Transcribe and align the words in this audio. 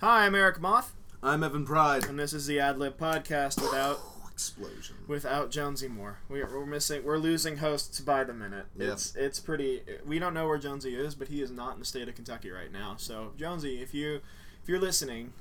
Hi, 0.00 0.24
I'm 0.26 0.34
Erik 0.34 0.60
Moth, 0.60 0.94
I'm 1.22 1.42
Evan 1.44 1.64
Pride. 1.66 2.06
and 2.06 2.18
this 2.18 2.32
is 2.32 2.46
the 2.46 2.56
Adlib 2.58 2.92
podcast 2.94 3.60
without 3.60 4.00
Explosion. 4.32 4.96
without 5.06 5.50
Jonesy 5.50 5.88
Moore. 5.88 6.18
We 6.28 6.42
we're 6.42 6.64
missing. 6.64 7.04
We're 7.04 7.18
losing 7.18 7.58
hosts 7.58 8.00
by 8.00 8.24
the 8.24 8.32
minute. 8.32 8.66
Yep. 8.78 8.92
It's 8.92 9.14
it's 9.16 9.40
pretty. 9.40 9.82
We 10.06 10.18
don't 10.18 10.32
know 10.32 10.46
where 10.48 10.56
Jonesy 10.58 10.94
is, 10.94 11.14
but 11.14 11.28
he 11.28 11.42
is 11.42 11.50
not 11.50 11.74
in 11.74 11.80
the 11.80 11.84
state 11.84 12.08
of 12.08 12.14
Kentucky 12.14 12.50
right 12.50 12.72
now. 12.72 12.94
So 12.96 13.32
Jonesy, 13.36 13.82
if 13.82 13.92
you 13.92 14.20
if 14.62 14.68
you're 14.68 14.80
listening, 14.80 15.32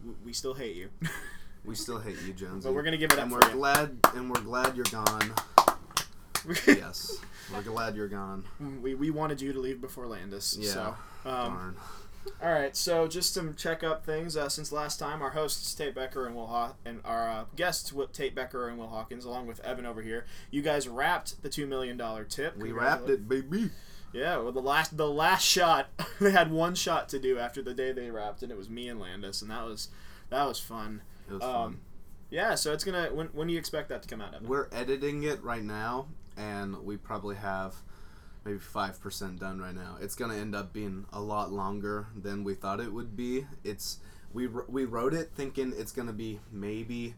w- 0.00 0.18
we 0.24 0.32
still 0.32 0.54
hate 0.54 0.76
you. 0.76 0.90
We 1.64 1.74
still 1.74 1.98
hate 1.98 2.16
you, 2.26 2.32
Jonesy. 2.32 2.66
but 2.66 2.72
we're 2.72 2.84
gonna 2.84 2.96
give 2.96 3.12
it 3.12 3.18
up 3.18 3.24
and 3.24 3.32
we're 3.32 3.46
you. 3.46 3.56
glad 3.56 3.98
and 4.14 4.30
we're 4.30 4.40
glad 4.40 4.74
you're 4.76 4.86
gone. 4.90 5.34
yes. 6.66 7.18
We're 7.52 7.62
glad 7.62 7.94
you're 7.94 8.08
gone. 8.08 8.44
we, 8.80 8.94
we 8.94 9.10
wanted 9.10 9.42
you 9.42 9.52
to 9.52 9.58
leave 9.60 9.78
before 9.80 10.06
Landis. 10.06 10.56
Yeah. 10.58 10.70
So, 10.70 10.80
um, 11.26 11.52
Darn. 11.52 11.76
All 12.42 12.52
right. 12.52 12.76
So 12.76 13.06
just 13.08 13.34
to 13.34 13.52
check 13.54 13.82
up 13.82 14.04
things, 14.04 14.36
uh, 14.36 14.48
since 14.48 14.72
last 14.72 14.98
time, 14.98 15.22
our 15.22 15.30
hosts 15.30 15.74
Tate 15.74 15.94
Becker 15.94 16.26
and 16.26 16.34
Will 16.34 16.46
Haw- 16.46 16.74
and 16.84 17.00
our 17.04 17.28
uh, 17.28 17.44
guests 17.56 17.92
Tate 18.12 18.34
Becker 18.34 18.68
and 18.68 18.78
Will 18.78 18.88
Hawkins, 18.88 19.24
along 19.24 19.46
with 19.46 19.60
Evan 19.60 19.86
over 19.86 20.02
here, 20.02 20.26
you 20.50 20.62
guys 20.62 20.88
wrapped 20.88 21.42
the 21.42 21.48
two 21.48 21.66
million 21.66 21.96
dollar 21.96 22.24
tip. 22.24 22.56
We 22.56 22.72
wrapped 22.72 23.08
it, 23.08 23.28
baby. 23.28 23.70
Yeah, 24.12 24.38
well, 24.38 24.52
the 24.52 24.62
last 24.62 24.96
the 24.96 25.08
last 25.08 25.44
shot 25.44 25.88
they 26.20 26.30
had 26.30 26.50
one 26.50 26.74
shot 26.74 27.08
to 27.10 27.18
do 27.18 27.38
after 27.38 27.60
the 27.62 27.74
day 27.74 27.92
they 27.92 28.10
wrapped, 28.10 28.42
and 28.42 28.50
it 28.50 28.56
was 28.56 28.70
me 28.70 28.88
and 28.88 28.98
Landis, 28.98 29.42
and 29.42 29.50
that 29.50 29.64
was 29.64 29.88
that 30.30 30.44
was 30.44 30.58
fun. 30.58 31.02
It 31.28 31.34
was 31.34 31.42
Um, 31.42 31.50
fun. 31.50 31.80
Yeah, 32.30 32.54
so 32.54 32.72
it's 32.72 32.84
gonna 32.84 33.08
when 33.12 33.26
when 33.28 33.46
do 33.48 33.52
you 33.52 33.58
expect 33.58 33.88
that 33.90 34.02
to 34.02 34.08
come 34.08 34.20
out? 34.20 34.34
Evan? 34.34 34.48
We're 34.48 34.68
editing 34.72 35.22
it 35.24 35.42
right 35.42 35.62
now, 35.62 36.08
and 36.36 36.84
we 36.84 36.96
probably 36.96 37.36
have 37.36 37.74
maybe 38.44 38.58
five 38.58 39.00
percent 39.00 39.40
done 39.40 39.60
right 39.60 39.74
now. 39.74 39.96
It's 40.00 40.14
gonna 40.14 40.36
end 40.36 40.54
up 40.54 40.72
being 40.72 41.06
a 41.12 41.20
lot 41.20 41.52
longer 41.52 42.06
than 42.16 42.44
we 42.44 42.54
thought 42.54 42.80
it 42.80 42.92
would 42.92 43.16
be. 43.16 43.46
It's 43.64 43.98
we 44.32 44.46
we 44.46 44.84
wrote 44.84 45.14
it 45.14 45.30
thinking 45.34 45.72
it's 45.76 45.92
gonna 45.92 46.12
be 46.12 46.40
maybe. 46.52 47.14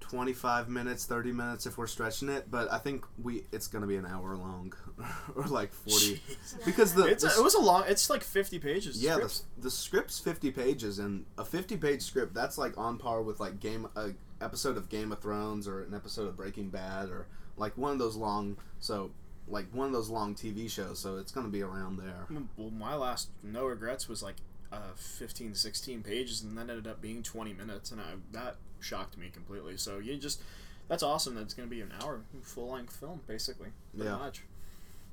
25 0.00 0.68
minutes 0.68 1.04
30 1.06 1.32
minutes 1.32 1.66
if 1.66 1.78
we're 1.78 1.86
stretching 1.86 2.28
it 2.28 2.48
but 2.48 2.70
i 2.70 2.78
think 2.78 3.04
we 3.20 3.42
it's 3.50 3.66
gonna 3.66 3.86
be 3.86 3.96
an 3.96 4.06
hour 4.06 4.36
long 4.36 4.72
or 5.34 5.44
like 5.44 5.72
40 5.72 6.20
because 6.64 6.94
the, 6.94 7.06
It's 7.06 7.24
the 7.24 7.30
a, 7.30 7.40
it 7.40 7.42
was 7.42 7.54
a 7.54 7.60
long. 7.60 7.84
It's 7.88 8.08
like 8.08 8.22
fifty 8.22 8.58
pages. 8.58 9.02
Yeah, 9.02 9.14
scripts. 9.14 9.44
the, 9.56 9.62
the 9.62 9.70
script's 9.70 10.18
fifty 10.18 10.50
pages, 10.50 10.98
and 10.98 11.24
a 11.38 11.44
fifty-page 11.44 12.02
script 12.02 12.34
that's 12.34 12.56
like 12.56 12.76
on 12.78 12.98
par 12.98 13.22
with 13.22 13.40
like 13.40 13.58
game 13.58 13.88
a 13.96 14.10
episode 14.40 14.76
of 14.76 14.88
Game 14.88 15.12
of 15.12 15.20
Thrones 15.20 15.66
or 15.66 15.82
an 15.82 15.94
episode 15.94 16.28
of 16.28 16.36
Breaking 16.36 16.68
Bad 16.68 17.08
or 17.08 17.26
like 17.56 17.76
one 17.76 17.92
of 17.92 17.98
those 17.98 18.16
long 18.16 18.56
so 18.80 19.10
like 19.48 19.66
one 19.72 19.86
of 19.86 19.92
those 19.92 20.08
long 20.08 20.34
TV 20.34 20.70
shows. 20.70 20.98
So 20.98 21.16
it's 21.18 21.32
gonna 21.32 21.48
be 21.48 21.62
around 21.62 21.98
there. 21.98 22.26
Well, 22.56 22.70
my 22.70 22.94
last 22.94 23.28
no 23.42 23.66
regrets 23.66 24.08
was 24.08 24.22
like 24.22 24.36
uh, 24.72 24.78
15, 24.96 25.54
16 25.54 26.02
pages, 26.02 26.42
and 26.42 26.56
then 26.58 26.68
ended 26.70 26.86
up 26.86 27.00
being 27.00 27.22
twenty 27.22 27.52
minutes, 27.52 27.90
and 27.90 28.00
I, 28.00 28.04
that 28.32 28.56
shocked 28.80 29.16
me 29.16 29.28
completely. 29.32 29.76
So 29.76 29.98
you 29.98 30.16
just 30.16 30.42
that's 30.88 31.02
awesome. 31.02 31.34
That 31.36 31.42
it's 31.42 31.54
gonna 31.54 31.68
be 31.68 31.80
an 31.80 31.92
hour 32.02 32.20
full 32.42 32.72
length 32.72 32.96
film, 32.96 33.20
basically. 33.26 33.68
Pretty 33.94 34.08
Yeah. 34.10 34.16
much. 34.16 34.42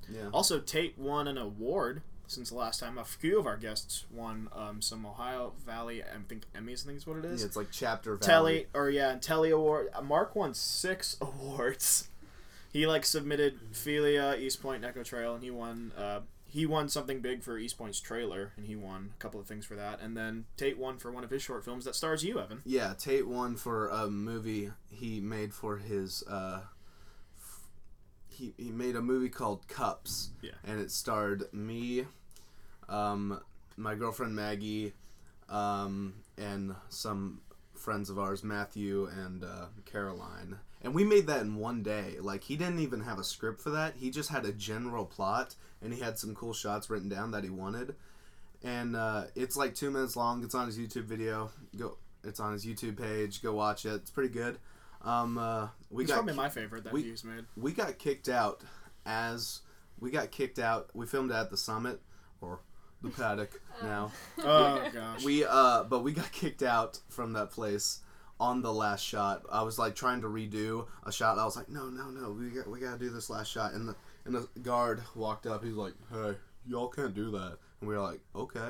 Yeah. 0.09 0.29
Also, 0.33 0.59
Tate 0.59 0.97
won 0.97 1.27
an 1.27 1.37
award 1.37 2.01
since 2.27 2.49
the 2.49 2.55
last 2.55 2.79
time. 2.79 2.97
A 2.97 3.05
few 3.05 3.39
of 3.39 3.45
our 3.47 3.55
guests 3.57 4.05
won 4.11 4.49
um, 4.53 4.81
some 4.81 5.05
Ohio 5.05 5.53
Valley, 5.65 6.03
I 6.03 6.07
think 6.27 6.43
Emmys. 6.55 6.83
I 6.83 6.87
think 6.87 6.97
is 6.97 7.07
what 7.07 7.17
it 7.17 7.25
Yeah, 7.25 7.45
it's 7.45 7.55
like 7.55 7.69
chapter 7.71 8.17
Telly 8.17 8.67
or 8.73 8.89
yeah, 8.89 9.11
and 9.11 9.21
Telly 9.21 9.51
Award. 9.51 9.89
uh, 9.93 10.01
Mark 10.01 10.35
won 10.35 10.53
six 10.53 11.15
awards. 11.21 12.09
He 12.73 12.87
like 12.87 13.05
submitted 13.05 13.71
Philia, 13.71 14.37
East 14.37 14.59
Point, 14.59 14.83
Echo 14.83 15.03
Trail, 15.03 15.35
and 15.35 15.43
he 15.43 15.51
won. 15.51 15.91
Uh, 15.95 16.21
he 16.43 16.65
won 16.65 16.89
something 16.89 17.19
big 17.19 17.43
for 17.43 17.57
East 17.57 17.77
Point's 17.77 17.99
trailer, 17.99 18.51
and 18.57 18.65
he 18.65 18.75
won 18.75 19.11
a 19.15 19.19
couple 19.19 19.39
of 19.39 19.47
things 19.47 19.65
for 19.65 19.75
that. 19.75 19.99
And 20.01 20.17
then 20.17 20.45
Tate 20.57 20.77
won 20.77 20.97
for 20.97 21.11
one 21.11 21.23
of 21.23 21.29
his 21.29 21.41
short 21.41 21.63
films 21.63 21.85
that 21.85 21.95
stars 21.95 22.23
you, 22.23 22.39
Evan. 22.39 22.61
Yeah, 22.65 22.93
Tate 22.97 23.27
won 23.27 23.55
for 23.55 23.87
a 23.89 24.07
movie 24.09 24.71
he 24.89 25.19
made 25.19 25.53
for 25.53 25.77
his. 25.77 26.23
Uh, 26.27 26.61
f- 27.37 27.67
he 28.27 28.53
he 28.57 28.71
made 28.71 28.95
a 28.95 29.01
movie 29.01 29.29
called 29.29 29.67
Cups. 29.67 30.29
Yeah. 30.41 30.51
And 30.63 30.79
it 30.79 30.89
starred 30.89 31.43
me, 31.53 32.05
um, 32.89 33.39
my 33.77 33.93
girlfriend 33.93 34.35
Maggie, 34.35 34.93
um, 35.49 36.15
and 36.39 36.75
some 36.89 37.41
friends 37.75 38.09
of 38.09 38.17
ours, 38.17 38.43
Matthew 38.43 39.05
and 39.05 39.43
uh, 39.43 39.65
Caroline. 39.85 40.57
And 40.83 40.93
we 40.93 41.03
made 41.05 41.27
that 41.27 41.41
in 41.41 41.55
one 41.55 41.81
day. 41.81 42.15
Like 42.19 42.43
he 42.43 42.55
didn't 42.57 42.79
even 42.79 43.01
have 43.01 43.17
a 43.19 43.23
script 43.23 43.61
for 43.61 43.69
that. 43.71 43.93
He 43.97 44.09
just 44.11 44.29
had 44.29 44.45
a 44.45 44.51
general 44.51 45.05
plot, 45.05 45.55
and 45.81 45.93
he 45.93 45.99
had 46.01 46.19
some 46.19 46.35
cool 46.35 46.53
shots 46.53 46.89
written 46.89 47.07
down 47.09 47.31
that 47.31 47.43
he 47.43 47.49
wanted. 47.49 47.95
And 48.63 48.95
uh, 48.95 49.25
it's 49.35 49.55
like 49.57 49.75
two 49.75 49.91
minutes 49.91 50.15
long. 50.15 50.43
It's 50.43 50.55
on 50.55 50.67
his 50.67 50.77
YouTube 50.77 51.05
video. 51.05 51.51
Go. 51.77 51.97
It's 52.23 52.39
on 52.39 52.53
his 52.53 52.65
YouTube 52.65 52.97
page. 52.97 53.41
Go 53.41 53.53
watch 53.53 53.85
it. 53.85 53.93
It's 53.95 54.11
pretty 54.11 54.33
good. 54.33 54.57
Um, 55.01 55.37
uh, 55.37 55.67
we 55.89 56.03
He's 56.03 56.09
got 56.09 56.15
probably 56.17 56.33
my 56.35 56.47
favorite 56.49 56.85
that 56.85 56.93
we- 56.93 57.03
he's 57.03 57.23
made. 57.25 57.45
we 57.57 57.73
got 57.73 57.97
kicked 57.99 58.29
out 58.29 58.61
as 59.05 59.59
we 59.99 60.11
got 60.11 60.31
kicked 60.31 60.59
out. 60.59 60.89
We 60.93 61.05
filmed 61.05 61.31
at 61.31 61.49
the 61.49 61.57
summit 61.57 61.99
or 62.39 62.59
the 63.01 63.09
paddock 63.09 63.59
now. 63.83 64.11
Oh 64.39 64.81
gosh. 64.93 65.23
We 65.25 65.43
uh, 65.45 65.83
but 65.83 66.03
we 66.03 66.13
got 66.13 66.31
kicked 66.31 66.63
out 66.63 66.99
from 67.09 67.33
that 67.33 67.51
place 67.51 67.99
on 68.39 68.61
the 68.61 68.73
last 68.73 69.03
shot. 69.03 69.43
I 69.51 69.61
was 69.61 69.77
like 69.79 69.95
trying 69.95 70.21
to 70.21 70.27
redo 70.27 70.87
a 71.05 71.11
shot. 71.11 71.37
I 71.37 71.45
was 71.45 71.55
like, 71.55 71.69
no, 71.69 71.89
no, 71.89 72.09
no, 72.09 72.31
we 72.31 72.49
got 72.49 72.67
we 72.67 72.79
gotta 72.79 72.97
do 72.99 73.09
this 73.09 73.29
last 73.29 73.51
shot. 73.51 73.73
And 73.73 73.87
the 73.87 73.95
and 74.25 74.35
the 74.35 74.47
guard 74.61 75.01
walked 75.15 75.45
up. 75.45 75.63
He's 75.63 75.73
like, 75.75 75.93
hey, 76.11 76.33
y'all 76.67 76.87
can't 76.89 77.13
do 77.13 77.31
that. 77.31 77.57
And 77.79 77.89
we 77.89 77.95
were 77.95 78.01
like, 78.01 78.21
okay. 78.35 78.69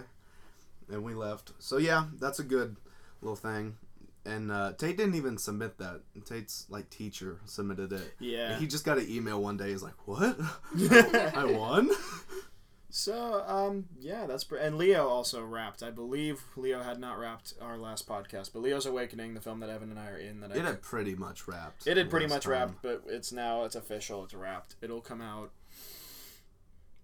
And 0.90 1.03
we 1.03 1.13
left. 1.13 1.53
So 1.59 1.78
yeah, 1.78 2.06
that's 2.19 2.40
a 2.40 2.44
good 2.44 2.75
little 3.22 3.35
thing. 3.35 3.78
And 4.25 4.51
uh, 4.51 4.72
Tate 4.78 4.96
didn't 4.96 5.16
even 5.16 5.38
submit 5.38 5.78
that. 5.80 6.01
Tate's 6.25 6.66
like 6.69 6.90
teacher 6.90 7.40
submitted 7.45 7.91
it. 7.91 8.13
yeah. 8.19 8.51
And 8.51 8.62
he 8.62 8.68
just 8.68 8.85
got 8.85 8.97
an 8.97 9.06
email 9.09 9.41
one 9.41 9.57
day. 9.57 9.69
He's 9.72 9.84
like, 9.84 10.07
"What? 10.07 10.38
I 11.35 11.45
won?" 11.45 11.90
So, 12.95 13.43
um, 13.47 13.85
yeah, 13.99 14.27
that's 14.27 14.43
pr- 14.43 14.57
and 14.57 14.77
Leo 14.77 15.07
also 15.07 15.43
wrapped. 15.43 15.81
I 15.81 15.89
believe 15.89 16.43
Leo 16.55 16.83
had 16.83 16.99
not 16.99 17.17
wrapped 17.17 17.55
our 17.59 17.75
last 17.75 18.07
podcast, 18.07 18.51
but 18.53 18.61
Leo's 18.61 18.85
Awakening, 18.85 19.33
the 19.33 19.41
film 19.41 19.61
that 19.61 19.69
Evan 19.71 19.89
and 19.89 19.97
I 19.99 20.09
are 20.11 20.17
in, 20.17 20.41
that 20.41 20.51
I 20.51 20.57
It 20.57 20.65
had 20.65 20.83
pretty 20.83 21.15
much 21.15 21.47
wrapped. 21.47 21.87
It 21.87 21.97
had 21.97 22.11
pretty 22.11 22.27
much 22.27 22.43
time. 22.43 22.51
wrapped, 22.51 22.81
but 22.83 23.01
it's 23.07 23.31
now 23.31 23.63
it's 23.63 23.73
official. 23.73 24.23
It's 24.23 24.35
wrapped. 24.35 24.75
It'll 24.79 25.01
come 25.01 25.21
out 25.21 25.49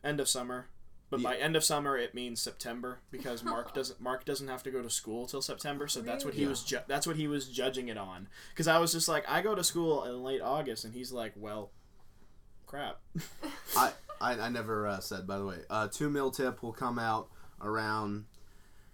end 0.04 0.20
of 0.20 0.30
summer. 0.30 0.68
But 1.10 1.24
by 1.24 1.38
end 1.38 1.56
of 1.56 1.64
summer, 1.64 1.98
it 1.98 2.14
means 2.14 2.40
September 2.40 3.00
because 3.10 3.44
Mark 3.44 3.74
doesn't 3.74 4.00
Mark 4.00 4.26
doesn't 4.26 4.48
have 4.48 4.62
to 4.62 4.70
go 4.70 4.84
to 4.84 4.92
school 4.92 5.26
till 5.26 5.42
September. 5.42 5.88
So 5.88 6.02
that's 6.02 6.24
what 6.24 6.36
he 6.36 6.42
Really? 6.42 6.50
was 6.52 6.64
ju- 6.64 6.82
that's 6.88 7.08
what 7.08 7.16
he 7.16 7.28
was 7.28 7.48
judging 7.48 7.88
it 7.88 7.98
on. 7.98 8.28
Because 8.54 8.68
I 8.68 8.78
was 8.78 8.92
just 8.92 9.08
like, 9.08 9.28
I 9.28 9.42
go 9.42 9.56
to 9.56 9.64
school 9.64 10.04
in 10.04 10.22
late 10.24 10.42
August, 10.42 10.86
and 10.86 10.94
he's 10.94 11.12
like, 11.12 11.34
well, 11.36 11.72
crap. 12.68 13.00
I, 13.76 13.92
I 14.22 14.34
I 14.34 14.50
never 14.50 14.88
uh, 14.88 15.00
said 15.00 15.28
by 15.28 15.38
the 15.38 15.46
way. 15.46 15.58
Uh, 15.70 15.88
two 15.88 16.10
mil 16.10 16.32
tip 16.32 16.62
will 16.64 16.74
come 16.74 17.00
out 17.00 17.30
around 17.62 18.26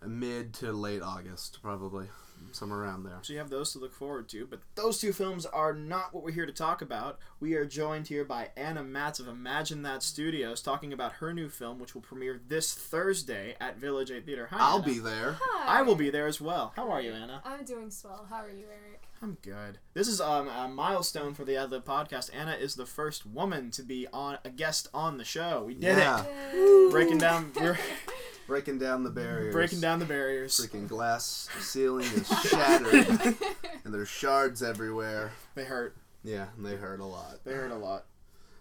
mid 0.06 0.54
to 0.56 0.72
late 0.72 1.02
August, 1.02 1.60
probably 1.62 2.08
somewhere 2.52 2.80
around 2.80 3.04
there. 3.04 3.18
So 3.22 3.34
you 3.34 3.40
have 3.40 3.50
those 3.50 3.72
to 3.74 3.80
look 3.80 3.94
forward 3.94 4.30
to. 4.30 4.46
But 4.48 4.60
those 4.76 5.00
two 5.00 5.12
films 5.14 5.46
are 5.46 5.74
not 5.74 6.14
what 6.14 6.24
we're 6.24 6.32
here 6.32 6.46
to 6.46 6.52
talk 6.54 6.82
about. 6.82 7.20
We 7.40 7.56
are 7.56 7.66
joined 7.66 8.08
here 8.08 8.24
by 8.24 8.50
Anna 8.56 8.84
Matz 8.84 9.20
of 9.20 9.28
Imagine 9.28 9.82
That 9.84 10.04
Studios 10.04 10.62
talking 10.62 10.94
about 10.94 11.14
her 11.14 11.34
new 11.34 11.50
film, 11.50 11.80
which 11.80 11.94
will 11.94 12.02
premiere 12.02 12.40
this 12.48 12.74
Thursday 12.74 13.56
at 13.60 13.78
Village 13.78 14.12
8 14.12 14.26
Theater. 14.26 14.48
Hi, 14.52 14.58
I'll 14.60 14.76
Anna. 14.78 14.86
be 14.86 15.00
there. 15.00 15.38
Hi. 15.42 15.80
I 15.80 15.82
will 15.82 15.96
be 15.96 16.10
there 16.10 16.28
as 16.28 16.40
well. 16.40 16.72
How 16.76 16.90
are 16.92 17.02
you, 17.02 17.12
Anna? 17.12 17.42
I'm 17.44 17.66
doing 17.66 17.90
swell. 17.92 18.26
How 18.30 18.38
are 18.44 18.50
you, 18.50 18.66
Erik? 18.68 19.02
I'm 19.22 19.38
good. 19.42 19.80
This 19.94 20.08
is 20.08 20.20
um, 20.22 20.50
a 20.50 20.68
milestone 20.68 21.34
for 21.34 21.46
the 21.46 21.54
Adlib 21.54 21.84
podcast. 21.84 22.30
Anna 22.34 22.52
is 22.52 22.76
the 22.76 22.86
first 22.86 23.26
woman 23.26 23.72
to 23.72 23.82
be 23.82 24.08
on 24.14 24.38
a 24.46 24.50
guest 24.50 24.88
on 24.94 25.18
the 25.18 25.24
show. 25.24 25.64
We 25.66 25.74
did 25.74 25.98
Yeah. 25.98 26.26
it. 26.28 26.92
Breaking 26.92 27.18
down, 27.18 27.52
we're 27.56 27.78
Breaking 28.48 28.78
down 28.78 29.04
the 29.04 29.10
barriers. 29.10 29.54
breaking 29.54 29.82
down 29.82 30.00
the 30.00 30.06
barriers. 30.06 30.56
Freaking 30.60 30.88
glass 30.88 31.50
ceiling 31.60 32.06
is 32.06 32.28
shattered, 32.50 33.36
and 33.84 33.94
there's 33.94 34.08
shards 34.10 34.62
everywhere. 34.62 35.32
They 35.56 35.64
hurt. 35.64 35.96
Yeah, 36.24 36.48
and 36.56 36.66
they 36.66 36.76
hurt 36.76 37.00
a 37.00 37.06
lot. 37.06 37.44
They 37.44 37.54
hurt 37.54 37.72
a 37.72 37.76
lot. 37.78 38.06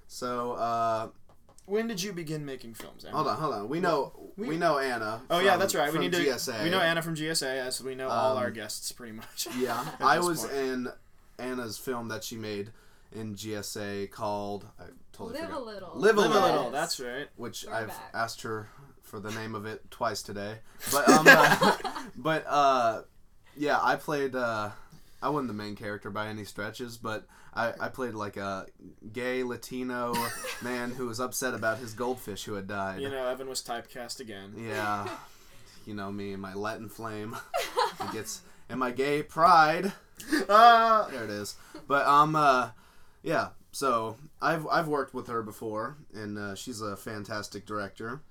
So, 0.06 0.53
uh, 0.53 1.09
When 1.67 1.87
did 1.87 2.03
you 2.03 2.12
begin 2.12 2.44
making 2.47 2.75
films, 2.75 3.05
Anna? 3.05 3.17
hold 3.17 3.29
on, 3.29 3.37
hold 3.37 3.55
on. 3.55 3.69
We 3.69 3.81
know 3.81 4.12
we- 4.37 4.49
we, 4.49 4.56
know 4.56 4.79
Anna. 4.79 5.23
Oh 5.31 5.41
yeah, 5.41 5.56
that's 5.56 5.75
right. 5.75 5.93
We 5.93 5.99
need 5.99 6.12
to. 6.12 6.19
GSA. 6.19 6.62
We 6.64 6.70
know 6.70 6.81
Anna 6.81 7.03
from 7.03 7.14
GSA, 7.14 7.59
as 7.67 7.82
we 7.82 7.94
know 7.94 8.09
all 8.09 8.32
Um, 8.37 8.43
our 8.43 8.50
guests 8.50 8.91
pretty 8.93 9.12
much. 9.12 9.49
Yeah, 9.59 9.85
I 10.00 10.19
was 10.19 10.41
point. 10.47 10.53
in 10.55 10.88
Anna's 11.38 11.76
film 11.79 12.09
that 12.09 12.25
she 12.25 12.37
made 12.37 12.70
in 13.12 13.35
GSA 13.35 14.11
called 14.11 14.67
I 14.79 14.85
totally 15.12 15.35
Live 15.41 15.44
a 15.50 15.53
forgot. 15.53 15.67
little. 15.67 15.93
Live 15.94 16.17
a 16.17 16.20
Live 16.20 16.31
a 16.31 16.35
Little. 16.35 16.50
little. 16.56 16.70
That's 16.70 17.00
right. 17.00 17.29
which 17.37 17.62
Throwback. 17.64 17.91
I've 17.91 17.94
asked 18.14 18.43
her 18.43 18.69
for 19.14 19.20
the 19.20 19.31
name 19.31 19.55
of 19.55 19.64
it 19.64 19.88
twice 19.93 20.22
today. 20.22 20.56
But 20.90 21.08
um, 21.08 21.25
uh, 21.28 21.76
but 22.16 22.44
uh, 22.49 23.02
yeah, 23.56 23.78
I 23.81 23.94
played. 23.94 24.34
Uh, 24.34 24.70
I 25.22 25.28
wasn't 25.28 25.49
the 25.49 25.55
main 25.55 25.76
character 25.76 26.11
by 26.11 26.26
any 26.26 26.44
stretches, 26.44 26.96
but 26.96 27.25
I, 27.55 27.72
I 27.81 27.88
played 27.90 28.14
like 28.14 28.37
a 28.37 28.66
gay 29.12 29.44
Latino 29.44 30.14
man 30.62 30.90
who 30.90 31.06
was 31.06 31.20
upset 31.20 31.55
about 31.55 31.78
his 31.78 31.94
goldfish 31.94 32.43
who 32.43 32.55
had 32.55 32.66
died. 32.66 33.00
You 33.02 33.08
know, 33.08 33.28
Evan 33.28 33.49
was 33.49 33.62
typecast 33.62 34.19
again. 34.19 34.55
Yeah, 34.58 35.08
you 35.87 35.94
know 35.94 36.11
me 36.11 36.32
and 36.32 36.43
my 36.43 36.55
Latin 36.55 36.88
flame. 36.88 37.37
It 38.00 38.12
gets 38.12 38.43
and 38.69 38.81
my 38.81 38.90
gay? 38.90 39.22
Pride. 39.22 39.93
Uh, 40.49 41.08
There 41.08 41.22
it 41.22 41.31
is. 41.31 41.55
But 41.87 42.05
um, 42.06 42.34
uh, 42.34 42.70
yeah. 43.22 43.50
So 43.70 44.16
I've 44.43 44.66
I've 44.66 44.88
worked 44.88 45.14
with 45.14 45.28
her 45.28 45.43
before, 45.43 45.99
and 46.12 46.37
uh, 46.37 46.55
she's 46.56 46.81
a 46.81 46.96
fantastic 46.96 47.64
director. 47.64 48.22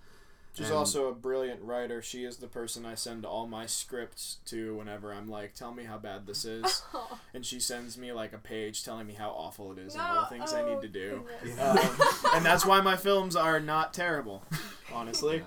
She's 0.55 0.67
And- 0.67 0.75
also 0.75 1.07
a 1.07 1.13
brilliant 1.13 1.61
writer. 1.61 2.01
She 2.01 2.23
is 2.23 2.37
the 2.37 2.47
person 2.47 2.85
I 2.85 2.95
send 2.95 3.25
all 3.25 3.47
my 3.47 3.65
scripts 3.65 4.37
to 4.45 4.75
whenever 4.75 5.13
I'm 5.13 5.27
like, 5.27 5.53
tell 5.55 5.73
me 5.73 5.83
how 5.83 5.97
bad 5.97 6.25
this 6.27 6.45
is. 6.45 6.83
Oh, 6.95 7.19
and 7.33 7.43
she 7.45 7.59
sends 7.59 7.97
me 7.97 8.11
like 8.13 8.33
a 8.33 8.37
page 8.37 8.83
telling 8.83 9.07
me 9.07 9.13
how 9.15 9.29
awful 9.31 9.71
it 9.71 9.79
is 9.79 9.93
and 9.95 10.03
all 10.03 10.21
the 10.21 10.27
things 10.27 10.53
I 10.53 10.61
oh, 10.61 10.73
need 10.73 10.81
to 10.81 10.87
do. 10.87 11.25
Yeah. 11.43 11.71
Um, 11.71 11.97
and 12.35 12.45
that's 12.45 12.65
why 12.65 12.81
my 12.81 12.95
films 12.95 13.35
are 13.35 13.59
not 13.59 13.93
terrible, 13.93 14.43
honestly. 14.93 15.37
Yeah. 15.37 15.43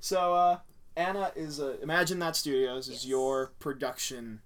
So, 0.00 0.34
uh, 0.34 0.58
Anna 0.96 1.32
is 1.36 1.58
a. 1.60 1.78
Imagine 1.82 2.18
That 2.20 2.34
Studios 2.36 2.88
is 2.88 3.04
Yes. 3.04 3.06
your 3.06 3.52
production 3.58 4.40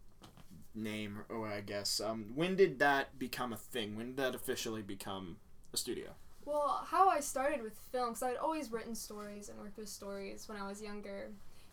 name, 0.74 1.20
or 1.28 1.46
I 1.46 1.60
guess. 1.60 2.00
Um, 2.00 2.32
when 2.34 2.56
did 2.56 2.78
that 2.80 3.18
become 3.18 3.52
a 3.52 3.56
thing? 3.56 3.96
When 3.96 4.06
did 4.08 4.16
that 4.16 4.34
officially 4.34 4.82
become 4.82 5.36
a 5.72 5.76
studio? 5.76 6.10
Well, 6.50 6.84
how 6.84 7.08
I 7.08 7.20
started 7.20 7.62
with 7.62 7.74
film, 7.92 8.08
because 8.08 8.24
I'd 8.24 8.36
always 8.36 8.72
written 8.72 8.96
stories 8.96 9.48
and 9.48 9.56
worked 9.56 9.78
with 9.78 9.88
stories 9.88 10.48
when 10.48 10.58
I 10.58 10.66
was 10.66 10.82
younger, 10.82 11.30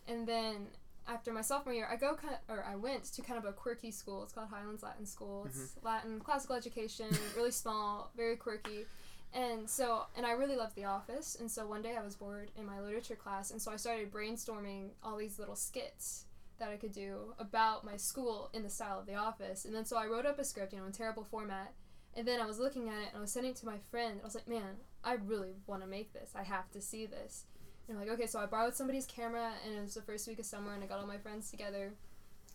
and 0.07 0.27
then 0.27 0.67
after 1.07 1.33
my 1.33 1.41
sophomore 1.41 1.73
year, 1.73 1.87
I 1.91 1.95
go 1.95 2.15
kind 2.15 2.37
or 2.47 2.63
I 2.63 2.75
went 2.75 3.05
to 3.05 3.23
kind 3.23 3.39
of 3.39 3.45
a 3.45 3.53
quirky 3.53 3.89
school. 3.89 4.21
It's 4.21 4.33
called 4.33 4.49
Highlands 4.49 4.83
Latin 4.83 5.05
School. 5.05 5.45
It's 5.47 5.57
Mm-hmm. 5.57 5.85
Latin 5.85 6.19
classical 6.19 6.55
education, 6.55 7.07
really 7.35 7.51
small, 7.51 8.11
very 8.15 8.35
quirky. 8.35 8.85
And 9.33 9.67
so, 9.67 10.03
and 10.15 10.25
I 10.25 10.31
really 10.31 10.55
loved 10.55 10.75
The 10.75 10.85
Office. 10.85 11.37
And 11.39 11.49
so 11.49 11.65
one 11.65 11.81
day 11.81 11.95
I 11.97 12.03
was 12.03 12.15
bored 12.15 12.51
in 12.55 12.65
my 12.65 12.79
literature 12.79 13.15
class, 13.15 13.49
and 13.49 13.59
so 13.61 13.71
I 13.71 13.77
started 13.77 14.11
brainstorming 14.11 14.89
all 15.03 15.17
these 15.17 15.39
little 15.39 15.55
skits 15.55 16.25
that 16.59 16.69
I 16.69 16.75
could 16.75 16.91
do 16.93 17.33
about 17.39 17.83
my 17.83 17.97
school 17.97 18.51
in 18.53 18.61
the 18.61 18.69
style 18.69 18.99
of 18.99 19.07
The 19.07 19.15
Office. 19.15 19.65
And 19.65 19.73
then 19.73 19.85
so 19.85 19.97
I 19.97 20.05
wrote 20.05 20.25
up 20.25 20.37
a 20.37 20.43
script, 20.43 20.73
you 20.73 20.79
know, 20.79 20.85
in 20.85 20.91
terrible 20.91 21.23
format. 21.23 21.73
And 22.17 22.27
then 22.27 22.41
I 22.41 22.47
was 22.47 22.57
looking 22.57 22.89
at 22.89 22.95
it 22.95 23.09
and 23.09 23.17
I 23.17 23.21
was 23.21 23.31
sending 23.31 23.51
it 23.51 23.57
to 23.57 23.67
my 23.67 23.77
friend. 23.91 24.19
I 24.19 24.25
was 24.25 24.33
like, 24.33 24.47
man, 24.47 24.77
I 25.03 25.13
really 25.13 25.53
want 25.67 25.83
to 25.83 25.87
make 25.87 26.13
this. 26.13 26.31
I 26.35 26.41
have 26.41 26.71
to 26.71 26.81
see 26.81 27.05
this. 27.05 27.45
And 27.87 27.95
I'm 27.95 28.03
like, 28.03 28.11
okay, 28.15 28.25
so 28.25 28.39
I 28.39 28.47
borrowed 28.47 28.75
somebody's 28.75 29.05
camera 29.05 29.51
and 29.63 29.77
it 29.77 29.81
was 29.81 29.93
the 29.93 30.01
first 30.01 30.27
week 30.27 30.39
of 30.39 30.45
summer 30.45 30.73
and 30.73 30.83
I 30.83 30.87
got 30.87 30.99
all 30.99 31.05
my 31.05 31.19
friends 31.19 31.51
together. 31.51 31.93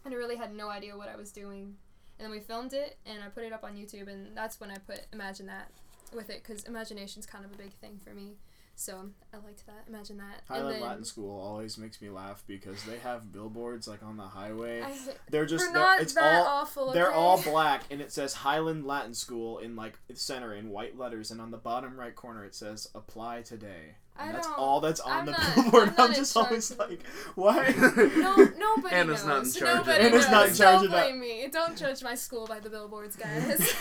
And 0.05 0.13
I 0.13 0.17
really 0.17 0.35
had 0.35 0.53
no 0.53 0.69
idea 0.69 0.97
what 0.97 1.09
I 1.09 1.15
was 1.15 1.31
doing. 1.31 1.77
And 2.19 2.27
then 2.27 2.31
we 2.33 2.41
filmed 2.41 2.73
it 2.73 2.99
and 3.07 3.23
I 3.23 3.29
put 3.29 3.45
it 3.45 3.53
up 3.53 3.63
on 3.63 3.77
YouTube 3.77 4.09
and 4.09 4.37
that's 4.37 4.59
when 4.59 4.71
I 4.71 4.79
put 4.79 5.07
Imagine 5.13 5.47
That 5.47 5.71
with 6.13 6.29
it 6.29 6.43
because 6.43 6.65
imagination's 6.65 7.25
kind 7.25 7.45
of 7.45 7.53
a 7.53 7.57
big 7.57 7.73
thing 7.75 8.01
for 8.03 8.11
me. 8.11 8.35
So 8.75 9.11
I 9.33 9.37
liked 9.37 9.65
that. 9.67 9.85
Imagine 9.89 10.17
that. 10.17 10.43
Highland 10.49 10.77
then 10.77 10.81
Latin 10.83 11.05
School 11.05 11.39
always 11.41 11.79
makes 11.79 12.01
me 12.01 12.09
laugh 12.11 12.43
because 12.47 12.83
they 12.85 12.99
have 12.99 13.31
billboards 13.31 13.87
like 13.87 14.03
on 14.03 14.17
the 14.17 14.25
highway. 14.25 14.83
I, 14.83 14.93
they're 15.31 15.47
just 15.47 15.67
we're 15.67 15.73
they're, 15.75 15.83
not 15.83 16.01
it's 16.01 16.15
that 16.15 16.23
all 16.41 16.47
awful. 16.47 16.93
they're 16.93 17.09
okay? 17.11 17.15
all 17.17 17.41
black 17.43 17.83
and 17.91 18.01
it 18.01 18.11
says 18.11 18.35
Highland 18.35 18.85
Latin 18.87 19.15
School 19.15 19.59
in 19.59 19.77
like 19.77 19.99
center 20.15 20.55
in 20.55 20.71
white 20.71 20.99
letters 20.99 21.31
and 21.31 21.41
on 21.41 21.51
the 21.51 21.59
bottom 21.59 21.97
right 21.97 22.15
corner 22.17 22.45
it 22.45 22.55
says 22.55 22.89
apply 22.95 23.43
today. 23.43 23.97
And 24.19 24.31
I 24.31 24.33
that's 24.33 24.47
don't- 24.47 24.59
all 24.59 24.81
that's 24.81 25.01
on 25.01 25.13
I'm 25.21 25.27
the 25.27 25.33
not- 25.33 25.55
billboard. 25.55 25.89
I'm 25.91 25.95
not 25.97 26.09
in 26.11 26.15
just 26.17 26.37
always 26.37 26.71
of 26.71 26.79
like, 26.79 27.07
why? 27.35 27.73
No, 28.17 28.37
nobody 28.59 28.95
Anna's 28.95 29.25
knows. 29.25 29.27
not 29.27 29.45
in 29.45 29.53
charge 29.53 29.77
nobody 29.87 30.05
it. 30.05 30.07
Anna's 30.13 30.23
knows. 30.25 30.31
not 30.31 30.49
in 30.49 30.55
charge 30.55 30.59
Don't 30.77 30.85
of 30.87 30.91
that. 30.91 31.07
blame 31.09 31.21
me. 31.21 31.49
Don't 31.53 31.77
judge 31.79 32.03
my 32.03 32.15
school 32.15 32.47
by 32.47 32.59
the 32.61 32.69
billboards, 32.69 33.17
guys. 33.17 33.73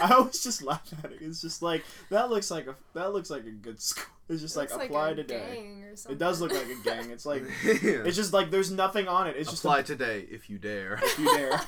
I 0.10 0.14
always 0.14 0.42
just 0.42 0.62
laugh 0.62 0.82
at 1.04 1.12
it. 1.12 1.18
It's 1.20 1.40
just 1.40 1.62
like 1.62 1.84
that 2.10 2.30
looks 2.30 2.50
like 2.50 2.66
a 2.66 2.74
that 2.94 3.12
looks 3.12 3.30
like 3.30 3.44
a 3.46 3.50
good 3.50 3.80
school. 3.88 4.04
It's 4.28 4.40
just 4.40 4.56
like 4.56 4.70
Looks 4.70 4.84
apply 4.84 5.10
a 5.10 5.14
today. 5.16 5.54
gang 5.54 5.82
or. 5.84 6.12
It 6.12 6.18
does 6.18 6.40
look 6.40 6.52
like 6.52 6.68
a 6.68 6.76
gang. 6.84 7.10
It's 7.10 7.26
like 7.26 7.42
Yeah. 7.64 8.04
it's 8.06 8.16
just 8.16 8.32
like 8.32 8.50
there's 8.52 8.70
nothing 8.70 9.08
on 9.08 9.26
it. 9.26 9.34
It's 9.36 9.50
just 9.50 9.64
Apply 9.64 9.82
today 9.82 10.24
if 10.30 10.48
you 10.48 10.56
dare. 10.58 11.00
if 11.02 11.18
you 11.18 11.36
dare. 11.36 11.60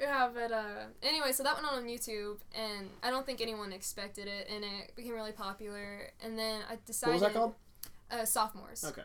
yeah, 0.00 0.28
but 0.32 0.50
uh, 0.52 0.84
anyway, 1.02 1.32
so 1.32 1.42
that 1.42 1.54
went 1.54 1.66
on 1.66 1.74
on 1.78 1.84
YouTube, 1.84 2.38
and 2.54 2.88
I 3.02 3.10
don't 3.10 3.24
think 3.26 3.40
anyone 3.40 3.72
expected 3.72 4.26
it, 4.26 4.48
and 4.52 4.64
it 4.64 4.96
became 4.96 5.12
really 5.12 5.32
popular. 5.32 6.10
And 6.22 6.38
then 6.38 6.62
I 6.68 6.72
What 6.72 6.84
decided. 6.86 7.12
was 7.12 7.20
that 7.22 7.32
called? 7.34 7.54
Uh, 8.10 8.24
sophomores. 8.24 8.84
Okay. 8.84 9.02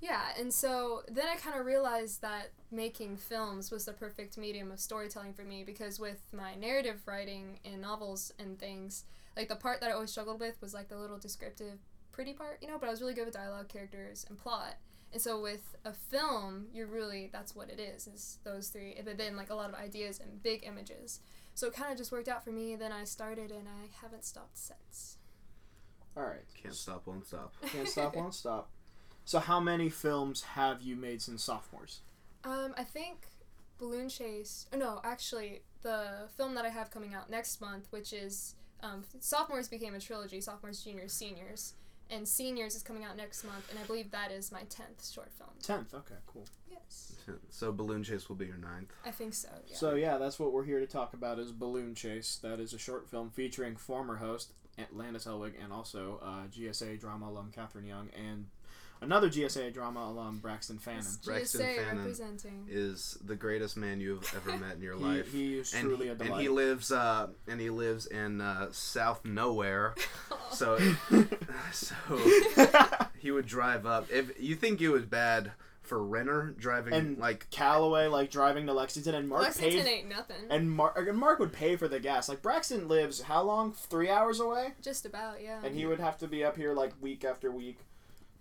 Yeah, 0.00 0.22
and 0.38 0.52
so 0.52 1.02
then 1.08 1.26
I 1.26 1.36
kind 1.36 1.58
of 1.58 1.66
realized 1.66 2.22
that 2.22 2.50
making 2.70 3.16
films 3.16 3.70
was 3.70 3.84
the 3.84 3.92
perfect 3.92 4.38
medium 4.38 4.70
of 4.70 4.78
storytelling 4.78 5.32
for 5.32 5.42
me 5.42 5.64
because 5.64 5.98
with 5.98 6.20
my 6.32 6.54
narrative 6.54 7.00
writing 7.06 7.58
in 7.64 7.80
novels 7.80 8.32
and 8.38 8.58
things, 8.58 9.04
like 9.36 9.48
the 9.48 9.56
part 9.56 9.80
that 9.80 9.90
I 9.90 9.94
always 9.94 10.10
struggled 10.10 10.40
with 10.40 10.60
was 10.60 10.72
like 10.72 10.88
the 10.88 10.96
little 10.96 11.18
descriptive, 11.18 11.78
pretty 12.12 12.32
part, 12.32 12.58
you 12.62 12.68
know, 12.68 12.78
but 12.78 12.86
I 12.86 12.90
was 12.90 13.00
really 13.00 13.14
good 13.14 13.26
with 13.26 13.34
dialogue, 13.34 13.68
characters, 13.68 14.24
and 14.28 14.38
plot. 14.38 14.76
And 15.12 15.20
so 15.20 15.40
with 15.40 15.74
a 15.84 15.92
film, 15.92 16.66
you're 16.72 16.86
really 16.86 17.30
that's 17.32 17.56
what 17.56 17.70
it 17.70 17.80
is, 17.80 18.06
is 18.06 18.38
those 18.44 18.68
three. 18.68 18.94
But 19.04 19.18
then 19.18 19.36
like 19.36 19.50
a 19.50 19.54
lot 19.54 19.70
of 19.70 19.74
ideas 19.74 20.20
and 20.20 20.42
big 20.42 20.64
images. 20.64 21.20
So 21.54 21.66
it 21.66 21.72
kind 21.72 21.90
of 21.90 21.98
just 21.98 22.12
worked 22.12 22.28
out 22.28 22.44
for 22.44 22.50
me. 22.50 22.76
Then 22.76 22.92
I 22.92 23.02
started, 23.02 23.50
and 23.50 23.66
I 23.66 23.88
haven't 24.00 24.24
stopped 24.24 24.58
since. 24.58 25.16
All 26.16 26.22
right. 26.22 26.44
Can't 26.62 26.74
stop, 26.74 27.06
won't 27.06 27.26
stop. 27.26 27.54
Can't 27.66 27.88
stop, 27.88 28.14
won't 28.14 28.34
stop. 28.34 28.70
So 29.28 29.40
how 29.40 29.60
many 29.60 29.90
films 29.90 30.40
have 30.40 30.80
you 30.80 30.96
made 30.96 31.20
since 31.20 31.44
sophomores? 31.44 32.00
Um, 32.44 32.72
I 32.78 32.82
think 32.82 33.26
Balloon 33.76 34.08
Chase. 34.08 34.64
oh, 34.72 34.78
No, 34.78 35.02
actually, 35.04 35.60
the 35.82 36.30
film 36.38 36.54
that 36.54 36.64
I 36.64 36.70
have 36.70 36.90
coming 36.90 37.12
out 37.12 37.28
next 37.28 37.60
month, 37.60 37.88
which 37.90 38.14
is 38.14 38.54
um, 38.82 39.04
sophomores 39.20 39.68
became 39.68 39.94
a 39.94 40.00
trilogy: 40.00 40.40
sophomores, 40.40 40.82
juniors, 40.82 41.12
seniors, 41.12 41.74
and 42.08 42.26
seniors 42.26 42.74
is 42.74 42.82
coming 42.82 43.04
out 43.04 43.18
next 43.18 43.44
month, 43.44 43.68
and 43.68 43.78
I 43.78 43.82
believe 43.82 44.10
that 44.12 44.32
is 44.32 44.50
my 44.50 44.62
tenth 44.70 45.06
short 45.06 45.30
film. 45.36 45.50
Tenth. 45.62 45.92
Okay, 45.92 46.14
cool. 46.26 46.46
Yes, 46.70 47.12
So 47.50 47.70
Balloon 47.70 48.02
Chase 48.04 48.30
will 48.30 48.36
be 48.36 48.46
your 48.46 48.56
ninth. 48.56 48.94
I 49.04 49.10
think 49.10 49.34
so. 49.34 49.50
Yeah. 49.68 49.76
So 49.76 49.94
yeah, 49.94 50.16
that's 50.16 50.38
what 50.38 50.54
we're 50.54 50.64
here 50.64 50.80
to 50.80 50.86
talk 50.86 51.12
about 51.12 51.38
is 51.38 51.52
Balloon 51.52 51.94
Chase. 51.94 52.38
That 52.42 52.60
is 52.60 52.72
a 52.72 52.78
short 52.78 53.10
film 53.10 53.28
featuring 53.28 53.76
former 53.76 54.16
host 54.16 54.54
Landis 54.92 55.26
Elwig 55.26 55.52
and 55.62 55.72
also 55.72 56.20
uh, 56.22 56.46
GSA 56.48 57.00
drama 57.00 57.28
alum 57.28 57.50
Catherine 57.54 57.84
Young 57.84 58.08
and 58.16 58.46
another 59.00 59.28
GSA 59.28 59.72
drama 59.72 60.00
alum 60.10 60.38
Braxton 60.38 60.78
Fannin. 60.78 61.00
It's 61.00 61.16
Braxton 61.16 61.60
GSA 61.60 61.76
Fannin 61.76 61.98
representing. 61.98 62.66
Is 62.68 63.18
the 63.24 63.36
greatest 63.36 63.76
man 63.76 64.00
you've 64.00 64.32
ever 64.36 64.56
met 64.58 64.76
in 64.76 64.82
your 64.82 64.96
He, 64.96 65.04
life. 65.04 65.32
he 65.32 65.58
is 65.58 65.74
and 65.74 65.84
truly 65.84 66.06
he, 66.06 66.12
a 66.12 66.16
and 66.16 66.40
he 66.40 66.48
lives 66.48 66.90
uh 66.92 67.28
and 67.46 67.60
he 67.60 67.70
lives 67.70 68.06
in 68.06 68.40
uh, 68.40 68.68
South 68.72 69.24
nowhere. 69.24 69.94
So 70.50 70.78
so 71.72 71.94
he 73.18 73.30
would 73.30 73.46
drive 73.46 73.84
up. 73.84 74.10
If 74.10 74.40
you 74.40 74.54
think 74.54 74.80
it 74.80 74.88
was 74.88 75.04
bad 75.04 75.52
for 75.82 76.02
Renner 76.02 76.54
driving 76.58 76.94
And 76.94 77.18
like 77.18 77.48
Callaway 77.50 78.06
like 78.08 78.30
driving 78.30 78.66
to 78.66 78.72
Lexington 78.72 79.14
and 79.14 79.28
Mark 79.28 79.42
Lexington 79.42 79.84
paid 79.84 79.88
ain't 80.00 80.08
nothing. 80.08 80.36
and 80.50 80.70
Mark 80.70 80.96
and 80.96 81.18
Mark 81.18 81.38
would 81.38 81.52
pay 81.52 81.76
for 81.76 81.86
the 81.88 82.00
gas. 82.00 82.28
Like 82.30 82.40
Braxton 82.42 82.88
lives 82.88 83.22
how 83.22 83.42
long? 83.42 83.72
Three 83.72 84.08
hours 84.10 84.40
away, 84.40 84.72
Just 84.82 85.04
about, 85.06 85.42
yeah. 85.42 85.60
and 85.64 85.74
he 85.74 85.84
would 85.86 86.00
have 86.00 86.16
to 86.18 86.28
be 86.28 86.42
up 86.44 86.56
here 86.56 86.72
like 86.74 86.92
week 87.00 87.24
after 87.24 87.50
week 87.50 87.78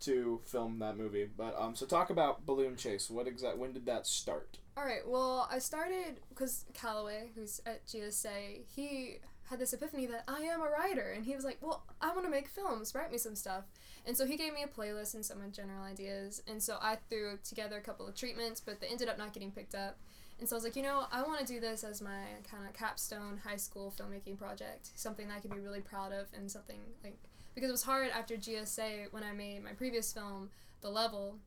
to 0.01 0.41
film 0.45 0.79
that 0.79 0.97
movie. 0.97 1.27
But 1.35 1.55
um, 1.57 1.75
so 1.75 1.85
talk 1.85 2.09
about 2.09 2.45
Balloon 2.45 2.75
Chase. 2.75 3.09
What 3.09 3.27
exact? 3.27 3.57
When 3.57 3.73
did 3.73 3.85
that 3.85 4.07
start? 4.07 4.57
All 4.75 4.85
right. 4.85 5.07
Well, 5.07 5.47
I 5.51 5.59
started 5.59 6.19
because 6.29 6.65
Callaway, 6.73 7.31
who's 7.35 7.61
at 7.65 7.85
GSA, 7.87 8.63
he 8.75 9.17
had 9.49 9.59
this 9.59 9.73
epiphany 9.73 10.05
that 10.07 10.23
I 10.27 10.41
am 10.41 10.61
a 10.61 10.69
writer, 10.69 11.13
and 11.15 11.25
he 11.25 11.35
was 11.35 11.45
like, 11.45 11.57
"Well, 11.61 11.83
I 12.01 12.13
want 12.13 12.25
to 12.25 12.31
make 12.31 12.47
films. 12.47 12.93
Write 12.93 13.11
me 13.11 13.17
some 13.17 13.35
stuff." 13.35 13.65
And 14.05 14.15
so 14.15 14.25
he 14.25 14.37
gave 14.37 14.53
me 14.53 14.63
a 14.63 14.67
playlist 14.67 15.15
and 15.15 15.25
some 15.25 15.39
general 15.51 15.83
ideas, 15.83 16.41
and 16.47 16.61
so 16.61 16.77
I 16.81 16.97
threw 17.09 17.39
together 17.43 17.77
a 17.77 17.81
couple 17.81 18.07
of 18.07 18.15
treatments, 18.15 18.61
but 18.61 18.79
they 18.79 18.87
ended 18.87 19.09
up 19.09 19.17
not 19.17 19.33
getting 19.33 19.51
picked 19.51 19.75
up. 19.75 19.97
And 20.39 20.47
so 20.47 20.55
I 20.55 20.57
was 20.57 20.63
like, 20.63 20.75
you 20.75 20.83
know, 20.83 21.05
I 21.11 21.23
want 21.23 21.39
to 21.39 21.45
do 21.45 21.59
this 21.59 21.83
as 21.83 22.01
my 22.01 22.21
kind 22.49 22.67
of 22.67 22.73
capstone 22.73 23.41
high 23.43 23.55
school 23.55 23.91
filmmaking 23.97 24.37
project, 24.37 24.91
something 24.95 25.27
that 25.29 25.37
I 25.37 25.39
can 25.39 25.49
be 25.49 25.59
really 25.59 25.81
proud 25.81 26.13
of, 26.13 26.27
and 26.33 26.51
something 26.51 26.79
like 27.03 27.17
because 27.57 27.69
it 27.69 27.73
was 27.73 27.81
hard 27.81 28.11
after 28.11 28.35
GSA 28.37 29.07
when 29.09 29.23
I 29.23 29.31
made 29.31 29.63
my 29.63 29.71
previous 29.71 30.13
film, 30.13 30.51
The 30.81 30.91
Level, 30.91 31.39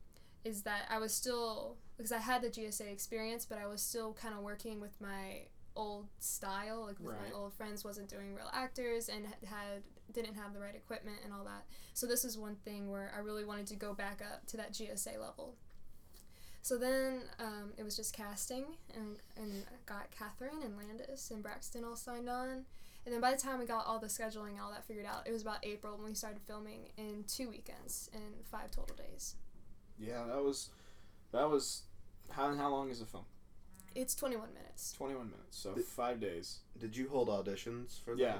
is 0.43 0.63
that 0.63 0.81
I 0.89 0.97
was 0.99 1.13
still 1.13 1.77
because 1.95 2.11
I 2.11 2.17
had 2.17 2.41
the 2.41 2.49
GSA 2.49 2.91
experience, 2.91 3.45
but 3.45 3.57
I 3.57 3.65
was 3.65 3.81
still 3.81 4.11
kind 4.11 4.35
of 4.35 4.41
working 4.41 4.81
with 4.81 4.99
my 4.99 5.43
old 5.73 6.07
style, 6.19 6.81
like 6.81 6.99
with 6.99 7.15
Right. 7.15 7.29
my 7.29 7.33
old 7.33 7.53
friends, 7.53 7.85
wasn't 7.85 8.09
doing 8.09 8.35
real 8.35 8.49
actors 8.51 9.07
and 9.07 9.25
had- 9.45 9.83
didn't 10.11 10.33
have 10.35 10.51
the 10.53 10.59
right 10.59 10.75
equipment 10.75 11.19
and 11.23 11.31
all 11.31 11.45
that. 11.45 11.63
So 11.93 12.05
this 12.07 12.25
is 12.25 12.37
one 12.37 12.57
thing 12.57 12.91
where 12.91 13.13
I 13.15 13.19
really 13.19 13.45
wanted 13.45 13.67
to 13.67 13.77
go 13.77 13.93
back 13.93 14.21
up 14.21 14.45
to 14.47 14.57
that 14.57 14.73
GSA 14.73 15.17
level. 15.17 15.55
So 16.61 16.77
then 16.77 17.21
um, 17.39 17.71
it 17.77 17.83
was 17.83 17.95
just 17.95 18.13
casting, 18.13 18.65
and 18.93 19.15
and 19.37 19.63
got 19.85 20.11
Catherine 20.11 20.61
and 20.61 20.75
Landis 20.75 21.31
and 21.31 21.41
Braxton 21.41 21.85
all 21.85 21.95
signed 21.95 22.27
on. 22.27 22.65
And 23.05 23.13
then 23.13 23.21
by 23.21 23.31
the 23.31 23.37
time 23.37 23.59
we 23.59 23.65
got 23.65 23.85
all 23.87 23.99
the 23.99 24.07
scheduling 24.07 24.51
and 24.51 24.61
all 24.61 24.71
that 24.71 24.85
figured 24.85 25.05
out, 25.05 25.27
it 25.27 25.31
was 25.31 25.41
about 25.41 25.57
April 25.63 25.97
when 25.97 26.05
we 26.09 26.13
started 26.13 26.41
filming 26.45 26.89
in 26.97 27.23
two 27.27 27.49
weekends 27.49 28.09
and 28.13 28.45
five 28.45 28.69
total 28.71 28.95
days. 28.95 29.35
Yeah, 29.97 30.23
that 30.27 30.43
was 30.43 30.69
that 31.31 31.49
was 31.49 31.83
how 32.29 32.53
how 32.55 32.69
long 32.69 32.89
is 32.89 32.99
the 32.99 33.05
film? 33.05 33.25
It's 33.93 34.15
21 34.15 34.53
minutes. 34.53 34.93
Twenty 34.93 35.15
one 35.15 35.29
minutes, 35.29 35.57
so 35.57 35.73
Th- 35.73 35.85
five 35.85 36.19
days. 36.21 36.59
Did 36.79 36.95
you 36.95 37.09
hold 37.09 37.27
auditions 37.27 38.01
for 38.03 38.15
that? 38.15 38.21
Yeah. 38.21 38.37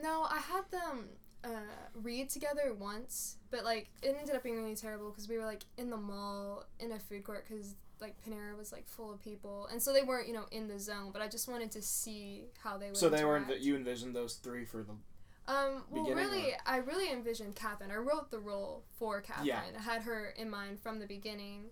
No, 0.00 0.26
I 0.30 0.38
had 0.38 0.70
them 0.70 1.08
uh, 1.42 1.48
read 1.94 2.30
together 2.30 2.74
once, 2.78 3.36
but 3.50 3.64
like 3.64 3.88
it 4.02 4.16
ended 4.18 4.36
up 4.36 4.42
being 4.42 4.56
really 4.56 4.76
terrible 4.76 5.10
because 5.10 5.28
we 5.28 5.38
were 5.38 5.44
like 5.44 5.64
in 5.76 5.90
the 5.90 5.96
mall 5.96 6.64
in 6.78 6.92
a 6.92 6.98
food 6.98 7.24
court 7.24 7.44
because 7.48 7.74
like 8.00 8.14
Panera 8.26 8.56
was 8.56 8.72
like 8.72 8.86
full 8.86 9.12
of 9.12 9.22
people, 9.22 9.68
and 9.70 9.82
so 9.82 9.92
they 9.92 10.02
weren't 10.02 10.28
you 10.28 10.34
know 10.34 10.46
in 10.50 10.68
the 10.68 10.78
zone. 10.78 11.10
But 11.12 11.22
I 11.22 11.28
just 11.28 11.48
wanted 11.48 11.70
to 11.72 11.82
see 11.82 12.44
how 12.62 12.76
they 12.76 12.88
would. 12.88 12.96
So 12.96 13.08
they 13.08 13.24
were 13.24 13.36
interact. 13.36 13.62
you 13.62 13.76
envisioned 13.76 14.14
those 14.14 14.34
three 14.34 14.64
for 14.64 14.82
the 14.82 14.92
Um, 15.48 15.84
well, 15.90 16.04
really, 16.12 16.54
I 16.66 16.78
really 16.78 17.10
envisioned 17.10 17.54
Catherine. 17.54 17.90
I 17.90 17.96
wrote 17.96 18.30
the 18.30 18.38
role 18.40 18.84
for 18.98 19.20
Catherine. 19.20 19.46
Yeah. 19.46 19.60
I 19.78 19.82
had 19.82 20.02
her 20.02 20.34
in 20.36 20.50
mind 20.50 20.80
from 20.80 20.98
the 20.98 21.06
beginning. 21.06 21.66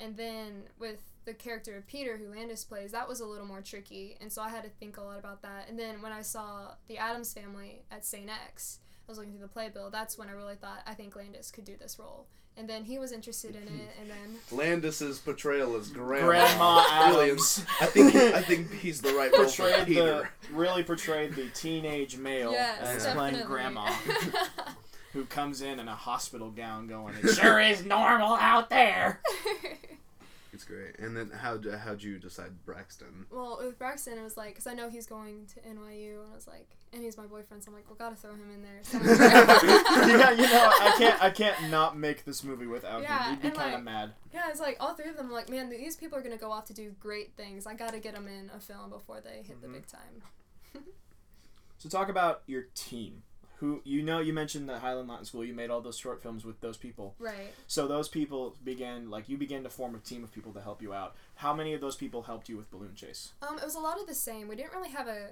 And 0.00 0.16
then 0.16 0.64
with 0.78 1.00
the 1.24 1.34
character 1.34 1.76
of 1.76 1.86
Peter, 1.86 2.16
who 2.16 2.30
Landis 2.30 2.64
plays, 2.64 2.92
that 2.92 3.08
was 3.08 3.20
a 3.20 3.26
little 3.26 3.46
more 3.46 3.60
tricky. 3.60 4.16
And 4.20 4.32
so 4.32 4.40
I 4.42 4.48
had 4.48 4.62
to 4.62 4.70
think 4.70 4.96
a 4.96 5.02
lot 5.02 5.18
about 5.18 5.42
that. 5.42 5.68
And 5.68 5.78
then 5.78 6.00
when 6.00 6.12
I 6.12 6.22
saw 6.22 6.74
the 6.86 6.98
Addams 6.98 7.34
family 7.34 7.82
at 7.90 8.04
St. 8.04 8.30
X, 8.30 8.78
I 9.08 9.10
was 9.10 9.18
looking 9.18 9.32
through 9.32 9.42
the 9.42 9.48
playbill, 9.48 9.90
that's 9.90 10.16
when 10.16 10.28
I 10.28 10.32
really 10.32 10.54
thought, 10.54 10.82
I 10.86 10.94
think 10.94 11.16
Landis 11.16 11.50
could 11.50 11.64
do 11.64 11.76
this 11.76 11.98
role. 11.98 12.26
And 12.58 12.68
then 12.68 12.84
he 12.84 12.98
was 12.98 13.12
interested 13.12 13.54
in 13.54 13.62
it. 13.62 13.90
And 14.00 14.10
then, 14.10 14.36
Landis's 14.50 15.18
portrayal 15.20 15.76
as 15.76 15.88
Grandma. 15.88 16.26
Grandma 16.26 16.84
Addams. 16.90 17.64
I 17.80 17.86
think 17.86 18.14
I 18.16 18.42
think 18.42 18.72
he's 18.80 19.00
the 19.00 19.14
right 19.14 19.30
role 19.32 19.48
for 19.48 19.62
portrayed 19.62 19.80
the 19.82 19.84
Peter. 19.86 20.30
really 20.52 20.82
portrayed 20.82 21.34
the 21.34 21.48
teenage 21.50 22.16
male 22.16 22.50
yes, 22.50 22.80
as 22.80 23.04
definitely. 23.04 23.30
playing 23.30 23.46
grandma 23.46 23.86
who 25.12 25.24
comes 25.26 25.62
in 25.62 25.78
in 25.78 25.88
a 25.88 25.94
hospital 25.94 26.50
gown 26.50 26.86
going 26.86 27.14
it 27.22 27.34
sure 27.34 27.60
is 27.60 27.84
normal 27.84 28.34
out 28.34 28.70
there 28.70 29.20
It's 30.52 30.64
great. 30.64 30.98
And 30.98 31.14
then 31.16 31.30
how 31.30 31.60
how'd 31.84 32.02
you 32.02 32.18
decide 32.18 32.64
Braxton? 32.64 33.26
Well, 33.30 33.58
with 33.62 33.78
Braxton, 33.78 34.16
it 34.18 34.22
was 34.22 34.36
like, 34.36 34.50
because 34.50 34.66
I 34.66 34.72
know 34.74 34.88
he's 34.88 35.06
going 35.06 35.46
to 35.54 35.60
NYU, 35.60 36.20
and 36.22 36.32
I 36.32 36.34
was 36.34 36.46
like, 36.46 36.68
and 36.92 37.02
he's 37.02 37.18
my 37.18 37.26
boyfriend, 37.26 37.62
so 37.62 37.70
I'm 37.70 37.74
like, 37.74 37.84
well, 37.86 37.96
gotta 37.98 38.16
throw 38.16 38.32
him 38.32 38.50
in 38.54 38.62
there. 38.62 38.78
somewhere. 38.82 39.14
yeah, 39.20 40.30
you 40.30 40.42
know, 40.42 40.72
I 40.80 40.94
can't, 40.96 41.22
I 41.22 41.30
can't 41.30 41.70
not 41.70 41.98
make 41.98 42.24
this 42.24 42.42
movie 42.42 42.66
without 42.66 43.02
Yeah, 43.02 43.24
him. 43.24 43.34
He'd 43.34 43.42
be 43.42 43.48
and, 43.48 43.56
kind 43.56 43.68
of 43.68 43.74
like- 43.74 43.84
mad. 43.84 44.12
yeah, 44.32 44.48
it's 44.48 44.58
like 44.60 44.78
all 44.80 44.94
three 44.94 45.10
of 45.10 45.16
them. 45.18 45.26
I'm 45.26 45.32
like, 45.32 45.50
man, 45.50 45.68
these 45.68 45.96
people 45.96 46.16
are 46.18 46.22
gonna 46.22 46.38
go 46.38 46.50
off 46.50 46.64
to 46.66 46.74
do 46.74 46.92
great 46.98 47.34
things. 47.36 47.66
I 47.66 47.74
gotta 47.74 47.98
get 47.98 48.14
them 48.14 48.26
in 48.26 48.50
a 48.56 48.58
film 48.58 48.88
before 48.90 49.20
they 49.20 49.42
hit 49.46 49.60
the 49.60 49.68
Mhm. 49.68 49.72
big 49.74 49.86
time. 49.86 50.22
So 51.80 51.88
talk 51.88 52.08
about 52.08 52.42
your 52.48 52.64
team. 52.74 53.22
Who 53.60 53.80
you 53.84 54.02
know? 54.02 54.20
You 54.20 54.32
mentioned 54.32 54.68
that 54.68 54.80
Highland 54.80 55.08
Latin 55.08 55.24
School. 55.24 55.44
You 55.44 55.54
made 55.54 55.70
all 55.70 55.80
those 55.80 55.98
short 55.98 56.22
films 56.22 56.44
with 56.44 56.60
those 56.60 56.76
people. 56.76 57.14
Right. 57.18 57.52
So 57.66 57.88
those 57.88 58.08
people 58.08 58.56
began, 58.64 59.10
like, 59.10 59.28
you 59.28 59.36
began 59.36 59.64
to 59.64 59.70
form 59.70 59.94
a 59.94 59.98
team 59.98 60.22
of 60.22 60.32
people 60.32 60.52
to 60.52 60.60
help 60.60 60.80
you 60.80 60.92
out. 60.92 61.16
How 61.36 61.52
many 61.52 61.74
of 61.74 61.80
those 61.80 61.96
people 61.96 62.22
helped 62.22 62.48
you 62.48 62.56
with 62.56 62.70
Balloon 62.70 62.94
Chase? 62.94 63.32
Um, 63.42 63.58
it 63.58 63.64
was 63.64 63.74
a 63.74 63.80
lot 63.80 64.00
of 64.00 64.06
the 64.06 64.14
same. 64.14 64.46
We 64.46 64.54
didn't 64.56 64.72
really 64.72 64.90
have 64.90 65.08
a 65.08 65.30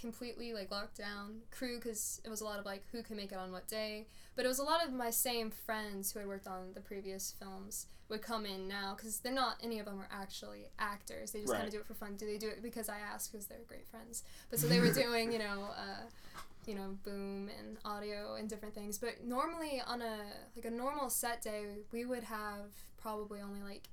completely 0.00 0.52
like 0.52 0.70
locked 0.70 0.98
down 0.98 1.40
crew 1.50 1.76
because 1.76 2.20
it 2.24 2.28
was 2.28 2.40
a 2.40 2.44
lot 2.44 2.58
of 2.58 2.64
like 2.64 2.82
who 2.92 3.02
can 3.02 3.16
make 3.16 3.32
it 3.32 3.38
on 3.38 3.52
what 3.52 3.66
day. 3.68 4.06
But 4.36 4.44
it 4.44 4.48
was 4.48 4.58
a 4.58 4.64
lot 4.64 4.84
of 4.84 4.92
my 4.92 5.10
same 5.10 5.50
friends 5.50 6.12
who 6.12 6.18
had 6.20 6.28
worked 6.28 6.46
on 6.46 6.72
the 6.74 6.80
previous 6.80 7.34
films 7.38 7.86
would 8.08 8.20
come 8.20 8.44
in 8.44 8.68
now 8.68 8.94
because 8.96 9.20
they're 9.20 9.32
not 9.32 9.56
any 9.62 9.78
of 9.78 9.86
them 9.86 9.98
are 9.98 10.08
actually 10.10 10.66
actors. 10.78 11.30
They 11.30 11.40
just 11.40 11.52
kind 11.52 11.64
of 11.64 11.72
do 11.72 11.78
it 11.78 11.86
for 11.86 11.94
fun. 11.94 12.16
Do 12.16 12.26
they 12.26 12.38
do 12.38 12.48
it 12.48 12.62
because 12.62 12.88
I 12.88 12.98
asked 12.98 13.32
because 13.32 13.46
they're 13.46 13.58
great 13.66 13.86
friends? 13.88 14.24
But 14.50 14.58
so 14.58 14.66
they 14.66 14.80
were 14.80 14.92
doing 14.92 15.32
you 15.32 15.38
know. 15.38 15.70
Uh, 15.76 16.04
you 16.68 16.74
know, 16.74 16.96
boom 17.02 17.50
and 17.58 17.78
audio 17.84 18.34
and 18.36 18.48
different 18.48 18.74
things. 18.74 18.98
But 18.98 19.24
normally 19.24 19.82
on 19.86 20.02
a 20.02 20.18
like 20.56 20.64
a 20.64 20.70
normal 20.70 21.10
set 21.10 21.42
day, 21.42 21.64
we 21.92 22.04
would 22.04 22.24
have 22.24 22.70
probably 22.96 23.40
only 23.40 23.62
like 23.62 23.88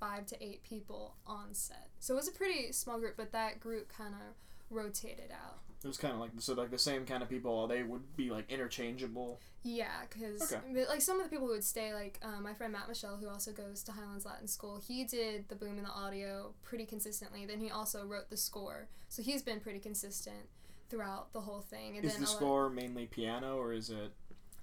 five 0.00 0.26
to 0.26 0.44
eight 0.44 0.62
people 0.62 1.14
on 1.26 1.54
set. 1.54 1.88
So 2.00 2.14
it 2.14 2.16
was 2.16 2.28
a 2.28 2.32
pretty 2.32 2.72
small 2.72 2.98
group, 2.98 3.14
but 3.16 3.32
that 3.32 3.60
group 3.60 3.88
kind 3.96 4.14
of 4.14 4.36
rotated 4.70 5.30
out. 5.30 5.58
It 5.84 5.88
was 5.88 5.98
kind 5.98 6.14
of 6.14 6.20
like 6.20 6.30
so, 6.38 6.54
like 6.54 6.70
the 6.70 6.78
same 6.78 7.04
kind 7.04 7.22
of 7.22 7.28
people. 7.28 7.66
They 7.66 7.82
would 7.82 8.16
be 8.16 8.30
like 8.30 8.50
interchangeable. 8.50 9.40
Yeah, 9.64 9.90
because 10.08 10.52
Okay. 10.52 10.86
like 10.88 11.00
some 11.02 11.18
of 11.18 11.24
the 11.24 11.30
people 11.30 11.46
who 11.46 11.52
would 11.54 11.64
stay, 11.64 11.92
like 11.92 12.18
um, 12.22 12.42
my 12.42 12.54
friend 12.54 12.72
Matt 12.72 12.88
Michelle, 12.88 13.16
who 13.16 13.28
also 13.28 13.52
goes 13.52 13.82
to 13.84 13.92
Highlands 13.92 14.24
Latin 14.24 14.46
School, 14.48 14.80
he 14.86 15.04
did 15.04 15.48
the 15.48 15.54
boom 15.56 15.76
and 15.78 15.86
the 15.86 15.90
audio 15.90 16.54
pretty 16.62 16.84
consistently. 16.86 17.46
Then 17.46 17.60
he 17.60 17.70
also 17.70 18.04
wrote 18.04 18.30
the 18.30 18.36
score, 18.36 18.88
so 19.08 19.22
he's 19.22 19.42
been 19.42 19.60
pretty 19.60 19.78
consistent 19.80 20.48
throughout 20.92 21.32
the 21.32 21.40
whole 21.40 21.62
thing. 21.62 21.96
And 21.96 22.04
Is 22.04 22.12
then 22.12 22.22
the 22.22 22.28
a 22.28 22.30
lot- 22.30 22.36
score 22.36 22.68
mainly 22.70 23.06
piano 23.06 23.56
or 23.56 23.72
is 23.72 23.88
it? 23.88 24.12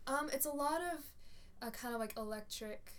Um, 0.06 0.30
it's 0.32 0.46
a 0.46 0.52
lot 0.52 0.80
of 0.82 1.04
uh, 1.68 1.72
kind 1.72 1.94
of 1.96 2.00
like 2.00 2.16
electric 2.18 2.92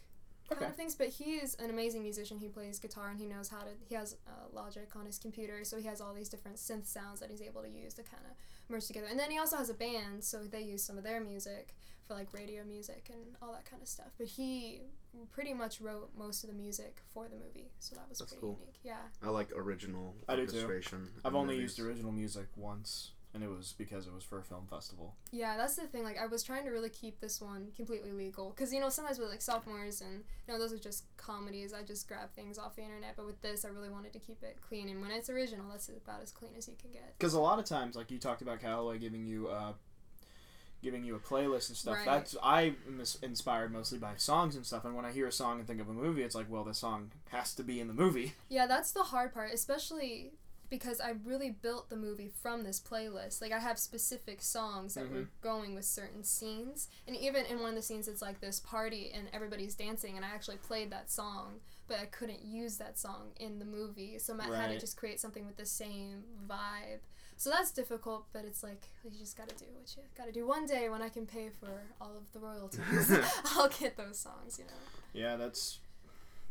kind 0.48 0.60
Okay. 0.62 0.68
of 0.68 0.74
things, 0.76 0.96
but 0.96 1.06
he 1.08 1.36
is 1.36 1.54
an 1.60 1.70
amazing 1.70 2.02
musician. 2.02 2.38
He 2.38 2.48
plays 2.48 2.80
guitar 2.80 3.08
and 3.08 3.18
he 3.20 3.24
knows 3.26 3.48
how 3.48 3.60
to. 3.60 3.68
He 3.88 3.94
has 3.94 4.16
uh, 4.26 4.30
Logic 4.52 4.88
on 4.96 5.06
his 5.06 5.16
computer, 5.18 5.62
so 5.64 5.78
he 5.78 5.86
has 5.86 6.00
all 6.00 6.12
these 6.12 6.28
different 6.28 6.56
synth 6.56 6.86
sounds 6.86 7.20
that 7.20 7.30
he's 7.30 7.40
able 7.40 7.62
to 7.62 7.68
use 7.68 7.94
to 7.94 8.02
kind 8.02 8.24
of 8.28 8.36
merge 8.68 8.86
together. 8.88 9.06
And 9.08 9.18
then 9.18 9.30
he 9.30 9.38
also 9.38 9.56
has 9.58 9.70
a 9.70 9.74
band, 9.74 10.24
so 10.24 10.38
they 10.42 10.60
use 10.60 10.82
some 10.82 10.98
of 10.98 11.04
their 11.04 11.20
music 11.20 11.76
for 12.08 12.14
like 12.14 12.32
radio 12.34 12.64
music 12.64 13.06
and 13.12 13.36
all 13.40 13.52
that 13.52 13.64
kind 13.64 13.80
of 13.80 13.86
stuff. 13.88 14.08
But 14.18 14.26
he 14.26 14.80
pretty 15.30 15.54
much 15.54 15.80
wrote 15.80 16.10
most 16.18 16.42
of 16.42 16.50
the 16.50 16.56
music 16.56 16.96
for 17.14 17.28
the 17.28 17.36
movie, 17.36 17.70
so 17.78 17.94
that 17.94 18.08
was 18.08 18.18
That's 18.18 18.32
pretty 18.32 18.40
cool. 18.40 18.58
unique. 18.60 18.80
Yeah. 18.82 18.96
I 19.22 19.28
like 19.30 19.52
original 19.56 20.16
I 20.28 20.34
do 20.34 20.46
too. 20.46 20.56
orchestration. 20.56 21.08
I've 21.24 21.36
only 21.36 21.54
movies. 21.54 21.78
used 21.78 21.80
original 21.88 22.10
music 22.12 22.46
once, 22.56 23.12
and 23.32 23.44
it 23.44 23.48
was 23.48 23.74
because 23.78 24.06
it 24.06 24.12
was 24.12 24.24
for 24.24 24.38
a 24.38 24.42
film 24.42 24.66
festival. 24.68 25.14
Yeah, 25.30 25.56
that's 25.56 25.76
the 25.76 25.86
thing. 25.86 26.02
Like, 26.02 26.18
I 26.18 26.26
was 26.26 26.42
trying 26.42 26.64
to 26.64 26.70
really 26.70 26.88
keep 26.88 27.20
this 27.20 27.40
one 27.40 27.68
completely 27.76 28.12
legal 28.12 28.50
because 28.50 28.72
you 28.72 28.80
know 28.80 28.88
sometimes 28.88 29.18
with 29.18 29.30
like 29.30 29.42
sophomores 29.42 30.00
and 30.00 30.24
you 30.46 30.52
know 30.52 30.58
those 30.58 30.72
are 30.72 30.78
just 30.78 31.04
comedies. 31.16 31.72
I 31.72 31.82
just 31.82 32.08
grab 32.08 32.30
things 32.34 32.58
off 32.58 32.76
the 32.76 32.82
internet, 32.82 33.14
but 33.16 33.26
with 33.26 33.40
this, 33.40 33.64
I 33.64 33.68
really 33.68 33.90
wanted 33.90 34.12
to 34.14 34.18
keep 34.18 34.42
it 34.42 34.58
clean. 34.60 34.88
And 34.88 35.00
when 35.00 35.10
it's 35.10 35.30
original, 35.30 35.66
that's 35.70 35.88
about 35.88 36.22
as 36.22 36.32
clean 36.32 36.52
as 36.56 36.68
you 36.68 36.74
can 36.80 36.90
get. 36.90 37.14
Because 37.18 37.34
a 37.34 37.40
lot 37.40 37.58
of 37.58 37.64
times, 37.64 37.96
like 37.96 38.10
you 38.10 38.18
talked 38.18 38.42
about 38.42 38.60
Callaway 38.60 38.98
giving 38.98 39.24
you 39.24 39.48
uh, 39.48 39.72
giving 40.82 41.04
you 41.04 41.14
a 41.14 41.20
playlist 41.20 41.68
and 41.68 41.76
stuff. 41.76 41.96
Right. 41.96 42.06
That's 42.06 42.36
I 42.42 42.74
am 42.86 43.02
inspired 43.22 43.72
mostly 43.72 43.98
by 43.98 44.14
songs 44.16 44.56
and 44.56 44.64
stuff. 44.64 44.84
And 44.84 44.94
when 44.96 45.04
I 45.04 45.12
hear 45.12 45.26
a 45.26 45.32
song 45.32 45.58
and 45.58 45.66
think 45.66 45.80
of 45.80 45.88
a 45.88 45.92
movie, 45.92 46.22
it's 46.22 46.34
like, 46.34 46.46
well, 46.48 46.64
the 46.64 46.74
song 46.74 47.12
has 47.30 47.54
to 47.54 47.62
be 47.62 47.80
in 47.80 47.88
the 47.88 47.94
movie. 47.94 48.34
Yeah, 48.48 48.66
that's 48.66 48.92
the 48.92 49.04
hard 49.04 49.32
part, 49.32 49.52
especially 49.52 50.32
because 50.70 51.00
I 51.00 51.14
really 51.24 51.50
built 51.50 51.90
the 51.90 51.96
movie 51.96 52.30
from 52.42 52.62
this 52.62 52.80
playlist. 52.80 53.42
Like 53.42 53.52
I 53.52 53.58
have 53.58 53.78
specific 53.78 54.40
songs 54.40 54.94
that 54.94 55.10
were 55.10 55.22
mm-hmm. 55.22 55.42
going 55.42 55.74
with 55.74 55.84
certain 55.84 56.24
scenes, 56.24 56.88
and 57.06 57.16
even 57.16 57.44
in 57.46 57.60
one 57.60 57.70
of 57.70 57.74
the 57.74 57.82
scenes, 57.82 58.08
it's 58.08 58.22
like 58.22 58.40
this 58.40 58.60
party 58.60 59.10
and 59.12 59.28
everybody's 59.32 59.74
dancing, 59.74 60.16
and 60.16 60.24
I 60.24 60.28
actually 60.28 60.58
played 60.58 60.90
that 60.92 61.10
song, 61.10 61.60
but 61.88 61.98
I 61.98 62.06
couldn't 62.06 62.44
use 62.44 62.76
that 62.76 62.98
song 62.98 63.32
in 63.38 63.58
the 63.58 63.64
movie, 63.64 64.18
so 64.18 64.32
Matt 64.32 64.54
had 64.54 64.70
to 64.70 64.78
just 64.78 64.96
create 64.96 65.20
something 65.20 65.44
with 65.44 65.56
the 65.56 65.66
same 65.66 66.22
vibe. 66.48 67.00
So 67.36 67.48
that's 67.48 67.70
difficult, 67.70 68.26
but 68.34 68.44
it's 68.44 68.62
like 68.62 68.86
you 69.02 69.18
just 69.18 69.36
gotta 69.36 69.54
do 69.54 69.64
what 69.72 69.94
you 69.96 70.02
gotta 70.16 70.30
do. 70.30 70.46
One 70.46 70.66
day 70.66 70.90
when 70.90 71.00
I 71.00 71.08
can 71.08 71.24
pay 71.24 71.48
for 71.58 71.70
all 71.98 72.14
of 72.14 72.30
the 72.32 72.38
royalties, 72.38 73.10
I'll 73.56 73.70
get 73.70 73.96
those 73.96 74.18
songs. 74.18 74.58
You 74.58 74.64
know. 74.64 74.70
Yeah, 75.14 75.36
that's 75.36 75.78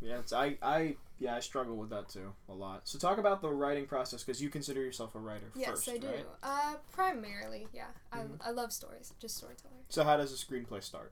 yeah. 0.02 0.20
It's 0.20 0.34
I 0.34 0.58
I 0.62 0.96
yeah 1.20 1.36
I 1.36 1.40
struggle 1.42 1.76
with 1.76 1.90
that 1.90 2.10
too 2.10 2.34
a 2.48 2.54
lot. 2.54 2.88
So 2.88 2.98
talk 2.98 3.18
about 3.18 3.42
the 3.42 3.50
writing 3.50 3.86
process 3.86 4.24
because 4.24 4.42
you 4.42 4.50
consider 4.50 4.82
yourself 4.82 5.16
a 5.16 5.20
writer 5.20 5.52
Yes, 5.56 5.70
first, 5.70 5.90
I 5.90 5.98
do. 5.98 6.08
right? 6.08 6.26
Uh, 6.44 6.76
primarily, 6.92 7.68
yeah. 7.74 7.86
Mhm. 8.14 8.40
I, 8.44 8.50
I 8.50 8.52
love 8.52 8.72
stories, 8.72 9.14
just 9.20 9.38
storyteller. 9.38 9.74
So 9.90 10.04
how 10.04 10.18
does 10.18 10.32
a 10.34 10.46
screenplay 10.46 10.84
start? 10.84 11.12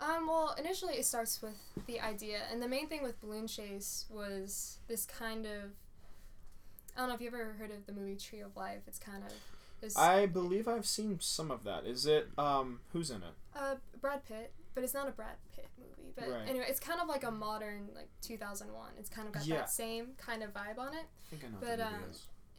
Um, 0.00 0.26
well, 0.26 0.54
initially 0.58 0.94
it 0.94 1.06
starts 1.06 1.40
with 1.40 1.54
the 1.86 2.00
idea, 2.00 2.40
and 2.50 2.60
the 2.60 2.66
main 2.68 2.88
thing 2.88 3.02
with 3.02 3.20
Balloon 3.20 3.46
Chase 3.46 4.06
was 4.10 4.78
this 4.88 5.06
kind 5.06 5.46
of. 5.46 5.70
I 6.96 7.00
don't 7.00 7.08
know 7.08 7.14
if 7.14 7.20
you 7.20 7.28
ever 7.28 7.54
heard 7.58 7.70
of 7.70 7.86
the 7.86 7.92
movie 7.92 8.16
Tree 8.16 8.40
of 8.40 8.56
Life. 8.56 8.82
It's 8.86 8.98
kind 8.98 9.22
of 9.24 9.32
this. 9.80 9.96
I 9.96 10.26
believe 10.26 10.66
I've 10.68 10.86
seen 10.86 11.18
some 11.20 11.50
of 11.50 11.62
that. 11.64 11.84
Is 11.86 12.06
it 12.06 12.28
um 12.36 12.80
who's 12.92 13.10
in 13.10 13.18
it? 13.18 13.34
uh, 13.56 13.76
Brad 14.00 14.24
Pitt, 14.26 14.52
but 14.74 14.84
it's 14.84 14.94
not 14.94 15.08
a 15.08 15.12
Brad 15.12 15.36
Pitt 15.54 15.68
movie. 15.78 16.12
But 16.16 16.28
Right. 16.28 16.48
anyway, 16.48 16.66
it's 16.68 16.80
kind 16.80 17.00
of 17.00 17.08
like 17.08 17.24
a 17.24 17.30
modern 17.30 17.90
like 17.94 18.08
2001. 18.20 18.92
It's 18.98 19.10
kind 19.10 19.26
of 19.26 19.34
got 19.34 19.46
Yeah. 19.46 19.56
that 19.58 19.70
same 19.70 20.14
kind 20.16 20.42
of 20.42 20.52
vibe 20.52 20.78
on 20.78 20.94
it. 20.94 21.06
I 21.26 21.30
think 21.30 21.44
I 21.44 21.48
know 21.48 21.58
But, 21.60 21.80
um, 21.80 22.04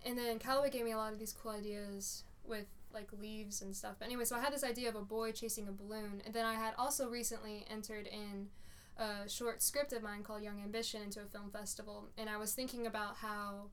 and 0.03 0.17
then 0.17 0.39
Callaway 0.39 0.69
gave 0.69 0.85
me 0.85 0.91
a 0.91 0.97
lot 0.97 1.13
of 1.13 1.19
these 1.19 1.33
cool 1.33 1.51
ideas 1.51 2.23
with 2.43 2.67
like 2.91 3.11
leaves 3.13 3.61
and 3.61 3.75
stuff. 3.75 3.95
But 3.99 4.05
anyway, 4.05 4.23
so 4.25 4.35
I 4.35 4.39
had 4.39 4.53
this 4.53 4.63
idea 4.63 4.87
of 4.89 4.95
a 4.95 5.01
boy 5.01 5.31
chasing 5.33 5.67
a 5.67 5.71
balloon, 5.71 6.21
and 6.25 6.33
then 6.33 6.45
I 6.45 6.53
had 6.53 6.73
also 6.77 7.09
recently 7.09 7.65
entered 7.69 8.07
in 8.07 8.49
a 8.97 9.27
short 9.27 9.61
script 9.61 9.91
of 9.91 10.01
mine 10.01 10.23
called 10.23 10.41
Young 10.41 10.61
Ambition 10.61 11.01
into 11.01 11.21
a 11.21 11.25
film 11.25 11.51
festival, 11.51 12.09
and 12.17 12.29
I 12.29 12.37
was 12.37 12.53
thinking 12.53 12.87
about 12.87 13.17
how 13.17 13.71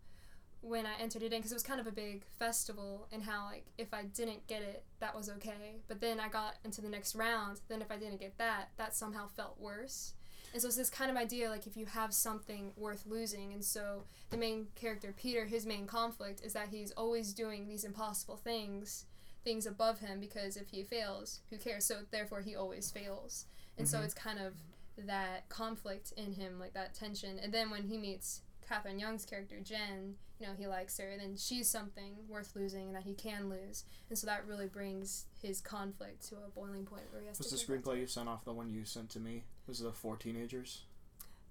when 0.62 0.87
I 0.87 0.95
entered 1.00 1.23
it 1.23 1.33
in, 1.33 1.38
because 1.40 1.52
it 1.52 1.57
was 1.57 1.62
kind 1.62 1.81
of 1.81 1.87
a 1.87 1.92
big 1.92 2.25
festival, 2.38 3.07
and 3.12 3.23
how 3.23 3.45
like 3.47 3.66
if 3.76 3.92
I 3.92 4.04
didn't 4.04 4.47
get 4.47 4.62
it, 4.62 4.85
that 5.00 5.14
was 5.14 5.28
okay. 5.28 5.76
But 5.88 6.00
then 6.00 6.19
I 6.21 6.28
got 6.28 6.54
into 6.64 6.81
the 6.81 6.88
next 6.88 7.14
round, 7.14 7.61
then 7.69 7.83
if 7.83 7.90
I 7.90 7.97
didn't 7.97 8.21
get 8.21 8.38
that, 8.38 8.71
that 8.78 8.95
somehow 8.95 9.26
felt 9.26 9.61
worse. 9.61 10.14
And 10.52 10.61
so 10.61 10.69
it's 10.69 10.76
this 10.76 10.90
kind 10.90 11.11
of 11.11 11.16
idea 11.16 11.49
like 11.49 11.66
if 11.66 11.76
you 11.76 11.87
have 11.87 12.12
something 12.14 12.73
worth 12.76 13.04
losing, 13.07 13.52
and 13.52 13.64
so 13.64 14.04
the 14.31 14.37
main 14.37 14.69
character 14.75 15.12
Peter, 15.16 15.45
his 15.47 15.66
main 15.66 15.87
conflict 15.87 16.42
is 16.45 16.52
that 16.52 16.69
he's 16.69 16.92
always 16.92 17.33
doing 17.33 17.66
these 17.66 17.85
impossible 17.85 18.37
things, 18.37 19.07
things 19.45 19.66
above 19.66 19.99
him, 19.99 20.21
because 20.21 20.57
if 20.57 20.69
he 20.69 20.85
fails, 20.85 21.40
who 21.50 21.57
cares? 21.57 21.85
So 21.87 22.00
therefore 22.11 22.42
he 22.42 22.54
always 22.54 22.90
fails, 22.90 23.47
and 23.78 23.88
so 23.88 23.99
Mhm. 23.99 24.04
it's 24.04 24.14
kind 24.14 24.38
of 24.38 24.54
that 24.97 25.49
conflict 25.49 26.12
in 26.19 26.35
him, 26.35 26.61
like 26.61 26.75
that 26.75 26.95
tension. 26.95 27.38
And 27.38 27.52
then 27.52 27.71
when 27.71 27.85
he 27.85 27.97
meets 27.99 28.42
Catherine 28.69 28.99
Young's 28.99 29.25
character 29.25 29.59
Jen, 29.59 30.19
you 30.42 30.49
know 30.49 30.54
he 30.58 30.66
likes 30.66 30.99
her, 30.99 31.08
and 31.08 31.20
then 31.20 31.37
she's 31.37 31.68
something 31.68 32.14
worth 32.28 32.54
losing, 32.56 32.87
and 32.88 32.96
that 32.96 33.04
he 33.04 33.14
can 33.14 33.49
lose, 33.49 33.84
and 34.11 34.18
so 34.18 34.26
that 34.26 34.44
really 34.46 34.66
brings 34.66 35.26
his 35.40 35.61
conflict 35.61 36.28
to 36.28 36.34
a 36.37 36.50
boiling 36.54 36.84
point 36.84 37.04
where 37.11 37.20
he 37.22 37.28
has 37.28 37.38
Was 37.38 37.46
to. 37.49 37.54
the 37.54 37.75
give 37.75 37.84
screenplay 37.84 38.00
you 38.00 38.06
sent 38.06 38.28
off 38.28 38.44
the 38.44 38.52
one 38.52 38.68
you 38.68 38.84
sent 38.84 39.08
to 39.11 39.20
me? 39.20 39.44
Was 39.66 39.80
it 39.80 39.84
the 39.84 39.92
four 39.92 40.16
teenagers? 40.16 40.82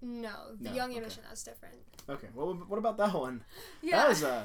No, 0.02 0.32
the 0.60 0.70
No, 0.70 0.76
Young 0.76 0.90
okay. 0.90 0.98
Ambition 0.98 1.24
that's 1.28 1.44
different. 1.44 1.76
Okay. 2.10 2.28
Well, 2.34 2.54
what 2.68 2.78
about 2.78 2.98
that 2.98 3.14
one? 3.14 3.44
Yeah. 3.82 3.98
That 4.02 4.10
was 4.10 4.24
uh, 4.24 4.44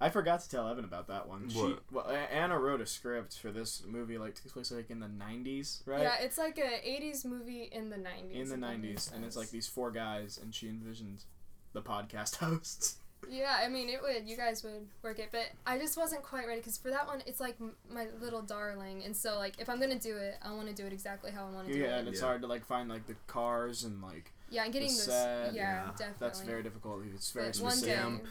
I 0.00 0.10
forgot 0.10 0.40
to 0.40 0.48
tell 0.48 0.68
Evan 0.68 0.84
about 0.84 1.08
that 1.08 1.28
one. 1.28 1.48
She, 1.50 1.58
What? 1.58 1.82
well, 1.90 2.08
Anna 2.32 2.58
wrote 2.58 2.80
a 2.80 2.86
script 2.86 3.36
for 3.38 3.50
this 3.50 3.82
movie, 3.86 4.16
like 4.16 4.34
takes 4.36 4.52
place 4.52 4.70
like 4.70 4.90
in 4.90 5.00
the 5.00 5.08
'90s, 5.08 5.80
right? 5.86 6.02
Yeah, 6.02 6.16
it's 6.20 6.38
like 6.38 6.56
a 6.58 6.62
'80s 6.88 7.24
movie 7.24 7.64
in 7.72 7.90
the 7.90 7.96
'90s. 7.96 8.32
in 8.32 8.48
the 8.48 8.56
'90s, 8.56 9.12
and 9.14 9.24
it's 9.24 9.36
like 9.36 9.50
these 9.50 9.66
four 9.66 9.90
guys, 9.90 10.38
and 10.40 10.54
she 10.54 10.68
envisioned 10.68 11.24
the 11.72 11.82
podcast 11.82 12.36
hosts. 12.44 12.96
Yeah, 13.28 13.56
I 13.62 13.68
mean, 13.68 13.88
it 13.88 14.00
would. 14.02 14.28
You 14.28 14.36
guys 14.36 14.62
would 14.64 14.86
work 15.02 15.18
it, 15.18 15.28
but 15.32 15.46
I 15.66 15.78
just 15.78 15.96
wasn't 15.96 16.22
quite 16.22 16.46
ready 16.46 16.60
because 16.60 16.78
for 16.78 16.90
that 16.90 17.06
one, 17.06 17.22
it's 17.26 17.40
like 17.40 17.56
m- 17.60 17.74
my 17.90 18.06
little 18.20 18.42
darling, 18.42 19.02
and 19.04 19.14
so 19.16 19.36
like 19.38 19.54
if 19.58 19.68
I'm 19.68 19.80
gonna 19.80 19.98
do 19.98 20.16
it, 20.16 20.36
I 20.42 20.52
want 20.52 20.68
to 20.68 20.74
do 20.74 20.86
it 20.86 20.92
exactly 20.92 21.30
how 21.30 21.46
I 21.46 21.50
want 21.50 21.66
to 21.68 21.72
do 21.74 21.80
it. 21.80 21.86
Yeah, 21.88 21.96
and 21.98 22.08
it's 22.08 22.20
Yeah. 22.20 22.26
hard 22.26 22.40
to 22.42 22.46
like 22.46 22.64
find 22.64 22.88
like 22.88 23.06
the 23.06 23.16
cars 23.26 23.84
and 23.84 24.00
like 24.00 24.32
Yeah, 24.50 24.64
and 24.64 24.72
getting 24.72 24.88
the 24.88 24.94
this. 24.94 25.04
set, 25.06 25.52
yeah, 25.52 25.62
yeah. 25.84 25.90
definitely. 25.90 26.14
that's 26.20 26.40
very 26.42 26.62
difficult. 26.62 27.02
It's 27.14 27.30
very 27.32 27.46
But 27.48 27.56
one 27.58 27.72
specific. 27.72 27.94
day. 27.96 28.00
Stamp. 28.02 28.24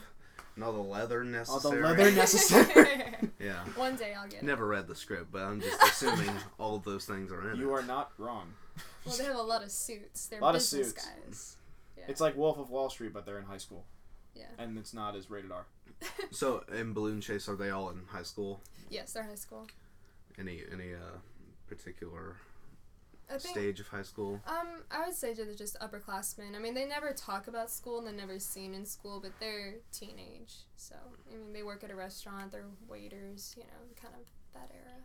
And 0.56 0.64
all 0.64 0.72
the 0.72 0.78
leather 0.80 1.18
All 1.20 1.24
the 1.24 1.30
necessary. 1.30 1.82
leather 1.82 2.10
necessary. 2.10 3.04
Yeah. 3.38 3.64
one 3.76 3.94
day 3.94 4.14
I'll 4.14 4.26
get 4.26 4.42
it. 4.42 4.44
Never 4.44 4.66
read 4.66 4.88
the 4.88 4.96
script, 4.96 5.30
but 5.30 5.42
I'm 5.42 5.60
just 5.60 5.80
assuming 5.80 6.30
all 6.58 6.74
of 6.74 6.82
those 6.82 7.04
things 7.04 7.30
are 7.30 7.52
in 7.52 7.60
You 7.60 7.70
it. 7.76 7.78
are 7.80 7.86
not 7.86 8.10
wrong. 8.18 8.54
Well, 9.04 9.16
they 9.16 9.24
have 9.24 9.36
a 9.36 9.42
lot 9.42 9.62
of 9.62 9.70
suits. 9.70 10.26
They're 10.26 10.40
Lot 10.40 10.56
of 10.56 10.60
business 10.60 10.88
suits. 10.88 11.06
guys. 11.06 11.56
Yeah. 11.96 12.04
It's 12.08 12.20
like 12.20 12.36
Wolf 12.36 12.58
of 12.58 12.68
Wall 12.70 12.90
Street, 12.90 13.12
but 13.12 13.24
they're 13.24 13.38
in 13.38 13.44
high 13.44 13.58
school, 13.58 13.84
yeah. 14.34 14.44
and 14.58 14.78
it's 14.78 14.92
not 14.94 15.16
as 15.16 15.30
rated 15.30 15.50
R. 15.52 15.66
So 16.30 16.62
in 16.72 16.92
Balloon 16.92 17.20
Chase, 17.20 17.48
are 17.48 17.56
they 17.56 17.70
all 17.70 17.90
in 17.90 18.02
high 18.08 18.22
school? 18.22 18.60
yes, 18.90 19.12
they're 19.12 19.24
high 19.24 19.34
school. 19.34 19.66
Any 20.38 20.62
any 20.72 20.94
uh 20.94 21.18
particular 21.68 22.36
think. 23.28 23.40
stage 23.42 23.80
of 23.80 23.88
high 23.88 24.02
school? 24.02 24.40
Um, 24.46 24.84
I 24.90 25.06
would 25.06 25.14
say 25.14 25.34
they're 25.34 25.52
just 25.54 25.78
upperclassmen. 25.80 26.54
I 26.54 26.58
mean, 26.58 26.74
they 26.74 26.86
never 26.86 27.12
talk 27.12 27.48
about 27.48 27.70
school 27.70 27.98
and 27.98 28.06
they're 28.06 28.14
never 28.26 28.38
seen 28.38 28.72
in 28.74 28.86
school, 28.86 29.20
but 29.20 29.32
they're 29.40 29.74
teenage. 29.92 30.54
So, 30.76 30.94
I 31.30 31.36
mean, 31.36 31.52
they 31.52 31.62
work 31.62 31.84
at 31.84 31.90
a 31.90 31.94
restaurant, 31.96 32.52
they're 32.52 32.64
waiters, 32.88 33.54
you 33.56 33.64
know, 33.64 34.00
kind 34.00 34.14
of 34.14 34.26
that 34.54 34.70
era. 34.74 34.96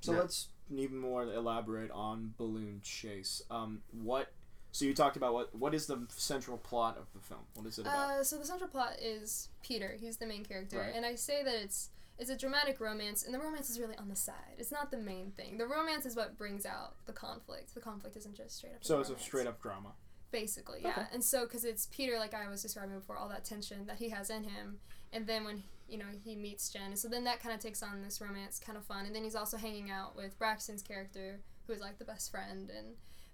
So 0.00 0.12
Yeah. 0.12 0.20
let's 0.20 0.48
even 0.74 0.98
more 0.98 1.24
elaborate 1.24 1.90
on 1.90 2.32
Balloon 2.38 2.80
Chase. 2.82 3.42
Um, 3.50 3.82
what? 3.92 4.32
So 4.76 4.84
you 4.84 4.92
talked 4.92 5.16
about 5.16 5.32
what? 5.32 5.54
What 5.54 5.74
is 5.74 5.86
the 5.86 6.06
central 6.10 6.58
plot 6.58 6.98
of 6.98 7.06
the 7.14 7.20
film? 7.20 7.40
What 7.54 7.66
is 7.66 7.78
it 7.78 7.86
about? 7.86 8.10
Uh, 8.10 8.22
so 8.22 8.36
the 8.36 8.44
central 8.44 8.68
plot 8.68 8.98
is 9.00 9.48
Peter. 9.62 9.96
He's 9.98 10.18
the 10.18 10.26
main 10.26 10.44
character, 10.44 10.80
Right. 10.80 10.92
and 10.94 11.06
I 11.06 11.14
say 11.14 11.42
that 11.42 11.54
it's 11.54 11.88
it's 12.18 12.28
a 12.28 12.36
dramatic 12.36 12.78
romance, 12.78 13.24
and 13.24 13.32
the 13.32 13.38
romance 13.38 13.70
is 13.70 13.80
really 13.80 13.96
on 13.96 14.10
the 14.10 14.16
side. 14.16 14.56
It's 14.58 14.70
not 14.70 14.90
the 14.90 14.98
main 14.98 15.30
thing. 15.30 15.56
The 15.56 15.66
romance 15.66 16.04
is 16.04 16.14
what 16.14 16.36
brings 16.36 16.66
out 16.66 16.96
the 17.06 17.14
conflict. 17.14 17.72
The 17.74 17.80
conflict 17.80 18.18
isn't 18.18 18.34
just 18.36 18.58
straight 18.58 18.74
up. 18.74 18.84
so 18.84 19.00
it's 19.00 19.08
a 19.08 19.18
straight 19.18 19.46
up 19.46 19.62
drama. 19.62 19.92
Basically, 20.30 20.80
yeah. 20.82 20.90
Okay. 20.90 21.02
And 21.10 21.24
so, 21.24 21.46
because 21.46 21.64
it's 21.64 21.86
Peter, 21.86 22.18
like 22.18 22.34
I 22.34 22.46
was 22.50 22.60
describing 22.60 22.98
before, 22.98 23.16
all 23.16 23.30
that 23.30 23.46
tension 23.46 23.86
that 23.86 23.96
he 23.96 24.10
has 24.10 24.28
in 24.28 24.44
him, 24.44 24.80
and 25.10 25.26
then 25.26 25.44
when 25.44 25.62
you 25.88 25.96
know 25.96 26.04
he 26.22 26.36
meets 26.36 26.68
Jen, 26.68 26.82
and 26.88 26.98
so 26.98 27.08
then 27.08 27.24
that 27.24 27.40
kind 27.40 27.54
of 27.54 27.62
takes 27.62 27.82
on 27.82 28.02
this 28.02 28.20
romance, 28.20 28.58
kind 28.58 28.76
of 28.76 28.84
fun. 28.84 29.06
And 29.06 29.14
then 29.14 29.24
he's 29.24 29.36
also 29.36 29.56
hanging 29.56 29.90
out 29.90 30.14
with 30.16 30.38
Braxton's 30.38 30.82
character, 30.82 31.40
who 31.66 31.72
is 31.72 31.80
like 31.80 31.98
the 31.98 32.04
best 32.04 32.30
friend, 32.30 32.68
and 32.68 32.88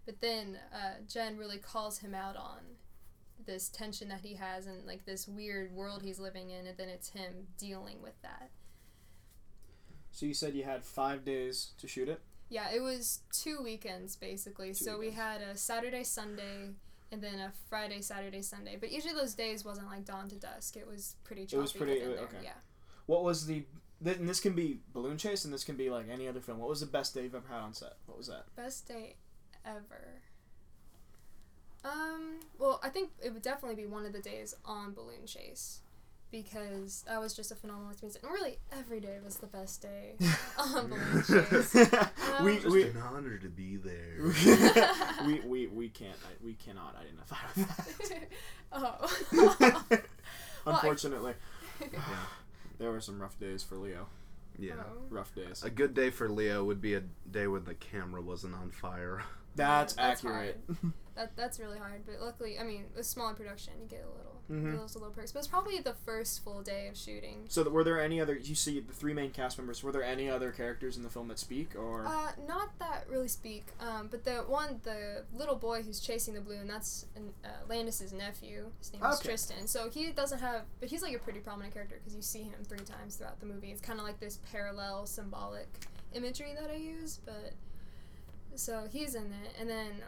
but 0.06 0.20
then 0.20 0.58
uh, 0.74 0.94
Jen 1.08 1.36
really 1.38 1.58
calls 1.58 1.98
him 1.98 2.14
out 2.14 2.36
on 2.36 2.58
this 3.44 3.68
tension 3.68 4.08
that 4.08 4.20
he 4.20 4.34
has 4.34 4.66
and 4.66 4.86
like 4.86 5.04
this 5.04 5.26
weird 5.26 5.72
world 5.72 6.02
he's 6.02 6.18
living 6.20 6.50
in, 6.50 6.66
and 6.66 6.76
then 6.76 6.88
it's 6.88 7.10
him 7.10 7.48
dealing 7.58 8.00
with 8.02 8.20
that. 8.22 8.50
So 10.10 10.26
you 10.26 10.34
said 10.34 10.54
you 10.54 10.64
had 10.64 10.84
five 10.84 11.24
days 11.24 11.70
to 11.78 11.88
shoot 11.88 12.08
it. 12.08 12.20
Yeah, 12.48 12.70
it 12.70 12.80
was 12.82 13.20
two 13.32 13.62
weekends 13.62 14.14
basically. 14.16 14.68
Two 14.68 14.84
so 14.84 14.98
we 14.98 15.10
had 15.10 15.40
a 15.40 15.56
Saturday, 15.56 16.04
Sunday, 16.04 16.70
and 17.10 17.22
then 17.22 17.38
a 17.38 17.52
Friday, 17.68 18.02
Saturday, 18.02 18.42
Sunday. 18.42 18.76
But 18.78 18.90
each 18.90 19.06
of 19.06 19.14
those 19.16 19.34
days 19.34 19.64
wasn't 19.64 19.86
like 19.88 20.04
dawn 20.04 20.28
to 20.28 20.36
dusk. 20.36 20.76
It 20.76 20.86
was 20.86 21.16
pretty 21.24 21.46
choppy. 21.46 21.56
It 21.56 21.62
was 21.62 21.72
pretty- 21.72 21.98
there, 22.00 22.18
okay. 22.18 22.36
Yeah. 22.42 22.52
What 23.06 23.24
was 23.24 23.46
the? 23.46 23.64
th- 24.04 24.18
And 24.18 24.28
this 24.28 24.38
can 24.40 24.52
be 24.52 24.80
Balloon 24.92 25.16
Chase, 25.18 25.44
and 25.44 25.52
this 25.52 25.64
can 25.64 25.76
be 25.76 25.88
like 25.90 26.08
any 26.10 26.28
other 26.28 26.40
film. 26.40 26.58
What 26.58 26.68
was 26.68 26.80
the 26.80 26.86
best 26.86 27.14
day 27.14 27.22
you've 27.24 27.34
ever 27.34 27.48
had 27.48 27.60
on 27.60 27.72
set? 27.74 27.94
What 28.06 28.18
was 28.18 28.26
that? 28.28 28.44
Best 28.54 28.86
day 28.86 29.16
ever. 29.64 30.22
Um. 31.84 32.40
Well, 32.58 32.80
I 32.82 32.88
think 32.88 33.10
it 33.22 33.32
would 33.32 33.42
definitely 33.42 33.82
be 33.82 33.86
one 33.88 34.06
of 34.06 34.12
the 34.12 34.20
days 34.20 34.54
on 34.64 34.94
Balloon 34.94 35.26
Chase. 35.26 35.80
Because 36.30 37.04
that 37.06 37.20
was 37.20 37.34
just 37.36 37.52
a 37.52 37.54
phenomenal 37.54 37.90
experience. 37.90 38.16
And 38.22 38.32
really, 38.32 38.56
every 38.72 39.00
day 39.00 39.18
was 39.22 39.36
the 39.36 39.46
best 39.48 39.82
day 39.82 40.14
on 40.58 40.88
Balloon 40.88 41.22
Chase. 41.24 41.74
we 42.42 42.54
Just 42.54 42.68
we. 42.70 42.84
an 42.84 42.96
honor 42.96 43.36
to 43.36 43.48
be 43.50 43.76
there. 43.76 44.32
we, 45.26 45.40
we 45.40 45.66
we 45.66 45.88
can't 45.90 46.16
I, 46.24 46.32
we 46.42 46.54
cannot 46.54 46.96
identify 46.96 47.36
with 47.54 48.08
that. 48.08 48.28
oh. 48.72 49.18
Well, 49.60 49.84
I- 49.90 50.00
Unfortunately, 50.64 51.34
yeah. 51.92 51.98
there 52.78 52.90
were 52.92 53.00
some 53.02 53.20
rough 53.20 53.38
days 53.38 53.62
for 53.62 53.76
Leo. 53.76 54.06
Yeah. 54.58 54.74
Oh. 54.78 55.02
Rough 55.10 55.34
days. 55.34 55.62
A 55.62 55.70
good 55.70 55.94
day 55.94 56.10
for 56.10 56.28
Leo 56.28 56.64
would 56.64 56.80
be 56.80 56.94
a 56.94 57.02
day 57.30 57.46
when 57.46 57.64
the 57.64 57.74
camera 57.74 58.20
wasn't 58.20 58.54
on 58.54 58.70
fire. 58.70 59.22
That's, 59.54 59.94
That's 59.94 60.24
accurate. 60.24 60.60
That 61.14 61.36
that's 61.36 61.58
really 61.60 61.78
hard, 61.78 62.06
but 62.06 62.20
luckily, 62.20 62.58
I 62.58 62.62
mean, 62.64 62.84
with 62.96 63.04
smaller 63.06 63.34
production, 63.34 63.74
you 63.82 63.86
get 63.86 64.02
a 64.02 64.08
little, 64.08 64.32
Mhm. 64.50 64.78
those 64.80 64.94
little 64.94 65.10
perks. 65.10 65.30
But 65.30 65.40
it's 65.40 65.48
probably 65.48 65.78
the 65.78 65.92
first 65.92 66.42
full 66.42 66.62
day 66.62 66.88
of 66.88 66.96
shooting. 66.96 67.44
so, 67.48 67.62
th- 67.62 67.72
were 67.72 67.84
there 67.84 68.00
any 68.00 68.18
other? 68.18 68.34
You 68.34 68.54
see 68.54 68.80
the 68.80 68.94
three 68.94 69.12
main 69.12 69.30
cast 69.30 69.58
members. 69.58 69.82
Were 69.82 69.92
there 69.92 70.02
any 70.02 70.30
other 70.30 70.52
characters 70.52 70.96
in 70.96 71.02
the 71.02 71.10
film 71.10 71.28
that 71.28 71.38
speak, 71.38 71.76
or 71.76 72.06
Uh, 72.06 72.32
not 72.48 72.78
that 72.78 73.06
really 73.10 73.28
speak. 73.28 73.66
Um, 73.78 74.08
but 74.08 74.24
the 74.24 74.36
one, 74.38 74.80
the 74.84 75.24
little 75.34 75.54
boy 75.56 75.82
who's 75.82 76.00
chasing 76.00 76.32
the 76.32 76.40
balloon, 76.40 76.66
that's 76.66 77.04
an, 77.14 77.34
uh, 77.44 77.48
Landis's 77.68 78.12
nephew. 78.14 78.72
His 78.78 78.92
name 78.94 79.02
is 79.04 79.20
Tristan. 79.20 79.66
So 79.66 79.90
he 79.90 80.12
doesn't 80.12 80.38
have, 80.40 80.64
but 80.80 80.88
he's 80.88 81.02
like 81.02 81.14
a 81.14 81.18
pretty 81.18 81.40
prominent 81.40 81.74
character 81.74 81.96
because 81.98 82.16
you 82.16 82.22
see 82.22 82.42
him 82.44 82.64
three 82.64 82.78
times 82.86 83.16
throughout 83.16 83.38
the 83.40 83.46
movie. 83.46 83.70
It's 83.70 83.82
kind 83.82 83.98
of 83.98 84.06
like 84.06 84.18
this 84.18 84.38
parallel 84.50 85.04
symbolic 85.06 85.68
imagery 86.14 86.54
that 86.58 86.70
I 86.70 86.76
use, 86.76 87.20
but 87.26 87.52
so 88.54 88.86
he's 88.90 89.14
in 89.14 89.26
it, 89.32 89.54
and 89.58 89.68
then 89.68 89.90
and 89.90 90.02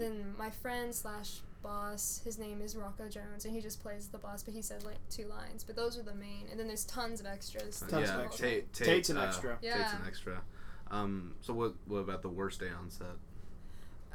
then 0.00 0.34
my 0.38 0.50
friend 0.50 0.94
slash 0.94 1.40
boss, 1.62 2.20
his 2.24 2.38
name 2.38 2.60
is 2.62 2.76
Rocco 2.76 3.08
Jones, 3.08 3.44
and 3.44 3.54
he 3.54 3.60
just 3.60 3.82
plays 3.82 4.08
the 4.08 4.18
boss, 4.18 4.42
but 4.42 4.54
he 4.54 4.62
says 4.62 4.84
like 4.84 4.98
two 5.10 5.26
lines. 5.26 5.64
But 5.64 5.76
those 5.76 5.98
are 5.98 6.02
the 6.02 6.14
main, 6.14 6.46
and 6.50 6.58
then 6.58 6.66
there's 6.66 6.84
tons 6.84 7.20
of 7.20 7.26
extras. 7.26 7.80
Tons 7.80 7.92
of 7.92 8.00
yeah, 8.00 8.24
extra. 8.24 8.48
Tate, 8.48 8.72
Tate, 8.72 8.86
Tate's 8.86 9.10
an 9.10 9.18
uh, 9.18 9.22
extra. 9.22 9.58
Tate's 9.60 9.92
an 9.92 10.02
extra. 10.06 10.42
Um, 10.90 11.34
so 11.40 11.52
what? 11.52 11.74
What 11.86 11.98
about 11.98 12.22
the 12.22 12.28
worst 12.28 12.60
day 12.60 12.68
on 12.68 12.90
set? 12.90 13.06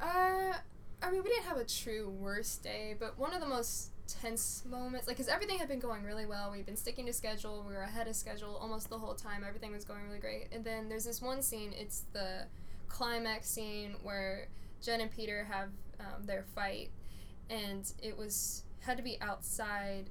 Uh, 0.01 0.53
I 1.03 1.11
mean, 1.11 1.23
we 1.23 1.29
didn't 1.29 1.45
have 1.45 1.57
a 1.57 1.65
true 1.65 2.09
worst 2.19 2.63
day, 2.63 2.95
but 2.99 3.19
one 3.19 3.33
of 3.33 3.41
the 3.41 3.47
most 3.47 3.89
tense 4.07 4.63
moments, 4.69 5.07
like, 5.07 5.17
because 5.17 5.31
everything 5.31 5.57
had 5.57 5.67
been 5.67 5.79
going 5.79 6.03
really 6.03 6.25
well. 6.25 6.51
We've 6.51 6.65
been 6.65 6.75
sticking 6.75 7.05
to 7.05 7.13
schedule. 7.13 7.63
We 7.67 7.73
were 7.73 7.83
ahead 7.83 8.07
of 8.07 8.15
schedule 8.15 8.57
almost 8.61 8.89
the 8.89 8.97
whole 8.97 9.15
time. 9.15 9.43
Everything 9.47 9.71
was 9.71 9.85
going 9.85 10.03
really 10.05 10.19
great. 10.19 10.47
And 10.51 10.63
then 10.63 10.89
there's 10.89 11.05
this 11.05 11.21
one 11.21 11.41
scene. 11.41 11.73
It's 11.77 12.03
the 12.13 12.45
climax 12.87 13.47
scene 13.47 13.95
where 14.03 14.47
Jen 14.81 15.01
and 15.01 15.11
Peter 15.11 15.45
have 15.45 15.69
um, 15.99 16.25
their 16.25 16.43
fight, 16.55 16.89
and 17.49 17.91
it 18.01 18.17
was 18.17 18.63
had 18.79 18.97
to 18.97 19.03
be 19.03 19.19
outside 19.21 20.09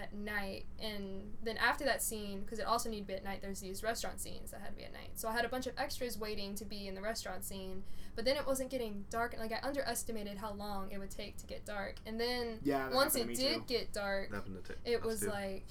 at 0.00 0.14
night 0.14 0.64
and 0.80 1.34
then 1.42 1.56
after 1.58 1.84
that 1.84 2.00
scene 2.02 2.40
because 2.40 2.58
it 2.58 2.64
also 2.64 2.88
needed 2.88 3.02
to 3.02 3.08
be 3.08 3.14
at 3.14 3.24
night 3.24 3.40
there's 3.42 3.60
these 3.60 3.82
restaurant 3.82 4.18
scenes 4.18 4.50
that 4.50 4.60
had 4.60 4.70
to 4.70 4.76
be 4.76 4.84
at 4.84 4.92
night 4.92 5.10
so 5.16 5.28
i 5.28 5.32
had 5.32 5.44
a 5.44 5.48
bunch 5.48 5.66
of 5.66 5.74
extras 5.76 6.16
waiting 6.18 6.54
to 6.54 6.64
be 6.64 6.86
in 6.88 6.94
the 6.94 7.00
restaurant 7.02 7.44
scene 7.44 7.82
but 8.16 8.24
then 8.24 8.36
it 8.36 8.46
wasn't 8.46 8.70
getting 8.70 9.04
dark 9.10 9.34
like 9.38 9.52
i 9.52 9.58
underestimated 9.62 10.38
how 10.38 10.52
long 10.54 10.90
it 10.90 10.98
would 10.98 11.10
take 11.10 11.36
to 11.36 11.46
get 11.46 11.66
dark 11.66 11.96
and 12.06 12.18
then 12.18 12.58
yeah, 12.62 12.88
once 12.94 13.16
it 13.16 13.26
did 13.34 13.36
too. 13.56 13.64
get 13.66 13.92
dark 13.92 14.30
That 14.30 14.36
happened 14.36 14.64
to 14.64 14.72
Ta- 14.72 14.78
it 14.86 15.02
was 15.02 15.20
too. 15.20 15.26
like 15.26 15.66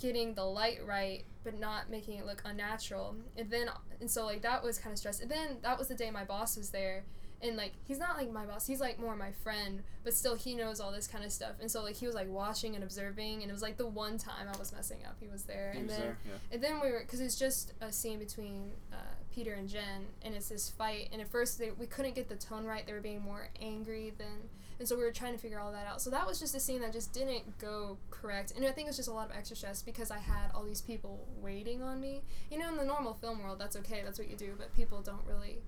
getting 0.00 0.34
the 0.34 0.44
light 0.44 0.78
right 0.84 1.24
but 1.44 1.56
not 1.60 1.90
making 1.90 2.18
it 2.18 2.26
look 2.26 2.42
unnatural 2.44 3.14
and 3.36 3.48
then 3.50 3.68
and 4.00 4.10
so 4.10 4.24
like 4.24 4.42
that 4.42 4.64
was 4.64 4.78
kind 4.78 4.92
of 4.92 4.98
stress 4.98 5.20
and 5.20 5.30
then 5.30 5.58
that 5.62 5.78
was 5.78 5.86
the 5.86 5.94
day 5.94 6.10
my 6.10 6.24
boss 6.24 6.56
was 6.56 6.70
there 6.70 7.04
and 7.42 7.56
like 7.56 7.72
he's 7.84 7.98
not 7.98 8.16
like 8.16 8.30
my 8.30 8.44
boss 8.44 8.66
he's 8.66 8.80
like 8.80 8.98
more 8.98 9.16
my 9.16 9.32
friend 9.42 9.82
but 10.04 10.12
still 10.14 10.34
he 10.34 10.54
knows 10.54 10.80
all 10.80 10.92
this 10.92 11.06
kind 11.06 11.24
of 11.24 11.32
stuff 11.32 11.52
and 11.60 11.70
so 11.70 11.82
like 11.82 11.96
he 11.96 12.06
was 12.06 12.14
like 12.14 12.28
watching 12.28 12.74
and 12.74 12.84
observing 12.84 13.40
and 13.42 13.50
it 13.50 13.52
was 13.52 13.62
like 13.62 13.76
the 13.76 13.86
one 13.86 14.18
time 14.18 14.46
i 14.52 14.58
was 14.58 14.72
messing 14.72 14.98
up 15.06 15.16
he 15.20 15.28
was 15.28 15.44
there 15.44 15.70
He 15.72 15.78
and 15.80 15.88
was 15.88 15.96
then 15.96 16.06
there, 16.06 16.18
yeah. 16.26 16.32
and 16.54 16.62
then 16.62 16.80
we 16.80 16.90
were, 16.92 17.00
because 17.00 17.20
it's 17.20 17.38
just 17.38 17.72
a 17.80 17.90
scene 17.92 18.18
between 18.18 18.72
uh, 18.92 18.96
Peter 19.34 19.54
and 19.54 19.68
Jen, 19.68 20.06
and 20.22 20.34
it's 20.34 20.48
this 20.48 20.68
fight. 20.68 21.08
And 21.12 21.20
at 21.22 21.28
first, 21.28 21.56
they, 21.58 21.70
we 21.70 21.86
couldn't 21.86 22.16
get 22.16 22.28
the 22.28 22.34
tone 22.34 22.64
right. 22.64 22.84
They 22.84 22.92
were 22.92 23.00
being 23.00 23.22
more 23.22 23.48
angry 23.62 24.12
than, 24.18 24.48
and 24.80 24.88
so 24.88 24.96
we 24.96 25.02
were 25.04 25.12
trying 25.12 25.34
to 25.34 25.38
figure 25.38 25.60
all 25.60 25.70
that 25.72 25.86
out. 25.86 26.00
So 26.00 26.08
that 26.08 26.26
was 26.26 26.40
just 26.40 26.54
a 26.54 26.60
scene 26.60 26.80
that 26.80 26.90
just 26.92 27.12
didn't 27.12 27.58
go 27.58 27.98
correct. 28.10 28.54
And 28.56 28.64
I 28.64 28.70
think 28.70 28.86
it 28.86 28.88
was 28.88 28.96
just 28.96 29.10
a 29.10 29.12
lot 29.12 29.28
of 29.30 29.36
extra 29.36 29.54
stress 29.54 29.82
because 29.82 30.10
I 30.10 30.16
had 30.18 30.50
all 30.54 30.64
these 30.64 30.80
people 30.80 31.28
waiting 31.42 31.82
on 31.82 32.00
me. 32.00 32.22
You 32.50 32.58
know, 32.58 32.70
in 32.70 32.78
the 32.78 32.84
normal 32.86 33.12
film 33.12 33.42
world, 33.42 33.58
that's 33.58 33.76
okay. 33.76 34.00
That's 34.02 34.18
what 34.18 34.30
you 34.30 34.36
do. 34.36 34.54
But 34.56 34.74
people 34.74 35.02
don't 35.02 35.20
really. 35.28 35.58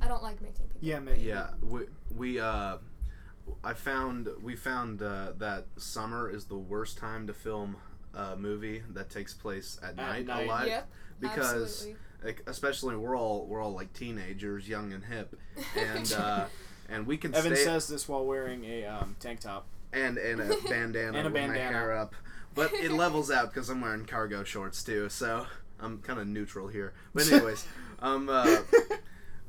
I 0.00 0.08
don't 0.08 0.22
like 0.22 0.40
making 0.40 0.64
people. 0.68 0.80
Yeah, 0.80 1.00
ma- 1.00 1.12
Yeah, 1.12 1.50
we 1.62 1.82
we 2.16 2.40
uh, 2.40 2.78
I 3.62 3.74
found 3.74 4.28
we 4.42 4.56
found 4.56 5.02
uh, 5.02 5.32
that 5.36 5.66
summer 5.76 6.30
is 6.30 6.46
the 6.46 6.56
worst 6.56 6.96
time 6.96 7.26
to 7.26 7.34
film 7.34 7.76
a 8.14 8.36
movie 8.36 8.82
that 8.94 9.10
takes 9.10 9.34
place 9.34 9.78
at, 9.82 9.96
night, 9.96 10.26
night. 10.26 10.46
a 10.46 10.48
lot 10.48 10.66
Yep. 10.66 10.88
because 11.20 11.62
absolutely. 11.62 11.96
like, 12.24 12.42
especially 12.46 12.96
we're 12.96 13.16
all 13.16 13.46
we're 13.46 13.60
all 13.60 13.72
like 13.72 13.92
teenagers, 13.92 14.66
young 14.66 14.94
and 14.94 15.04
hip, 15.04 15.38
and 15.76 16.10
uh, 16.14 16.46
and 16.92 17.06
we 17.06 17.16
can 17.16 17.34
Evan 17.34 17.54
stay 17.56 17.64
says 17.64 17.88
this 17.88 18.08
while 18.08 18.24
wearing 18.24 18.64
a 18.64 18.84
um, 18.86 19.16
tank 19.18 19.40
top. 19.40 19.66
and 19.92 20.18
and 20.18 20.40
a 20.40 20.56
bandana 20.68 21.18
And 21.18 21.26
a 21.26 21.30
with 21.30 21.48
my 21.48 21.56
hair 21.56 21.92
up, 21.92 22.14
but 22.54 22.72
it 22.74 22.92
levels 23.04 23.30
out 23.30 23.52
because 23.52 23.68
I'm 23.70 23.80
wearing 23.80 24.04
cargo 24.04 24.44
shorts 24.44 24.84
too, 24.84 25.08
so 25.08 25.46
I'm 25.80 25.98
kind 25.98 26.18
of 26.20 26.26
neutral 26.26 26.68
here. 26.68 26.92
But 27.14 27.26
anyways, 27.32 27.66
um, 28.00 28.28
uh, 28.28 28.58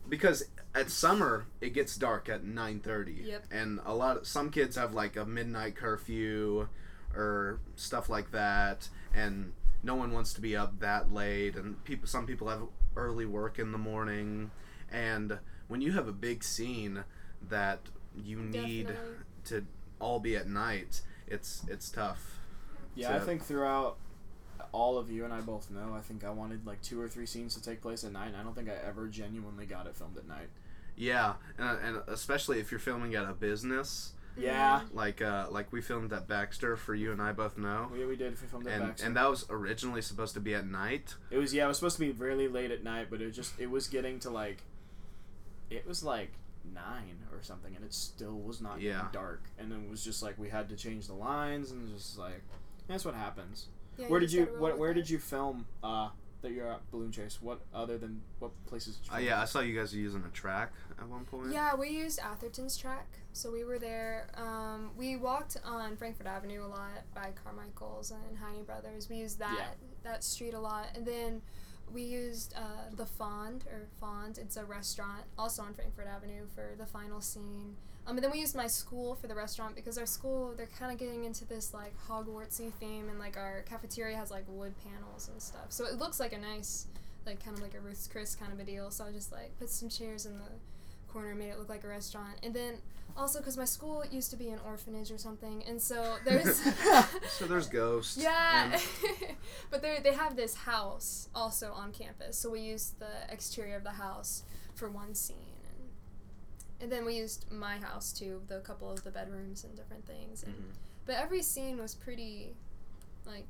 because 0.09 0.45
at 0.75 0.89
summer 0.89 1.45
it 1.61 1.73
gets 1.73 1.95
dark 1.97 2.29
at 2.29 2.43
9:30, 2.43 3.25
Yep. 3.25 3.45
and 3.51 3.79
a 3.85 3.93
lot 3.93 4.17
of 4.17 4.27
some 4.27 4.49
kids 4.49 4.75
have 4.75 4.93
like 4.93 5.15
a 5.15 5.25
midnight 5.25 5.75
curfew 5.75 6.67
or 7.15 7.59
stuff 7.75 8.09
like 8.09 8.31
that, 8.31 8.89
and 9.13 9.53
no 9.83 9.95
one 9.95 10.11
wants 10.13 10.33
to 10.33 10.41
be 10.41 10.55
up 10.55 10.79
that 10.79 11.13
late, 11.13 11.55
and 11.55 11.83
people 11.83 12.07
some 12.07 12.25
people 12.25 12.47
have 12.49 12.61
early 12.95 13.25
work 13.25 13.59
in 13.59 13.71
the 13.71 13.77
morning, 13.77 14.51
and 14.91 15.39
when 15.67 15.81
you 15.81 15.91
have 15.93 16.07
a 16.07 16.13
big 16.13 16.43
scene 16.43 17.03
that 17.49 17.79
you 18.15 18.37
need 18.39 18.87
Definitely. 18.87 19.15
to 19.45 19.65
all 19.99 20.19
be 20.19 20.35
at 20.35 20.47
night, 20.47 21.01
it's 21.27 21.63
it's 21.67 21.89
tough. 21.89 22.39
Yeah, 22.95 23.15
I 23.15 23.19
think 23.19 23.43
throughout 23.43 23.97
all 24.71 24.97
of 24.97 25.09
you 25.11 25.23
and 25.25 25.33
I 25.33 25.41
both 25.41 25.69
know, 25.71 25.93
I 25.95 26.01
think 26.01 26.23
I 26.23 26.29
wanted 26.29 26.65
like 26.65 26.81
two 26.81 26.99
or 27.01 27.07
three 27.07 27.25
scenes 27.25 27.55
to 27.55 27.61
take 27.61 27.81
place 27.81 28.03
at 28.03 28.11
night. 28.11 28.27
And 28.27 28.37
I 28.37 28.43
don't 28.43 28.55
think 28.55 28.69
I 28.69 28.75
ever 28.87 29.07
genuinely 29.07 29.65
got 29.65 29.87
it 29.87 29.95
filmed 29.95 30.17
at 30.17 30.27
night. 30.27 30.49
Yeah, 30.95 31.33
and, 31.57 31.79
and 31.83 32.01
especially 32.07 32.59
if 32.59 32.69
you're 32.71 32.79
filming 32.79 33.15
at 33.15 33.27
a 33.27 33.33
business, 33.33 34.13
Yeah, 34.37 34.81
like 34.93 35.21
uh, 35.23 35.47
like 35.49 35.71
we 35.71 35.81
filmed 35.81 36.13
at 36.13 36.27
Baxter 36.27 36.75
for 36.75 36.93
you 36.93 37.11
and 37.11 37.19
I 37.21 37.31
both 37.31 37.57
know, 37.57 37.89
we, 37.91 38.05
we 38.05 38.15
did. 38.15 38.39
We 38.39 38.47
filmed 38.47 38.67
it 38.67 38.71
and 38.73 38.83
back. 38.89 38.99
and 39.03 39.15
that 39.15 39.27
was 39.27 39.45
originally 39.49 40.01
supposed 40.03 40.35
to 40.35 40.39
be 40.39 40.53
at 40.53 40.67
night. 40.67 41.15
It 41.31 41.37
was 41.37 41.51
yeah, 41.53 41.65
it 41.65 41.67
was 41.67 41.77
supposed 41.77 41.97
to 41.97 42.01
be 42.01 42.11
really 42.11 42.47
late 42.47 42.69
at 42.69 42.83
night, 42.83 43.07
but 43.09 43.21
it 43.21 43.31
just 43.31 43.59
it 43.59 43.71
was 43.71 43.87
getting 43.87 44.19
to 44.19 44.29
like 44.29 44.57
it 45.71 45.87
was 45.87 46.03
like 46.03 46.31
nine 46.73 47.17
or 47.31 47.41
something 47.41 47.75
and 47.75 47.83
it 47.83 47.93
still 47.93 48.39
was 48.39 48.61
not 48.61 48.75
getting 48.79 48.89
Yeah. 48.97 49.07
dark. 49.11 49.43
And 49.57 49.71
then 49.71 49.83
it 49.83 49.89
was 49.89 50.03
just 50.03 50.23
like 50.23 50.37
we 50.37 50.49
had 50.49 50.69
to 50.69 50.75
change 50.75 51.07
the 51.07 51.13
lines 51.13 51.71
and 51.71 51.87
it 51.87 51.93
was 51.93 52.03
just 52.03 52.17
like 52.17 52.41
that's 52.87 53.05
what 53.05 53.15
happens. 53.15 53.67
Yeah, 53.97 54.07
where 54.07 54.19
did 54.19 54.31
you 54.31 54.45
what 54.57 54.77
where 54.77 54.91
it. 54.91 54.95
did 54.95 55.09
you 55.09 55.19
film 55.19 55.65
uh 55.83 56.09
that 56.41 56.51
you're 56.51 56.67
at 56.71 56.89
Balloon 56.91 57.11
Chase? 57.11 57.37
What 57.41 57.61
other 57.73 57.97
than 57.97 58.21
what 58.39 58.51
places 58.65 58.97
did 58.97 59.07
you 59.07 59.13
Uh, 59.15 59.19
yeah, 59.19 59.41
I 59.41 59.45
saw 59.45 59.61
you 59.61 59.77
guys 59.77 59.95
using 59.95 60.23
a 60.25 60.29
track 60.29 60.73
at 60.99 61.07
one 61.07 61.23
point. 61.25 61.51
Yeah, 61.53 61.73
we 61.75 61.87
used 61.89 62.19
Atherton's 62.19 62.75
track, 62.75 63.07
so 63.31 63.49
we 63.49 63.63
were 63.63 63.79
there. 63.79 64.27
Um, 64.35 64.91
we 64.97 65.15
walked 65.15 65.55
on 65.63 65.95
Frankfort 65.95 66.27
Avenue 66.27 66.65
a 66.65 66.67
lot 66.67 67.03
by 67.15 67.31
Carmichael's 67.45 68.11
and 68.11 68.37
Heine 68.37 68.65
Brothers. 68.65 69.07
We 69.09 69.15
used 69.17 69.39
that 69.39 69.55
Yeah. 69.57 69.73
that 70.03 70.23
street 70.25 70.53
a 70.53 70.59
lot, 70.59 70.87
and 70.95 71.05
then 71.05 71.41
we 71.93 72.01
used 72.01 72.53
uh, 72.57 72.89
the 72.95 73.05
Fond 73.05 73.65
or 73.71 73.87
Fond. 73.99 74.37
It's 74.37 74.57
a 74.57 74.65
restaurant 74.65 75.23
also 75.37 75.61
on 75.61 75.73
Frankfort 75.73 76.07
Avenue 76.07 76.45
for 76.55 76.71
the 76.77 76.85
final 76.85 77.21
scene. 77.21 77.75
Um, 78.05 78.17
and 78.17 78.23
then 78.23 78.31
we 78.31 78.39
used 78.39 78.55
my 78.55 78.67
school 78.67 79.15
for 79.15 79.27
the 79.27 79.35
restaurant 79.35 79.75
because 79.75 79.97
our 79.97 80.05
school 80.05 80.53
they're 80.57 80.67
kind 80.77 80.91
of 80.91 80.97
getting 80.97 81.23
into 81.23 81.45
this 81.45 81.73
like 81.73 81.93
Hogwartsy 82.09 82.73
theme, 82.73 83.07
and 83.09 83.19
like 83.19 83.37
our 83.37 83.61
cafeteria 83.61 84.17
has 84.17 84.31
like 84.31 84.43
wood 84.47 84.73
panels 84.83 85.29
and 85.29 85.41
stuff, 85.41 85.67
so 85.69 85.85
it 85.85 85.97
looks 85.97 86.19
like 86.19 86.33
a 86.33 86.37
nice 86.37 86.87
like 87.25 87.43
kind 87.43 87.55
of 87.55 87.63
like 87.63 87.73
a 87.75 87.79
Ruth's 87.79 88.07
Chris 88.07 88.35
kind 88.35 88.51
of 88.51 88.59
a 88.59 88.63
deal. 88.63 88.91
So 88.91 89.05
I 89.05 89.11
just 89.11 89.31
like 89.31 89.57
put 89.57 89.69
some 89.69 89.87
chairs 89.87 90.25
in 90.25 90.33
the 90.37 90.49
corner, 91.13 91.35
made 91.35 91.49
it 91.49 91.59
look 91.59 91.69
like 91.69 91.83
a 91.83 91.87
restaurant, 91.87 92.35
and 92.43 92.53
then 92.53 92.73
also 93.15 93.39
because 93.39 93.57
my 93.57 93.65
school 93.65 94.03
used 94.11 94.31
to 94.31 94.35
be 94.37 94.49
an 94.49 94.59
orphanage 94.65 95.11
or 95.11 95.17
something, 95.17 95.63
and 95.67 95.79
so 95.81 96.15
there's 96.25 96.59
So 97.29 97.45
there's 97.47 97.67
ghosts. 97.67 98.17
yeah, 98.17 98.79
but 99.71 99.81
they 99.81 99.99
they 100.03 100.13
have 100.13 100.35
this 100.35 100.55
house 100.55 101.29
also 101.35 101.71
on 101.73 101.91
campus, 101.91 102.37
so 102.37 102.49
we 102.49 102.59
used 102.61 102.99
the 102.99 103.13
exterior 103.29 103.75
of 103.75 103.83
the 103.83 103.91
house 103.91 104.43
for 104.75 104.89
one 104.89 105.13
scene, 105.13 105.37
and 105.69 105.89
and 106.81 106.91
then 106.91 107.05
we 107.05 107.15
used 107.15 107.45
my 107.51 107.77
house 107.77 108.11
too, 108.11 108.41
the 108.47 108.59
couple 108.61 108.91
of 108.91 109.03
the 109.03 109.11
bedrooms 109.11 109.63
and 109.63 109.75
different 109.75 110.05
things, 110.07 110.43
and 110.43 110.53
Mhm. 110.55 110.73
but 111.05 111.15
every 111.15 111.41
scene 111.41 111.77
was 111.77 111.93
pretty, 111.95 112.55
like. 113.25 113.45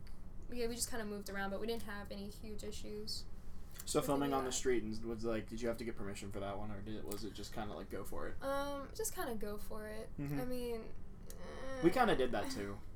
Yeah, 0.51 0.67
we 0.67 0.75
just 0.75 0.91
kind 0.91 1.01
of 1.01 1.07
moved 1.09 1.31
around, 1.31 1.49
but 1.49 1.59
we 1.61 1.65
didn't 1.65 1.83
have 1.83 2.11
any 2.11 2.29
huge 2.43 2.63
issues. 2.63 3.23
So 3.85 3.99
Within 3.99 4.07
filming 4.13 4.33
on 4.33 4.45
the 4.45 4.51
street 4.51 4.83
and 4.83 5.03
was 5.05 5.25
like, 5.25 5.49
did 5.49 5.61
you 5.61 5.67
have 5.67 5.77
to 5.77 5.83
get 5.83 5.97
permission 5.97 6.31
for 6.31 6.39
that 6.39 6.57
one, 6.57 6.71
or 6.71 6.79
did 6.85 6.95
it 6.95 7.05
was 7.05 7.23
it 7.25 7.33
just 7.33 7.53
kind 7.53 7.69
of 7.69 7.75
like 7.77 7.91
go 7.91 8.03
for 8.03 8.27
it? 8.27 8.35
Um, 8.41 8.87
just 8.95 9.15
kind 9.15 9.29
of 9.29 9.39
go 9.39 9.57
for 9.57 9.87
it. 9.87 10.09
Mhm. 10.21 10.41
I 10.41 10.45
mean, 10.45 10.79
We 11.83 11.89
kind 11.89 12.09
of 12.09 12.17
did 12.17 12.31
that 12.31 12.49
too. 12.49 12.77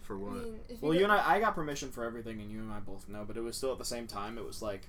For 0.00 0.16
I 0.16 0.18
what? 0.18 0.32
mean, 0.32 0.60
if 0.68 0.82
Well, 0.82 0.92
you 0.94 1.04
and 1.04 1.12
I, 1.12 1.36
I 1.36 1.40
got 1.40 1.54
permission 1.54 1.92
for 1.92 2.04
everything, 2.04 2.40
and 2.40 2.50
you 2.50 2.58
and 2.60 2.72
I 2.72 2.80
both 2.80 3.08
know, 3.08 3.24
but 3.24 3.36
it 3.36 3.42
was 3.42 3.56
still 3.56 3.70
at 3.70 3.78
the 3.78 3.84
same 3.84 4.06
time. 4.08 4.38
It 4.38 4.44
was 4.44 4.60
like, 4.60 4.88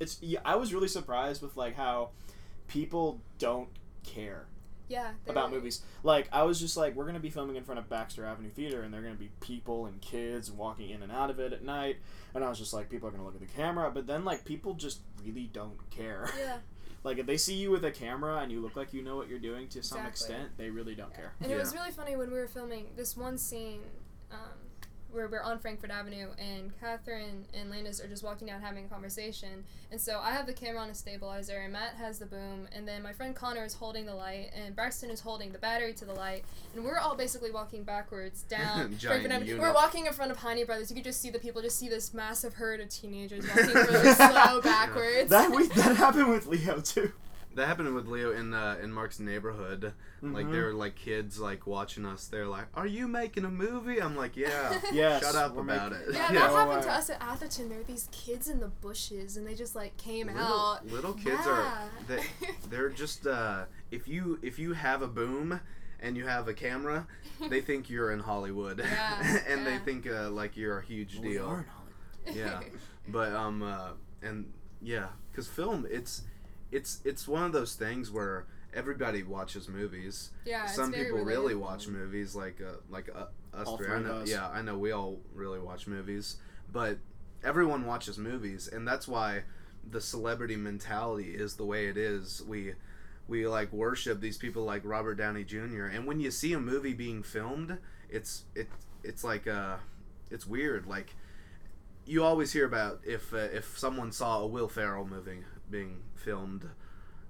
it's. 0.00 0.18
Yeah, 0.20 0.40
I 0.44 0.56
was 0.56 0.74
really 0.74 0.88
surprised 0.88 1.40
with 1.40 1.56
like 1.56 1.74
how 1.76 2.10
people 2.68 3.20
don't 3.38 3.68
care 4.02 4.44
yeah, 4.88 5.12
about 5.26 5.50
were- 5.50 5.56
movies. 5.56 5.82
Like 6.02 6.28
I 6.32 6.42
was 6.42 6.60
just 6.60 6.76
like, 6.76 6.94
we're 6.94 7.06
gonna 7.06 7.20
be 7.20 7.30
filming 7.30 7.56
in 7.56 7.64
front 7.64 7.78
of 7.78 7.88
Baxter 7.88 8.24
Avenue 8.24 8.50
Theater, 8.50 8.82
and 8.82 8.92
there 8.92 9.00
are 9.00 9.04
gonna 9.04 9.14
be 9.16 9.30
people 9.40 9.86
and 9.86 10.00
kids 10.00 10.50
walking 10.50 10.90
in 10.90 11.02
and 11.02 11.10
out 11.12 11.30
of 11.30 11.38
it 11.40 11.52
at 11.52 11.62
night, 11.64 11.96
and 12.34 12.44
I 12.44 12.48
was 12.48 12.58
just 12.58 12.72
like, 12.72 12.90
people 12.90 13.08
are 13.08 13.12
gonna 13.12 13.24
look 13.24 13.34
at 13.34 13.40
the 13.40 13.46
camera, 13.46 13.90
but 13.90 14.06
then 14.06 14.24
like 14.24 14.44
people 14.44 14.74
just 14.74 15.00
really 15.24 15.48
don't 15.52 15.78
care. 15.90 16.28
Yeah, 16.38 16.56
like 17.04 17.18
if 17.18 17.26
they 17.26 17.36
see 17.36 17.54
you 17.54 17.70
with 17.70 17.84
a 17.84 17.90
camera 17.90 18.38
and 18.38 18.50
you 18.52 18.60
look 18.60 18.76
like 18.76 18.92
you 18.94 19.02
know 19.02 19.16
what 19.16 19.28
you're 19.28 19.38
doing 19.38 19.68
to 19.68 19.82
some 19.82 19.98
Exactly. 20.06 20.34
extent, 20.36 20.50
they 20.58 20.70
really 20.70 20.94
don't 20.94 21.14
care. 21.14 21.32
and 21.40 21.50
it 21.50 21.58
was 21.58 21.74
really 21.74 21.90
funny 21.90 22.16
when 22.16 22.30
we 22.30 22.38
were 22.38 22.46
filming 22.48 22.86
this 22.96 23.16
one 23.16 23.38
scene. 23.38 23.80
Where 25.14 25.28
we're 25.28 25.42
on 25.42 25.60
Frankfort 25.60 25.92
Avenue 25.92 26.26
and 26.38 26.72
Catherine 26.80 27.44
and 27.54 27.70
Landis 27.70 28.00
are 28.00 28.08
just 28.08 28.24
walking 28.24 28.48
down 28.48 28.60
having 28.60 28.84
a 28.84 28.88
conversation. 28.88 29.62
And 29.92 30.00
so 30.00 30.18
I 30.20 30.32
have 30.32 30.44
the 30.46 30.52
camera 30.52 30.80
on 30.82 30.90
a 30.90 30.94
stabilizer 30.94 31.56
and 31.56 31.72
Matt 31.72 31.94
has 31.98 32.18
the 32.18 32.26
boom 32.26 32.66
and 32.72 32.86
then 32.88 33.00
my 33.00 33.12
friend 33.12 33.32
Connor 33.32 33.64
is 33.64 33.74
holding 33.74 34.06
the 34.06 34.14
light 34.14 34.50
and 34.56 34.74
Braxton 34.74 35.10
is 35.10 35.20
holding 35.20 35.52
the 35.52 35.58
battery 35.58 35.92
to 35.94 36.04
the 36.04 36.14
light 36.14 36.44
and 36.74 36.84
we're 36.84 36.98
all 36.98 37.14
basically 37.14 37.52
walking 37.52 37.84
backwards 37.84 38.42
down 38.48 38.96
Frankfort 38.96 39.30
Avenue. 39.30 39.50
unit. 39.50 39.62
We're 39.62 39.72
walking 39.72 40.06
in 40.06 40.12
front 40.12 40.32
of 40.32 40.38
Heine 40.38 40.66
Brothers. 40.66 40.90
You 40.90 40.96
could 40.96 41.04
just 41.04 41.20
see 41.20 41.30
the 41.30 41.38
people, 41.38 41.62
just 41.62 41.78
see 41.78 41.88
this 41.88 42.12
massive 42.12 42.54
herd 42.54 42.80
of 42.80 42.88
teenagers 42.88 43.46
walking 43.46 43.72
really 43.72 44.12
slow 44.14 44.60
backwards. 44.60 45.30
That 45.30 45.52
we 45.52 45.68
that 45.68 45.94
happened 45.96 46.30
with 46.30 46.46
Leo 46.46 46.80
too. 46.80 47.12
That 47.54 47.68
happened 47.68 47.94
with 47.94 48.06
Leo 48.08 48.32
in 48.32 48.52
uh, 48.52 48.76
in 48.82 48.92
Mark's 48.92 49.20
neighborhood. 49.20 49.92
Like 50.22 50.46
Mhm. 50.46 50.52
there 50.52 50.64
were 50.66 50.72
like 50.72 50.96
kids 50.96 51.38
like 51.38 51.66
watching 51.66 52.04
us. 52.04 52.26
They're 52.26 52.46
like, 52.48 52.66
"Are 52.74 52.86
you 52.86 53.06
making 53.06 53.44
a 53.44 53.50
movie?" 53.50 54.00
I'm 54.02 54.16
like, 54.16 54.36
"Yeah." 54.36 54.80
Yes, 54.92 55.22
Shut 55.22 55.34
up 55.34 55.54
we're 55.54 55.62
about 55.62 55.92
making- 55.92 56.08
it. 56.08 56.14
Yeah, 56.14 56.32
Yeah. 56.32 56.40
that 56.40 56.50
Oh, 56.50 56.56
happened 56.56 56.82
to 56.82 56.92
us 56.92 57.10
at 57.10 57.22
Atherton. 57.22 57.68
There 57.68 57.78
were 57.78 57.84
these 57.84 58.08
kids 58.10 58.48
in 58.48 58.58
the 58.60 58.68
bushes, 58.68 59.36
and 59.36 59.46
they 59.46 59.54
just 59.54 59.74
like 59.76 59.96
came 59.96 60.26
little, 60.26 60.42
out. 60.42 60.86
little 60.86 61.12
kids 61.14 61.42
Yeah. 61.44 61.50
are 61.50 61.88
they, 62.08 62.22
they're 62.70 62.88
just 62.90 63.26
uh, 63.26 63.64
if 63.90 64.08
you 64.08 64.38
if 64.42 64.58
you 64.58 64.72
have 64.72 65.02
a 65.02 65.08
boom 65.08 65.60
and 66.00 66.16
you 66.16 66.26
have 66.26 66.48
a 66.48 66.54
camera, 66.54 67.06
they 67.48 67.60
think 67.60 67.88
you're 67.88 68.10
in 68.12 68.20
Hollywood, 68.20 68.78
Yeah, 68.78 69.38
and 69.48 69.64
they 69.66 69.78
think 69.78 70.06
uh, 70.06 70.30
like 70.30 70.56
you're 70.56 70.78
a 70.78 70.84
huge 70.84 71.14
Well, 71.14 71.22
we 71.22 71.32
deal. 71.34 71.46
are 71.46 71.58
in 71.60 71.64
Hollywood. 71.66 72.36
yeah. 72.36 72.60
But 73.08 73.32
um 73.34 73.62
uh, 73.62 73.90
and 74.22 74.52
yeah, 74.82 75.08
because 75.30 75.46
film 75.48 75.86
it's 75.90 76.22
it's 76.74 77.00
it's 77.04 77.26
one 77.28 77.44
of 77.44 77.52
those 77.52 77.74
things 77.74 78.10
where 78.10 78.46
everybody 78.74 79.22
watches 79.22 79.68
movies. 79.68 80.30
yeah, 80.44 80.64
it's 80.64 80.74
Some 80.74 80.92
very 80.92 81.04
people 81.04 81.24
really 81.24 81.54
watch 81.54 81.88
movies, 81.88 82.34
like 82.34 82.60
uh, 82.60 82.76
like 82.90 83.08
uh, 83.14 83.26
us 83.56 83.66
All 83.68 83.76
three. 83.76 83.86
three 83.86 83.96
I 83.96 84.00
know, 84.00 84.14
us. 84.22 84.30
yeah, 84.30 84.48
I 84.48 84.62
know 84.62 84.76
we 84.78 84.92
all 84.92 85.20
really 85.32 85.60
watch 85.60 85.86
movies, 85.86 86.36
but 86.72 86.98
everyone 87.44 87.86
watches 87.86 88.18
movies, 88.18 88.68
and 88.68 88.86
that's 88.86 89.06
why 89.08 89.44
the 89.88 90.00
celebrity 90.00 90.56
mentality 90.56 91.34
is 91.34 91.56
the 91.56 91.64
way 91.64 91.86
it 91.86 91.96
is. 91.96 92.42
We 92.46 92.74
we 93.28 93.46
like 93.46 93.72
worship 93.72 94.20
these 94.20 94.36
people 94.36 94.64
like 94.64 94.82
Robert 94.84 95.14
Downey 95.14 95.44
Jr. 95.44 95.86
And 95.86 96.06
when 96.06 96.20
you 96.20 96.30
see 96.30 96.52
a 96.52 96.60
movie 96.60 96.94
being 96.94 97.22
filmed, 97.22 97.78
it's 98.10 98.44
it 98.54 98.68
it's 99.02 99.22
like 99.24 99.46
uh 99.46 99.76
it's 100.30 100.46
weird. 100.46 100.86
Like 100.86 101.14
you 102.06 102.22
always 102.22 102.52
hear 102.52 102.66
about 102.66 103.00
if 103.04 103.32
uh, 103.32 103.36
if 103.52 103.78
someone 103.78 104.12
saw 104.12 104.40
a 104.40 104.46
Will 104.46 104.68
Ferrell 104.68 105.06
movie 105.06 105.44
being 105.70 106.02
filmed 106.14 106.68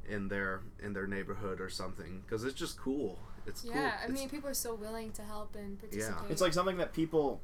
in 0.09 0.29
their 0.29 0.61
in 0.83 0.93
their 0.93 1.07
neighborhood 1.07 1.61
or 1.61 1.69
something 1.71 2.23
because 2.27 2.45
it's 2.45 2.55
just 2.59 2.79
cool. 2.79 3.19
It's 3.47 3.63
cool. 3.63 3.73
Yeah, 3.75 3.93
I 4.01 4.05
It's- 4.05 4.11
mean, 4.19 4.29
people 4.29 4.49
are 4.51 4.55
so 4.55 4.75
willing 4.75 5.13
to 5.13 5.23
help 5.23 5.55
and 5.57 5.79
participate. 5.79 6.17
Yeah. 6.25 6.31
It's 6.31 6.41
like 6.41 6.53
something 6.53 6.77
that 6.79 6.93
people 6.93 7.41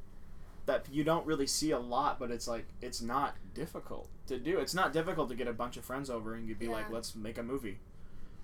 that 0.67 0.87
you 0.91 1.03
don't 1.05 1.27
really 1.27 1.47
see 1.47 1.71
a 1.71 1.79
lot, 1.79 2.19
but 2.19 2.31
it's 2.31 2.47
like 2.47 2.67
it's 2.83 3.01
not 3.01 3.35
difficult 3.55 4.09
to 4.27 4.39
do. 4.39 4.59
It's 4.59 4.75
not 4.75 4.93
difficult 4.93 5.29
to 5.31 5.35
get 5.35 5.49
a 5.49 5.53
bunch 5.53 5.77
of 5.77 5.85
friends 5.85 6.11
over 6.11 6.35
and 6.35 6.47
you'd 6.47 6.59
be 6.59 6.69
like, 6.69 6.91
let's 6.91 7.15
make 7.17 7.39
a 7.39 7.43
movie. 7.43 7.79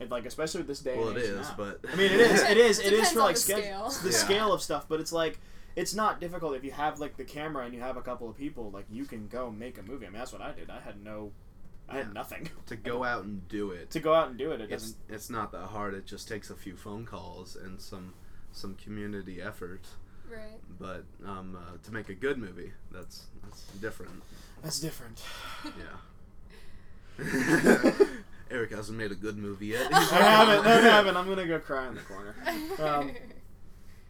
And 0.00 0.10
like 0.10 0.26
especially 0.26 0.60
with 0.60 0.68
this 0.68 0.80
day. 0.80 0.96
well, 0.98 1.08
and 1.08 1.18
it 1.18 1.24
age 1.24 1.30
is, 1.30 1.48
now. 1.48 1.54
but 1.56 1.80
I 1.90 1.96
mean, 1.96 2.10
it 2.12 2.20
is. 2.20 2.42
It 2.42 2.56
is. 2.58 2.78
It 2.86 2.92
is 2.92 3.12
for 3.12 3.20
like 3.20 3.36
the 3.36 3.40
sched- 3.40 3.58
scale. 3.62 3.90
the 4.02 4.10
Yeah. 4.10 4.16
scale 4.16 4.52
of 4.52 4.62
stuff, 4.62 4.86
but 4.88 5.00
it's 5.00 5.12
like 5.12 5.38
it's 5.74 5.94
not 5.94 6.20
difficult 6.20 6.54
if 6.56 6.64
you 6.64 6.72
have 6.72 7.00
like 7.00 7.16
the 7.18 7.24
camera 7.24 7.64
and 7.66 7.74
you 7.74 7.80
have 7.80 7.96
a 7.98 8.02
couple 8.02 8.28
of 8.28 8.36
people. 8.36 8.70
Like 8.70 8.86
you 8.90 9.04
can 9.04 9.28
go 9.28 9.50
make 9.50 9.78
a 9.78 9.82
movie. 9.82 10.06
I 10.06 10.10
mean, 10.10 10.18
that's 10.18 10.32
what 10.32 10.42
I 10.42 10.52
did. 10.52 10.68
I 10.70 10.80
had 10.80 11.02
no, 11.02 11.32
I 11.88 11.98
had 11.98 12.12
nothing 12.14 12.48
to 12.66 12.76
go 12.76 13.04
out 13.04 13.24
and 13.24 13.46
do 13.48 13.70
it. 13.70 13.90
to 13.90 14.00
go 14.00 14.12
out 14.14 14.28
and 14.28 14.36
do 14.38 14.50
it. 14.52 14.60
It 14.60 14.70
It's 14.72 14.92
doesn't. 14.92 14.98
it's 15.08 15.30
not 15.30 15.52
that 15.52 15.66
hard. 15.66 15.94
It 15.94 16.06
just 16.06 16.26
takes 16.28 16.50
a 16.50 16.54
few 16.56 16.76
phone 16.76 17.04
calls 17.06 17.56
and 17.56 17.80
some 17.80 18.14
some 18.52 18.74
community 18.74 19.40
effort. 19.42 19.86
right. 20.30 20.58
But 20.80 21.04
um, 21.24 21.56
uh, 21.56 21.76
to 21.84 21.92
make 21.92 22.08
a 22.08 22.14
good 22.14 22.38
movie, 22.38 22.72
that's 22.90 23.26
that's 23.44 23.62
different. 23.80 24.22
That's 24.62 24.80
different. 24.80 25.22
Yeah. 25.64 25.96
Erik 28.50 28.70
hasn't 28.72 28.96
made 28.98 29.10
a 29.10 29.14
good 29.16 29.36
movie 29.36 29.66
yet. 29.68 29.92
I 29.92 30.00
haven't. 30.00 30.64
No, 30.64 30.70
I 30.70 30.80
haven't. 30.80 31.16
I'm 31.16 31.28
gonna 31.28 31.46
go 31.46 31.58
cry 31.58 31.88
in 31.88 31.94
the 31.94 32.00
corner. 32.02 32.34
Um, 32.78 33.12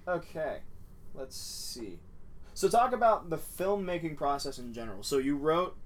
Okay, 0.09 0.59
let's 1.15 1.37
see. 1.37 1.99
So 2.55 2.69
talk 2.69 2.93
about 2.93 3.29
the 3.29 3.39
filmmaking 3.39 4.17
process 4.17 4.59
in 4.59 4.73
general. 4.73 5.03
So 5.03 5.19
you 5.19 5.37
wrote, 5.37 5.77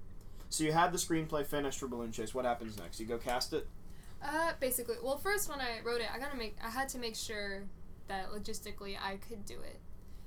so 0.51 0.65
you 0.65 0.73
had 0.73 0.91
the 0.91 0.97
screenplay 0.97 1.45
finished 1.45 1.79
for 1.79 1.87
Balloon 1.87 2.11
Chase. 2.11 2.33
What 2.33 2.43
happens 2.43 2.77
next? 2.77 2.99
You 2.99 3.05
go 3.05 3.17
cast 3.17 3.53
it. 3.53 3.67
Uh, 4.21 4.51
basically, 4.59 4.95
well, 5.01 5.17
first 5.17 5.49
when 5.49 5.59
I 5.59 5.79
wrote 5.83 6.01
it, 6.01 6.07
I 6.13 6.19
gotta 6.19 6.37
make, 6.37 6.57
I 6.63 6.69
had 6.69 6.89
to 6.89 6.99
make 6.99 7.15
sure 7.15 7.63
that 8.07 8.31
logistically 8.31 8.97
I 9.01 9.15
could 9.15 9.45
do 9.45 9.55
it. 9.55 9.79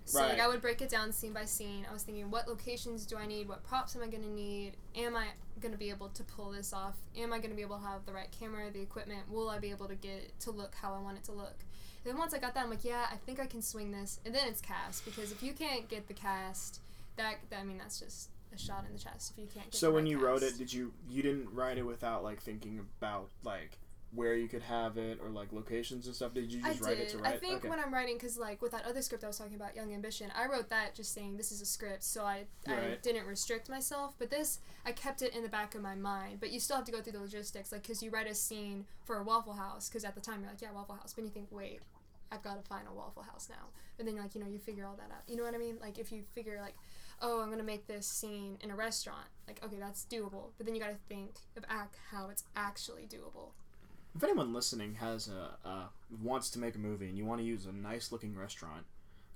So 0.07 0.21
like 0.21 0.41
I 0.41 0.49
would 0.49 0.61
break 0.61 0.81
it 0.83 0.89
down 0.89 1.13
scene 1.13 1.33
by 1.33 1.45
scene. 1.45 1.87
I 1.89 1.93
was 1.93 2.03
thinking, 2.03 2.31
what 2.31 2.49
locations 2.49 3.07
do 3.07 3.17
I 3.17 3.27
need? 3.27 3.49
What 3.49 3.65
props 3.65 3.97
am 3.97 4.03
I 4.03 4.07
gonna 4.07 4.27
need? 4.27 4.77
Am 4.97 5.15
I 5.15 5.29
gonna 5.61 5.77
be 5.77 5.91
able 5.91 6.09
to 6.09 6.23
pull 6.25 6.51
this 6.51 6.73
off? 6.73 6.97
Am 7.17 7.33
I 7.33 7.39
gonna 7.39 7.55
be 7.55 7.63
able 7.63 7.77
to 7.77 7.85
have 7.85 8.05
the 8.07 8.13
right 8.13 8.29
camera, 8.39 8.71
the 8.71 8.81
equipment? 8.81 9.31
Will 9.31 9.49
I 9.49 9.59
be 9.59 9.71
able 9.71 9.89
to 9.89 9.95
get 9.95 10.13
it 10.13 10.41
to 10.41 10.51
look 10.51 10.75
how 10.75 10.95
I 10.95 11.01
want 11.01 11.19
it 11.19 11.25
to 11.25 11.33
look? 11.33 11.57
And 12.05 12.13
then 12.13 12.19
once 12.19 12.35
I 12.35 12.39
got 12.39 12.55
that, 12.55 12.65
I'm 12.65 12.71
like, 12.71 12.85
yeah, 12.85 13.07
I 13.11 13.17
think 13.17 13.41
I 13.41 13.47
can 13.47 13.63
swing 13.63 13.93
this. 13.93 14.21
And 14.27 14.35
then 14.35 14.47
it's 14.49 14.61
cast 14.61 15.05
because 15.05 15.33
if 15.33 15.43
you 15.43 15.53
can't 15.53 15.89
get 15.89 16.07
the 16.07 16.15
cast, 16.15 16.81
that, 17.17 17.37
that 17.49 17.61
I 17.61 17.65
mean, 17.65 17.79
that's 17.79 17.99
just 17.99 18.29
a 18.55 18.59
shot 18.59 18.85
in 18.87 18.93
the 18.93 18.99
chest. 18.99 19.33
If 19.33 19.39
you 19.39 19.49
can't. 19.53 19.71
Get 19.71 19.75
So 19.75 19.91
when 19.91 20.05
right 20.05 20.11
you 20.11 20.19
wrote 20.19 20.43
it, 20.43 20.59
did 20.59 20.73
you 20.73 20.93
you 21.09 21.23
didn't 21.23 21.53
write 21.53 21.79
it 21.79 21.87
without 21.87 22.23
like 22.23 22.41
thinking 22.41 22.79
about 22.79 23.31
like 23.43 23.79
where 24.15 24.37
you 24.37 24.47
could 24.47 24.63
have 24.63 24.97
it 24.97 25.19
or 25.23 25.29
like 25.31 25.53
locations 25.53 26.07
and 26.07 26.15
stuff? 26.15 26.35
Did 26.35 26.53
you 26.53 26.61
I 26.65 26.69
write 26.69 26.99
did. 26.99 26.99
it 27.01 27.09
to 27.11 27.25
I 27.25 27.37
think 27.37 27.57
okay. 27.57 27.69
when 27.69 27.81
I'm 27.81 27.93
writing, 27.93 28.17
because 28.17 28.39
like 28.39 28.63
with 28.63 28.73
that 28.73 28.85
other 28.87 29.03
script 29.03 29.25
I 29.25 29.27
was 29.27 29.39
talking 29.39 29.57
about, 29.57 29.75
Young 29.75 29.93
Ambition, 29.93 30.31
I 30.37 30.47
wrote 30.47 30.71
that 30.71 30.95
just 30.95 31.13
saying 31.13 31.37
this 31.37 31.51
is 31.51 31.61
a 31.61 31.67
script, 31.67 32.05
so 32.05 32.25
I 32.25 32.45
I 32.67 32.97
didn't 33.03 33.27
restrict 33.27 33.69
myself. 33.69 34.15
But 34.19 34.31
this, 34.31 34.61
I 34.87 34.93
kept 34.93 35.23
it 35.23 35.35
in 35.35 35.43
the 35.43 35.49
back 35.49 35.75
of 35.75 35.83
my 35.83 35.95
mind. 35.95 36.39
But 36.41 36.51
you 36.51 36.61
still 36.61 36.77
have 36.77 36.85
to 36.87 36.93
go 36.93 37.01
through 37.01 37.13
the 37.13 37.21
logistics, 37.21 37.73
like 37.73 37.83
because 37.83 38.03
you 38.03 38.11
write 38.11 38.31
a 38.31 38.35
scene 38.35 38.85
for 39.05 39.19
a 39.19 39.25
Waffle 39.25 39.55
House, 39.55 39.89
because 39.89 40.05
at 40.05 40.15
the 40.15 40.21
time 40.21 40.41
you're 40.41 40.51
like, 40.51 40.63
yeah, 40.63 40.73
Waffle 40.73 40.95
House, 40.95 41.13
but 41.13 41.25
you 41.25 41.31
think, 41.31 41.49
wait, 41.51 41.81
I've 42.31 42.43
got 42.43 42.63
to 42.63 42.69
find 42.69 42.87
a 42.89 42.95
Waffle 42.95 43.23
House 43.23 43.49
now. 43.49 43.69
And 43.99 44.07
then 44.07 44.17
like 44.17 44.35
you 44.35 44.41
know 44.41 44.49
you 44.49 44.59
figure 44.59 44.87
all 44.87 44.97
that 44.97 45.11
out. 45.13 45.23
You 45.29 45.37
know 45.37 45.45
what 45.45 45.55
I 45.55 45.59
mean? 45.59 45.77
Like 45.81 45.99
if 45.99 46.13
you 46.13 46.23
figure 46.35 46.59
like, 46.61 46.75
oh, 47.23 47.41
I'm 47.41 47.51
gonna 47.51 47.63
make 47.63 47.87
this 47.87 48.07
scene 48.07 48.59
in 48.63 48.71
a 48.71 48.77
restaurant, 48.77 49.27
like 49.47 49.61
okay, 49.65 49.77
that's 49.79 50.05
doable. 50.11 50.51
But 50.57 50.67
then 50.67 50.75
you 50.75 50.81
got 50.81 50.91
to 50.91 50.97
think 51.09 51.37
of 51.57 51.65
act 51.69 51.97
how 52.11 52.29
it's 52.29 52.45
actually 52.57 53.03
doable. 53.07 53.51
If 54.17 54.23
anyone 54.23 54.53
listening 54.53 54.95
has 55.01 55.29
a 55.29 55.57
uh, 55.69 55.85
wants 56.23 56.51
to 56.51 56.59
make 56.59 56.75
a 56.77 56.79
movie 56.79 57.09
and 57.09 57.19
you 57.19 57.25
want 57.25 57.41
to 57.41 57.47
use 57.47 57.67
a 57.67 57.73
nice 57.73 58.13
looking 58.13 58.37
restaurant, 58.37 58.85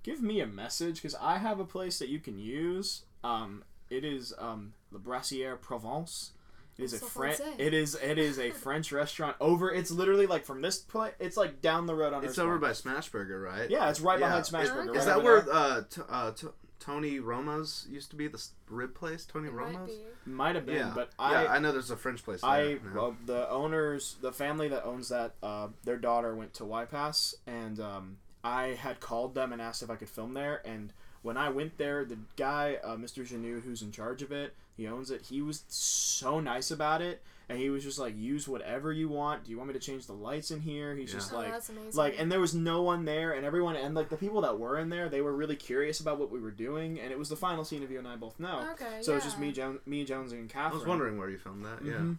give 0.02 0.22
me 0.22 0.40
a 0.40 0.46
message 0.46 0.96
because 0.96 1.16
I 1.20 1.38
have 1.38 1.58
a 1.58 1.64
place 1.64 1.98
that 1.98 2.08
you 2.08 2.20
can 2.20 2.38
use. 2.38 3.04
Um, 3.24 3.64
it 3.90 4.04
is 4.04 4.32
um, 4.38 4.74
Le 4.92 4.98
Brasserie 4.98 5.56
Provence. 5.60 6.32
It 6.76 6.84
is 6.84 6.92
a 6.94 6.98
French. 7.04 7.40
It 7.58 7.74
is 7.74 7.96
it 8.00 8.18
is 8.18 8.38
a 8.38 8.50
French 8.64 8.92
restaurant 8.92 9.34
over. 9.40 9.72
It's 9.72 9.90
literally 9.90 10.26
like 10.26 10.44
from 10.44 10.62
this 10.62 10.78
place. 10.78 11.12
It's 11.18 11.36
like 11.36 11.60
down 11.60 11.86
the 11.86 11.94
road 11.96 12.12
on. 12.12 12.22
It's 12.22 12.36
Hearst 12.36 12.38
over 12.38 12.60
Farm. 12.60 12.60
by 12.60 12.70
Smashburger, 12.70 13.42
right? 13.42 13.68
Yeah, 13.68 13.90
it's 13.90 13.98
right 13.98 14.20
Yeah. 14.20 14.26
behind 14.26 14.42
Is- 14.42 14.50
Smashburger. 14.50 14.82
Is 14.82 14.86
right 14.90 14.96
Is 14.96 15.04
that 15.06 15.22
where 15.24 15.44
uh, 15.52 15.82
t- 15.90 16.02
uh, 16.08 16.30
t- 16.30 16.46
Tony 16.80 17.18
Roma's 17.18 17.86
used 17.90 18.10
to 18.10 18.16
be 18.16 18.28
the 18.28 18.42
rib 18.68 18.94
place? 18.94 19.24
Tony 19.24 19.48
It 19.48 19.54
might 19.54 19.74
Roma's. 19.74 19.90
be. 19.90 20.30
Might 20.30 20.54
have 20.56 20.66
been, 20.66 20.76
Yeah, 20.76 20.92
but 20.94 21.10
yeah, 21.18 21.24
I 21.24 21.56
I 21.56 21.58
know 21.58 21.72
there's 21.72 21.90
a 21.90 21.96
French 21.96 22.22
place. 22.24 22.40
There 22.42 22.50
I 22.50 22.72
now. 22.74 22.78
well, 22.94 23.16
the 23.26 23.48
owners, 23.50 24.16
the 24.20 24.32
family 24.32 24.68
that 24.68 24.84
owns 24.84 25.08
that, 25.08 25.34
uh, 25.42 25.68
their 25.84 25.96
daughter 25.96 26.34
went 26.34 26.54
to 26.54 26.64
YPAS, 26.64 27.34
and 27.46 27.80
um, 27.80 28.18
I 28.44 28.68
had 28.68 29.00
called 29.00 29.34
them 29.34 29.52
and 29.52 29.60
asked 29.62 29.82
if 29.82 29.90
I 29.90 29.96
could 29.96 30.08
film 30.08 30.34
there. 30.34 30.60
And 30.66 30.92
when 31.22 31.36
I 31.36 31.48
went 31.48 31.78
there, 31.78 32.04
the 32.04 32.18
guy, 32.36 32.78
uh, 32.84 32.96
Mr. 32.96 33.26
Janu, 33.26 33.62
who's 33.62 33.82
in 33.82 33.90
charge 33.90 34.22
of 34.22 34.30
it, 34.32 34.54
he 34.76 34.86
owns 34.86 35.10
it. 35.10 35.22
He 35.28 35.40
was 35.42 35.64
so 35.68 36.38
nice 36.40 36.70
about 36.70 37.02
it, 37.02 37.22
and 37.48 37.58
he 37.58 37.70
was 37.70 37.82
just 37.82 37.98
like, 37.98 38.14
"Use 38.18 38.46
whatever 38.46 38.92
you 38.92 39.08
want. 39.08 39.44
Do 39.44 39.50
you 39.50 39.56
want 39.56 39.68
me 39.68 39.74
to 39.74 39.80
change 39.80 40.06
the 40.06 40.12
lights 40.12 40.50
in 40.50 40.60
here?" 40.60 40.94
He's 40.94 41.10
Yeah. 41.12 41.18
just 41.18 41.32
Oh, 41.32 41.36
like. 41.36 41.50
that's 41.50 41.68
amazing. 41.68 41.92
Like 41.96 42.16
and 42.18 42.30
there 42.30 42.40
was 42.40 42.54
no 42.54 42.82
one 42.82 43.04
there, 43.04 43.32
and 43.32 43.44
everyone 43.46 43.76
and 43.76 43.94
like 43.94 44.08
the 44.10 44.16
people 44.16 44.40
that 44.42 44.58
were 44.58 44.78
in 44.78 44.88
there, 44.90 45.08
they 45.08 45.20
were 45.22 45.34
really 45.34 45.56
curious 45.56 46.00
about 46.00 46.18
what 46.18 46.30
we 46.30 46.40
were 46.40 46.50
doing, 46.50 47.00
and 47.00 47.10
it 47.12 47.18
was 47.18 47.28
the 47.28 47.36
final 47.36 47.64
scene 47.64 47.82
of 47.82 47.90
you 47.90 47.98
and 47.98 48.06
I 48.08 48.16
both 48.16 48.38
know. 48.38 48.68
okay, 48.72 48.98
So 49.02 49.10
yeah. 49.12 49.16
it's 49.16 49.24
just 49.26 49.38
me, 49.38 49.52
jo- 49.52 49.78
me, 49.86 50.04
Jones, 50.04 50.32
and 50.32 50.48
Catherine. 50.48 50.72
I 50.72 50.78
was 50.78 50.86
wondering 50.86 51.18
where 51.18 51.30
you 51.30 51.38
filmed 51.38 51.64
that. 51.64 51.84
Yeah. 51.84 51.94
Mhm. 51.94 52.18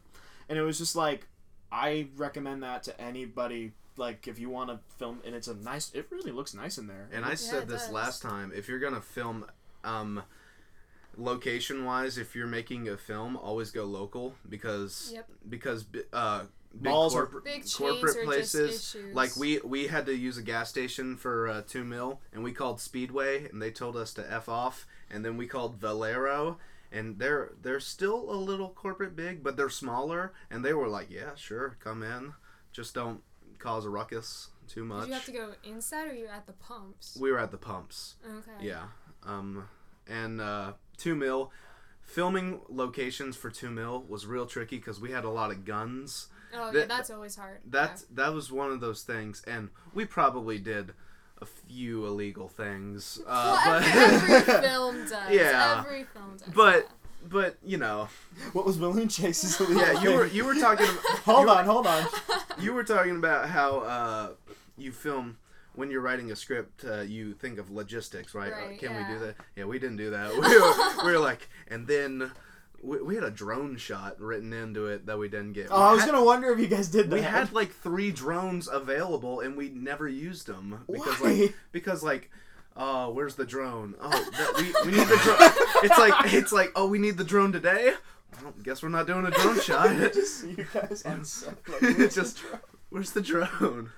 And 0.49 0.57
it 0.57 0.63
was 0.63 0.77
just 0.79 0.95
like, 0.95 1.27
I 1.71 2.07
recommend 2.15 2.63
that 2.63 2.81
to 2.83 2.99
anybody. 2.99 3.73
Like, 3.97 4.27
if 4.27 4.39
you 4.39 4.49
want 4.49 4.69
to 4.69 4.79
film, 4.97 5.21
and 5.25 5.35
it's 5.35 5.47
a 5.49 5.53
nice. 5.53 5.93
It 5.93 6.07
really 6.09 6.31
looks 6.31 6.53
nice 6.53 6.77
in 6.77 6.87
there. 6.87 7.09
And 7.11 7.25
I 7.25 7.31
Yeah, 7.31 7.35
said 7.35 7.67
this 7.67 7.83
does. 7.83 7.91
last 7.91 8.21
time. 8.21 8.51
If 8.55 8.67
you're 8.69 8.79
gonna 8.79 9.01
film, 9.01 9.45
um, 9.83 10.23
location 11.19 11.85
wise, 11.85 12.17
if 12.17 12.35
you're 12.35 12.47
making 12.47 12.87
a 12.89 12.97
film, 12.97 13.35
always 13.37 13.71
go 13.71 13.83
local 13.85 14.35
because 14.47 15.11
Yep. 15.13 15.29
because 15.49 15.83
bi- 15.83 15.99
uh, 16.13 16.45
big 16.73 16.83
Malls 16.83 17.15
are- 17.15 17.23
corporate 17.23 17.43
Big 17.45 17.65
corporate 17.71 18.17
are 18.17 18.23
places. 18.23 18.93
just. 18.93 19.13
Like 19.13 19.35
we 19.35 19.59
we 19.59 19.87
had 19.87 20.05
to 20.07 20.15
use 20.15 20.37
a 20.37 20.41
gas 20.43 20.69
station 20.69 21.17
for 21.17 21.47
uh, 21.47 21.61
two 21.67 21.83
mil, 21.83 22.21
and 22.33 22.43
we 22.43 22.51
called 22.53 22.79
Speedway, 22.79 23.49
and 23.49 23.61
they 23.61 23.71
told 23.71 23.95
us 23.97 24.13
to 24.15 24.31
f 24.31 24.47
off, 24.49 24.87
and 25.09 25.23
then 25.25 25.35
we 25.37 25.47
called 25.47 25.75
Valero, 25.75 26.57
and 26.91 27.19
they're 27.19 27.53
they're 27.61 27.79
still 27.79 28.31
a 28.31 28.37
little 28.37 28.69
corporate 28.69 29.15
big, 29.15 29.43
but 29.43 29.57
they're 29.57 29.69
smaller, 29.69 30.33
and 30.49 30.63
they 30.63 30.73
were 30.73 30.87
like, 30.87 31.09
yeah, 31.11 31.35
sure, 31.35 31.77
come 31.79 32.01
in, 32.03 32.33
just 32.71 32.93
don't 32.95 33.21
cause 33.57 33.83
a 33.85 33.89
ruckus 33.89 34.49
too 34.67 34.85
much. 34.85 35.01
Did 35.01 35.07
you 35.09 35.13
have 35.15 35.25
to 35.25 35.31
go 35.31 35.53
inside 35.63 36.07
or 36.09 36.13
you 36.13 36.27
at 36.27 36.45
the 36.45 36.53
pumps? 36.53 37.17
We 37.19 37.31
were 37.31 37.39
at 37.39 37.51
the 37.51 37.57
pumps, 37.57 38.15
Okay. 38.25 38.67
yeah, 38.67 38.85
um, 39.23 39.67
and 40.07 40.39
uh, 40.39 40.73
two 40.99 41.15
mil. 41.15 41.51
Filming 42.03 42.61
locations 42.69 43.35
for 43.37 43.51
two 43.51 43.69
mil 43.69 44.03
was 44.07 44.25
real 44.25 44.47
tricky 44.47 44.77
because 44.77 44.99
we 44.99 45.11
had 45.11 45.23
a 45.23 45.29
lot 45.29 45.51
of 45.51 45.63
guns. 45.65 46.27
Oh 46.55 46.71
That- 46.71 46.79
yeah, 46.79 46.85
that's 46.85 47.09
always 47.11 47.35
hard. 47.35 47.59
That 47.69 48.03
that 48.13 48.33
was 48.33 48.51
one 48.51 48.71
of 48.71 48.79
those 48.81 49.03
things, 49.03 49.43
and 49.47 49.69
we 49.93 50.05
probably 50.05 50.57
did 50.57 50.93
a 51.41 51.45
few 51.45 52.05
illegal 52.07 52.47
things. 52.47 53.21
Uh, 53.27 53.61
well, 53.63 53.79
but 53.79 53.87
every, 53.95 54.35
every 54.35 54.67
film 54.67 54.95
does. 55.09 55.31
Yeah. 55.31 55.83
Every 55.85 56.03
film 56.05 56.37
does. 56.37 56.47
But- 56.53 56.87
that. 56.89 57.29
but 57.29 57.57
you 57.63 57.77
know, 57.77 58.07
what 58.53 58.65
was 58.65 58.77
Balloon 58.77 59.07
Chase's? 59.07 59.59
yeah, 59.69 60.01
you 60.01 60.09
were 60.15 60.25
you 60.25 60.45
were 60.45 60.55
talking. 60.55 60.87
hold 61.25 61.41
you 61.41 61.45
were- 61.45 61.51
on, 61.59 61.65
hold 61.65 61.85
on. 61.85 62.05
You 62.59 62.73
were 62.73 62.83
talking 62.83 63.17
about 63.17 63.49
how 63.49 63.77
uh, 63.81 64.29
you 64.79 64.91
film 64.91 65.37
when 65.79 65.89
you're 65.89 66.01
writing 66.01 66.31
a 66.31 66.35
script. 66.35 66.83
Uh, 66.85 67.01
you 67.01 67.33
think 67.33 67.57
of 67.57 67.71
logistics, 67.71 68.35
right? 68.35 68.51
Uh, 68.53 68.55
Right, 68.67 68.79
Can 68.79 68.95
we 68.95 69.13
do 69.13 69.19
that? 69.19 69.35
Yeah, 69.55 69.65
we 69.65 69.79
didn't 69.79 69.97
do 69.97 70.11
that. 70.11 70.31
We 70.35 70.59
were, 70.59 71.05
we 71.05 71.11
were 71.13 71.19
like, 71.19 71.49
and 71.67 71.87
then 71.87 72.31
we, 72.81 73.01
we 73.01 73.15
had 73.15 73.23
a 73.23 73.31
drone 73.31 73.77
shot 73.77 74.19
written 74.21 74.53
into 74.53 74.87
it 74.87 75.05
that 75.07 75.17
we 75.17 75.27
didn't 75.29 75.53
get. 75.53 75.67
Oh, 75.71 75.75
I 75.81 75.91
was 75.93 76.01
had- 76.01 76.11
gonna 76.11 76.23
wonder 76.23 76.51
if 76.51 76.59
you 76.59 76.67
guys 76.67 76.87
did 76.89 77.09
that. 77.09 77.15
We 77.15 77.21
had 77.21 77.51
like 77.53 77.71
three 77.73 78.11
drones 78.11 78.67
available, 78.71 79.39
and 79.39 79.55
we 79.57 79.69
never 79.69 80.07
used 80.07 80.47
them 80.47 80.83
because 80.91 81.19
Why? 81.19 81.29
like 81.31 81.55
because 81.71 82.03
like. 82.03 82.29
Oh, 82.81 83.09
where's 83.09 83.35
the 83.35 83.45
drone? 83.45 83.95
Oh, 83.99 84.09
that, 84.09 84.53
we, 84.55 84.63
we 84.89 84.97
need 84.97 85.05
the 85.07 85.17
drone. 85.17 85.51
It's 85.83 85.97
like 85.97 86.33
it's 86.33 86.51
like 86.53 86.71
oh, 86.77 86.87
we 86.87 86.97
need 86.97 87.17
the 87.17 87.25
drone 87.25 87.51
today. 87.51 87.93
Well, 88.41 88.53
guess 88.63 88.81
we're 88.81 88.87
not 88.89 89.05
doing 89.05 89.25
a 89.25 89.31
drone 89.31 89.59
shot. 89.59 89.89
just 90.13 90.39
see 90.41 90.51
you 90.51 90.65
guys 90.73 91.01
on 91.03 91.25
set. 91.25 91.57
Like, 91.67 91.81
It's 91.81 91.97
where's 91.97 92.13
the 92.15 92.21
just- 92.21 92.37
drone? 92.37 92.59
Where's 92.89 93.11
the 93.11 93.21
drone? 93.21 93.89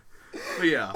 But 0.57 0.67
yeah, 0.67 0.93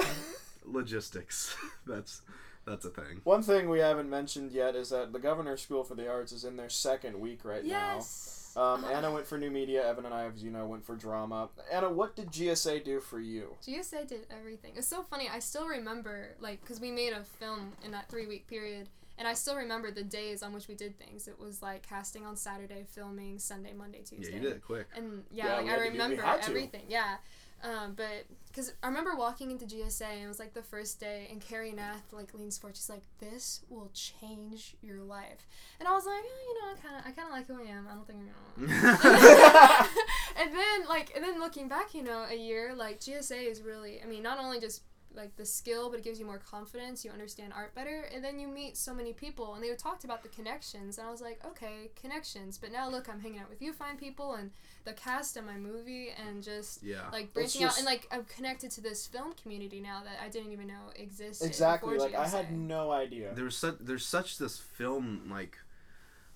logistics. 0.66 1.54
That's 1.86 2.22
that's 2.66 2.84
a 2.84 2.90
thing. 2.90 3.20
One 3.22 3.42
thing 3.42 3.68
we 3.68 3.78
haven't 3.78 4.10
mentioned 4.10 4.50
yet 4.50 4.74
is 4.74 4.90
that 4.90 5.12
the 5.12 5.20
Governor's 5.20 5.62
School 5.62 5.84
for 5.84 5.94
the 5.94 6.10
Arts 6.10 6.32
is 6.32 6.44
in 6.44 6.56
their 6.56 6.68
second 6.68 7.20
week 7.20 7.44
right 7.44 7.64
yes. 7.64 8.52
now. 8.56 8.60
Um, 8.60 8.84
Anna 8.86 9.12
went 9.12 9.24
for 9.24 9.38
new 9.38 9.50
media. 9.52 9.86
Evan 9.88 10.04
and 10.04 10.12
I, 10.12 10.24
as 10.24 10.42
you 10.42 10.50
know, 10.50 10.66
went 10.66 10.84
for 10.84 10.96
drama. 10.96 11.48
Anna, 11.70 11.90
what 11.90 12.16
did 12.16 12.32
GSA 12.32 12.84
do 12.84 12.98
for 12.98 13.20
you? 13.20 13.54
GSA 13.64 14.08
did 14.08 14.26
everything. 14.36 14.72
It's 14.74 14.88
so 14.88 15.04
funny. 15.04 15.28
I 15.32 15.38
still 15.38 15.68
remember, 15.68 16.34
like, 16.40 16.60
because 16.62 16.80
we 16.80 16.90
made 16.90 17.12
a 17.12 17.22
film 17.22 17.72
in 17.84 17.92
that 17.92 18.08
three 18.08 18.26
week 18.26 18.48
period, 18.48 18.88
and 19.16 19.28
I 19.28 19.34
still 19.34 19.54
remember 19.54 19.92
the 19.92 20.02
days 20.02 20.42
on 20.42 20.52
which 20.52 20.66
we 20.66 20.74
did 20.74 20.98
things. 20.98 21.28
It 21.28 21.38
was 21.38 21.62
like 21.62 21.86
casting 21.86 22.26
on 22.26 22.34
Saturday, 22.34 22.84
filming 22.90 23.38
Sunday, 23.38 23.74
Monday, 23.74 23.98
Tuesday. 23.98 24.30
Yeah, 24.30 24.36
you 24.36 24.42
did 24.42 24.52
it 24.52 24.62
quick. 24.64 24.86
And 24.96 25.22
Yeah, 25.30 25.46
yeah, 25.46 25.56
like 25.56 25.66
I 25.66 25.76
to 25.76 25.84
do- 25.84 25.90
remember 25.90 26.24
everything. 26.24 26.82
Yeah. 26.88 27.16
Um, 27.62 27.94
but 27.96 28.26
because 28.48 28.72
I 28.82 28.88
remember 28.88 29.14
walking 29.16 29.50
into 29.50 29.64
GSA 29.64 30.02
and 30.02 30.24
it 30.24 30.28
was 30.28 30.38
like 30.38 30.54
the 30.54 30.62
first 30.62 31.00
day, 31.00 31.28
and 31.30 31.40
Carrie 31.40 31.72
Nath 31.72 32.12
like 32.12 32.32
leans 32.34 32.58
forward. 32.58 32.76
She's 32.76 32.88
like, 32.88 33.02
"This 33.18 33.62
will 33.68 33.90
change 33.92 34.76
your 34.82 35.02
life," 35.02 35.46
and 35.80 35.88
I 35.88 35.92
was 35.92 36.06
like, 36.06 36.22
"Yeah, 36.22 36.48
you 36.48 36.62
know, 36.62 36.72
I 36.72 36.86
kind 36.86 36.96
of, 36.96 37.06
I 37.06 37.10
kind 37.12 37.28
of 37.28 37.32
like 37.32 37.46
who 37.46 37.62
I 37.62 37.70
am. 37.70 37.88
I 37.88 37.94
don't 37.94 38.06
think 38.06 38.20
I'm." 38.20 38.66
gonna." 38.66 39.88
and 40.38 40.54
then 40.54 40.88
like, 40.88 41.12
and 41.14 41.24
then 41.24 41.40
looking 41.40 41.68
back, 41.68 41.94
you 41.94 42.02
know, 42.02 42.26
a 42.30 42.36
year 42.36 42.74
like 42.74 43.00
GSA 43.00 43.50
is 43.50 43.62
really. 43.62 44.00
I 44.02 44.06
mean, 44.06 44.22
not 44.22 44.38
only 44.38 44.60
just 44.60 44.82
like 45.16 45.36
the 45.36 45.46
skill, 45.46 45.90
but 45.90 45.98
it 45.98 46.04
gives 46.04 46.18
you 46.20 46.26
more 46.26 46.38
confidence. 46.38 47.04
You 47.04 47.10
understand 47.10 47.52
art 47.54 47.74
better, 47.74 48.08
and 48.14 48.22
then 48.22 48.38
you 48.38 48.48
meet 48.48 48.76
so 48.76 48.94
many 48.94 49.12
people. 49.12 49.54
And 49.54 49.62
they 49.62 49.74
talked 49.74 50.04
about 50.04 50.22
the 50.22 50.28
connections, 50.28 50.98
and 50.98 51.06
I 51.06 51.10
was 51.10 51.20
like, 51.20 51.40
okay, 51.44 51.90
connections. 52.00 52.58
But 52.58 52.72
now 52.72 52.88
look, 52.88 53.08
I'm 53.08 53.20
hanging 53.20 53.40
out 53.40 53.50
with 53.50 53.62
you, 53.62 53.72
fine 53.72 53.96
people, 53.96 54.34
and 54.34 54.50
the 54.84 54.92
cast 54.92 55.36
of 55.36 55.44
my 55.44 55.56
movie, 55.56 56.10
and 56.26 56.42
just 56.42 56.82
yeah. 56.82 57.08
like 57.12 57.24
It's 57.24 57.32
branching 57.32 57.64
out 57.64 57.76
and 57.76 57.86
like 57.86 58.06
I'm 58.10 58.24
connected 58.24 58.70
to 58.72 58.80
this 58.80 59.06
film 59.06 59.32
community 59.42 59.80
now 59.80 60.02
that 60.04 60.18
I 60.24 60.28
didn't 60.28 60.52
even 60.52 60.68
know 60.68 60.90
existed. 60.94 61.46
Exactly. 61.46 61.94
before 61.94 62.10
Like 62.10 62.18
I 62.18 62.28
had 62.28 62.52
no 62.52 62.92
idea. 62.92 63.32
There's 63.34 63.56
such 63.56 63.76
there's 63.80 64.06
such 64.06 64.38
this 64.38 64.58
film 64.58 65.28
like 65.30 65.58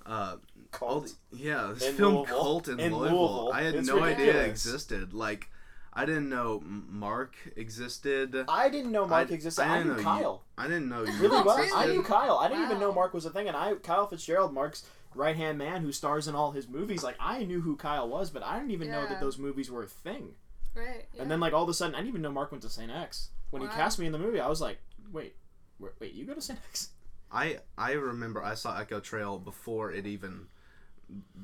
uh, 0.07 0.37
all 0.81 1.01
Cult. 1.01 1.15
the, 1.31 1.39
yeah, 1.39 1.71
this 1.75 1.89
In 1.89 1.95
film 1.95 2.15
Louisville. 2.17 2.37
Cult 2.37 2.69
in, 2.69 2.81
In 2.81 2.95
Louisville. 2.97 3.19
Louisville. 3.19 3.53
I 3.53 3.63
had 3.63 3.75
It's 3.75 3.89
no 3.89 4.03
idea 4.03 4.43
it 4.43 4.49
existed. 4.49 5.13
Like, 5.13 5.51
I 5.93 6.07
didn't 6.07 6.29
know 6.29 6.63
Mark 6.65 7.35
existed. 7.57 8.45
I 8.49 8.69
didn't 8.69 8.93
know 8.93 9.07
Mark 9.07 9.31
I- 9.31 9.35
existed. 9.35 9.63
I 9.63 9.75
I, 9.75 9.79
didn't 9.79 9.87
knew 9.89 9.93
know 9.95 9.99
you- 9.99 10.05
Kyle. 10.05 10.43
I 10.57 10.65
didn't 10.69 10.89
know 10.89 11.03
you. 11.05 11.13
Really 11.15 11.43
well. 11.43 11.57
really? 11.59 11.73
I 11.75 11.87
knew 11.87 12.03
Kyle. 12.03 12.39
I 12.39 12.49
didn't 12.49 12.65
even 12.65 12.79
know 12.81 12.93
Mark 12.93 13.13
was 13.15 13.25
a 13.25 13.31
thing, 13.31 13.49
and 13.49 13.57
I 13.57 13.75
Kyle 13.75 14.07
Fitzgerald, 14.07 14.53
Mark's 14.55 14.85
right 15.15 15.35
hand 15.35 15.59
man 15.59 15.83
who 15.83 15.91
stars 15.91 16.29
in 16.29 16.35
all 16.37 16.53
his 16.53 16.69
movies. 16.69 17.03
Like 17.03 17.17
I 17.19 17.45
knew 17.45 17.61
who 17.61 17.77
Kyle 17.77 18.09
was, 18.09 18.31
but 18.31 18.43
I 18.45 18.59
didn't 18.59 18.71
even 18.71 18.91
know 18.91 19.07
that 19.07 19.21
those 19.21 19.39
movies 19.39 19.71
were 19.71 19.83
a 19.83 19.87
thing. 19.89 20.35
Right. 20.75 21.07
Yeah. 21.15 21.23
And 21.23 21.31
then 21.31 21.41
like 21.41 21.53
all 21.53 21.65
of 21.65 21.69
a 21.69 21.75
sudden, 21.75 21.95
I 21.97 21.99
didn't 21.99 22.11
even 22.11 22.23
know 22.23 22.31
Mark 22.31 22.53
went 22.53 22.63
to 22.63 22.71
St. 22.71 22.91
X. 22.91 23.31
When 23.51 23.63
Wow. 23.63 23.69
he 23.69 23.75
cast 23.75 23.99
me 23.99 24.07
in 24.07 24.13
the 24.13 24.19
movie, 24.21 24.39
I 24.39 24.47
was 24.49 24.61
like, 24.61 24.79
wait, 25.13 25.35
wait, 25.81 25.93
wait 25.99 26.13
you 26.15 26.25
go 26.25 26.35
to 26.35 26.41
St. 26.41 26.61
X? 26.69 26.91
I 27.33 27.59
I 27.77 27.93
remember 27.93 28.43
I 28.45 28.55
saw 28.55 28.79
Echo 28.79 29.01
Trail 29.01 29.39
before 29.41 29.91
it 29.91 30.07
even 30.07 30.47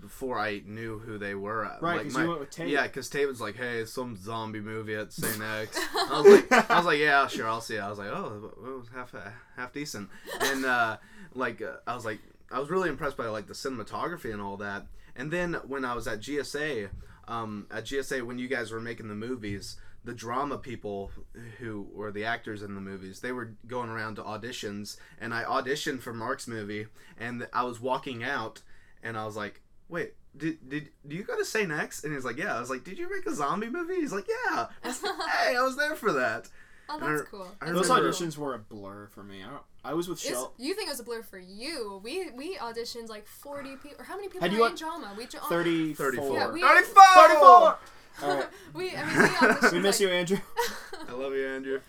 before 0.01 0.39
I 0.39 0.63
knew 0.65 0.99
who 0.99 1.19
they 1.19 1.35
were. 1.35 1.63
Right, 1.63 1.83
Like, 1.83 1.99
because 2.01 2.15
my- 2.15 2.23
you 2.23 2.29
went 2.29 2.41
with 2.41 2.51
Tate. 2.51 2.69
Yeah, 2.69 2.83
because 2.85 3.09
Tate 3.09 3.27
was 3.29 3.41
like, 3.41 3.57
"Hey, 3.57 3.79
it's 3.81 3.93
some 3.93 4.17
zombie 4.17 4.61
movie 4.61 4.95
at 4.95 5.13
St. 5.13 5.41
X." 5.43 5.79
I 5.95 6.21
was 6.21 6.27
like, 6.51 6.71
"I 6.71 6.77
was 6.77 6.87
like, 6.87 6.99
yeah, 6.99 7.27
sure, 7.27 7.49
I'll 7.49 7.61
see 7.61 7.77
it." 7.77 7.81
I 7.81 7.89
was 7.91 7.99
like, 7.99 8.09
"Oh, 8.11 8.53
it 8.57 8.79
was 8.79 8.89
half 8.95 9.15
half 9.57 9.73
decent," 9.73 10.09
and 10.41 10.65
uh, 10.65 10.97
like 11.35 11.61
uh, 11.63 11.77
I 11.87 11.95
was 11.95 12.05
like, 12.05 12.21
I 12.51 12.59
was 12.59 12.71
really 12.71 12.89
impressed 12.89 13.17
by 13.17 13.27
like 13.27 13.47
the 13.47 13.55
cinematography 13.55 14.33
and 14.33 14.41
all 14.41 14.57
that. 14.59 14.87
And 15.17 15.31
then 15.31 15.55
when 15.67 15.85
I 15.85 15.95
was 15.95 16.07
at 16.07 16.21
GSA, 16.21 16.91
um, 17.27 17.67
at 17.71 17.85
GSA 17.85 18.25
when 18.27 18.39
you 18.39 18.49
guys 18.49 18.71
were 18.71 18.81
making 18.81 19.09
the 19.09 19.15
movies, 19.15 19.77
the 20.05 20.13
drama 20.13 20.59
people 20.59 21.11
who 21.59 21.89
were 21.93 22.13
the 22.13 22.25
actors 22.25 22.63
in 22.63 22.75
the 22.75 22.81
movies, 22.81 23.21
they 23.21 23.33
were 23.33 23.55
going 23.67 23.89
around 23.89 24.17
to 24.17 24.23
auditions, 24.23 24.99
and 25.21 25.35
I 25.35 25.43
auditioned 25.45 26.01
for 26.03 26.13
Mark's 26.13 26.47
movie, 26.47 26.87
and 27.19 27.49
I 27.53 27.65
was 27.65 27.81
walking 27.81 28.23
out, 28.23 28.63
and 29.03 29.17
I 29.17 29.25
was 29.27 29.37
like, 29.37 29.61
"Wait, 29.89 30.15
did 30.37 30.69
did 30.69 30.89
do 31.07 31.17
you 31.17 31.23
go 31.23 31.37
to 31.37 31.45
St. 31.45 31.71
X?" 31.73 32.05
And 32.05 32.13
he's 32.15 32.25
like, 32.25 32.37
"Yeah." 32.39 32.57
I 32.57 32.61
was 32.61 32.71
like, 32.71 32.85
"Did 32.85 32.99
you 32.99 33.11
make 33.11 33.27
a 33.27 33.35
zombie 33.35 33.71
movie?" 33.71 33.97
He's 33.97 34.13
like, 34.13 34.27
"Yeah." 34.29 34.67
I 34.85 34.89
was 34.89 35.03
like, 35.03 35.15
hey, 35.39 35.57
I 35.57 35.63
was 35.63 35.77
there 35.77 35.95
for 35.97 36.13
that. 36.13 36.49
oh, 36.89 36.99
I- 37.01 37.11
that's 37.11 37.23
cool. 37.29 37.49
I 37.61 37.67
That's 37.73 37.89
Those 37.89 37.91
auditions 37.91 38.37
were 38.37 38.55
a 38.55 38.59
blur 38.59 39.07
for 39.09 39.23
me. 39.23 39.43
I, 39.43 39.91
I 39.91 39.95
was 39.95 40.09
with 40.09 40.19
It's- 40.25 40.33
Shell. 40.37 40.53
you 40.59 40.75
think 40.75 40.89
it 40.89 40.93
was 40.93 41.01
a 41.01 41.05
blur 41.05 41.23
for 41.23 41.39
you? 41.39 42.01
We 42.03 42.31
we 42.31 42.57
auditioned 42.57 43.09
like 43.09 43.27
forty 43.27 43.77
people. 43.77 44.01
Or 44.01 44.05
how 44.05 44.17
many 44.17 44.29
people 44.29 44.43
Had 44.43 44.53
are 44.53 44.57
you 44.57 44.67
in 44.67 44.75
drama? 44.75 45.15
We 45.17 45.27
dra- 45.27 45.41
34. 45.41 46.13
34. 46.13 46.37
Yeah, 46.37 46.51
we- 46.53 46.61
34! 46.63 47.03
34! 47.17 47.79
All 48.23 48.35
right. 48.37 48.47
we 48.73 48.91
I 48.97 49.05
mean 49.05 49.17
we 49.23 49.29
auditioned. 49.29 49.73
We 49.73 49.79
miss 49.81 50.01
like, 50.01 50.09
you, 50.09 50.15
Andrew. 50.15 50.39
I 51.09 51.13
love 51.13 51.35
you, 51.35 51.47
Andrew. 51.47 51.81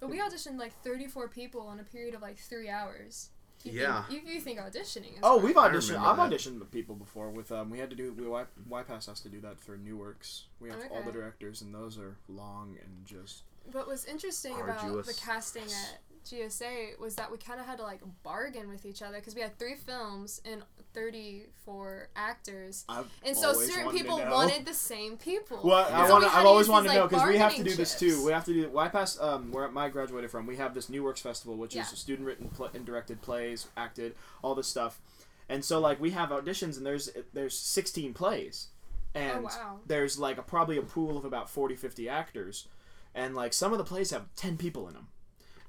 But 0.00 0.10
we 0.10 0.18
auditioned 0.20 0.58
like 0.58 0.72
thirty-four 0.82 1.28
people 1.28 1.70
in 1.72 1.80
a 1.80 1.84
period 1.84 2.14
of 2.14 2.22
like 2.22 2.38
three 2.38 2.68
hours. 2.68 3.30
You 3.64 3.80
Yeah. 3.80 4.04
Think, 4.04 4.26
you, 4.26 4.34
you 4.34 4.40
think 4.40 4.58
auditioning 4.58 5.14
is? 5.14 5.20
Oh, 5.22 5.32
hard. 5.32 5.42
we've 5.42 5.56
auditioned. 5.56 5.98
I've 5.98 6.16
that. 6.16 6.30
auditioned 6.30 6.58
with 6.58 6.70
people 6.70 6.94
before. 6.94 7.30
With 7.30 7.50
um, 7.52 7.70
we 7.70 7.78
had 7.78 7.90
to 7.90 7.96
do 7.96 8.12
we 8.12 8.26
Y 8.26 8.44
YPAS 8.70 9.06
has 9.06 9.20
to 9.20 9.28
do 9.28 9.40
that 9.40 9.60
for 9.60 9.76
new 9.76 9.96
works. 9.96 10.44
We 10.60 10.70
have 10.70 10.78
all 10.90 11.02
the 11.02 11.12
directors, 11.12 11.62
and 11.62 11.74
those 11.74 11.98
are 11.98 12.16
long 12.28 12.76
and 12.82 13.04
just. 13.04 13.42
What 13.72 13.86
was 13.86 14.06
interesting 14.06 14.58
about 14.60 15.04
the 15.04 15.14
casting 15.14 15.64
at 15.64 15.98
GSA 16.30 16.98
was 16.98 17.14
that 17.16 17.30
we 17.30 17.38
kind 17.38 17.60
of 17.60 17.66
had 17.66 17.78
to 17.78 17.84
like 17.84 18.00
bargain 18.22 18.68
with 18.68 18.84
each 18.86 19.02
other 19.02 19.16
because 19.16 19.34
we 19.34 19.40
had 19.40 19.58
three 19.58 19.74
films 19.74 20.40
and 20.44 20.62
34 20.94 22.08
actors, 22.16 22.84
I've 22.88 23.06
and 23.24 23.36
so 23.36 23.52
certain 23.52 23.90
people 23.90 24.18
wanted 24.18 24.64
the 24.66 24.74
same 24.74 25.16
people. 25.16 25.60
Well, 25.62 25.86
And 25.86 25.94
I 25.96 26.06
so 26.06 26.12
want. 26.14 26.24
we 26.24 26.30
I've 26.30 26.46
always 26.46 26.68
wanted 26.68 26.84
to 26.84 26.90
these, 26.90 26.96
know 26.96 27.00
like, 27.02 27.10
because 27.10 27.28
we 27.28 27.36
have 27.38 27.54
to 27.56 27.62
do 27.64 27.74
this 27.74 27.98
too. 27.98 28.24
We 28.24 28.32
have 28.32 28.44
to 28.46 28.52
do 28.52 28.68
YPAS. 28.68 29.22
Um, 29.22 29.52
where 29.52 29.70
I 29.76 29.88
graduated 29.88 30.30
from, 30.30 30.46
we 30.46 30.56
have 30.56 30.74
this 30.74 30.88
New 30.88 31.02
Works 31.04 31.20
Festival, 31.20 31.56
which 31.56 31.74
Yeah. 31.74 31.82
is 31.82 31.98
student 31.98 32.26
written 32.26 32.48
pl- 32.48 32.70
and 32.74 32.84
directed 32.84 33.20
plays, 33.22 33.68
acted, 33.76 34.14
all 34.42 34.54
this 34.54 34.66
stuff, 34.68 35.00
and 35.48 35.64
so 35.64 35.78
like 35.80 36.00
we 36.00 36.10
have 36.10 36.30
auditions, 36.30 36.76
and 36.76 36.84
there's 36.86 37.10
there's 37.32 37.58
16 37.58 38.14
plays, 38.14 38.68
and 39.14 39.40
Oh, 39.40 39.42
wow. 39.42 39.78
there's 39.86 40.18
like 40.18 40.38
a, 40.38 40.42
probably 40.42 40.76
a 40.78 40.82
pool 40.82 41.16
of 41.16 41.24
about 41.24 41.48
40, 41.50 41.76
50 41.76 42.08
actors, 42.08 42.66
and 43.14 43.34
like 43.34 43.52
some 43.52 43.72
of 43.72 43.78
the 43.78 43.84
plays 43.84 44.10
have 44.10 44.26
10 44.36 44.56
people 44.56 44.88
in 44.88 44.94
them. 44.94 45.08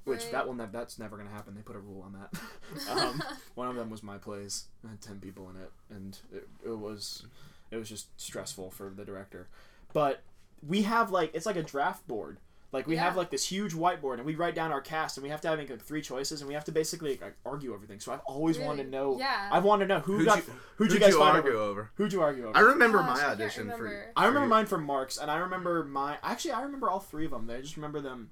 Which 0.04 0.22
Right. 0.24 0.32
that 0.32 0.46
will 0.46 0.54
ne- 0.54 0.68
that's 0.72 0.98
never 0.98 1.16
gonna 1.16 1.30
happen. 1.30 1.54
They 1.54 1.60
put 1.62 1.76
a 1.76 1.80
rule 1.80 2.02
on 2.02 2.12
that. 2.14 2.90
um, 2.90 3.22
one 3.54 3.68
of 3.68 3.76
them 3.76 3.90
was 3.90 4.02
my 4.02 4.18
plays. 4.18 4.64
I 4.86 4.90
had 4.90 5.00
ten 5.00 5.20
people 5.20 5.50
in 5.50 5.56
it, 5.56 5.70
and 5.90 6.18
it, 6.32 6.48
it 6.64 6.78
was 6.78 7.26
it 7.70 7.76
was 7.76 7.88
just 7.88 8.08
stressful 8.20 8.70
for 8.70 8.90
the 8.94 9.04
director. 9.04 9.48
But 9.92 10.22
we 10.66 10.82
have 10.82 11.10
like 11.10 11.32
it's 11.34 11.46
like 11.46 11.56
a 11.56 11.62
draft 11.62 12.06
board. 12.08 12.38
Like 12.72 12.86
we 12.86 12.96
have 12.96 13.16
like 13.16 13.30
this 13.30 13.44
huge 13.50 13.72
whiteboard, 13.74 14.14
and 14.18 14.24
we 14.24 14.36
write 14.36 14.54
down 14.54 14.70
our 14.70 14.80
cast, 14.80 15.16
and 15.16 15.24
we 15.24 15.28
have 15.30 15.40
to 15.40 15.48
have 15.48 15.58
like 15.58 15.82
three 15.82 16.00
choices, 16.00 16.40
and 16.40 16.46
we 16.46 16.54
have 16.54 16.64
to 16.66 16.72
basically 16.72 17.18
like, 17.20 17.34
argue 17.44 17.74
everything. 17.74 17.98
So 17.98 18.12
I've 18.12 18.20
always 18.20 18.58
wanted 18.60 18.84
to 18.84 18.90
know. 18.90 19.18
Yeah. 19.18 19.48
I've 19.50 19.64
wanted 19.64 19.88
to 19.88 19.94
know 19.94 20.00
who 20.00 20.18
Who'd 20.18 20.26
got 20.26 20.36
you, 20.38 20.42
who'd, 20.44 20.56
who'd 20.76 20.92
you 20.92 21.00
guys 21.00 21.16
fight 21.16 21.34
argue 21.34 21.50
over? 21.54 21.62
over? 21.62 21.90
Who'd 21.96 22.12
you 22.12 22.22
argue 22.22 22.46
over? 22.46 22.56
I 22.56 22.60
remember 22.60 22.98
Gosh, 22.98 23.08
my 23.08 23.16
can't 23.16 23.32
audition 23.32 23.70
for. 23.76 24.12
I 24.16 24.26
remember 24.26 24.46
for- 24.46 24.50
mine 24.50 24.66
for 24.66 24.78
Mark's, 24.78 25.18
and 25.18 25.28
I 25.30 25.38
remember 25.38 25.82
my 25.84 26.18
actually 26.22 26.52
I 26.52 26.62
remember 26.62 26.88
all 26.88 27.00
three 27.00 27.24
of 27.24 27.32
them. 27.32 27.50
I 27.50 27.60
just 27.60 27.76
remember 27.76 28.00
them. 28.00 28.30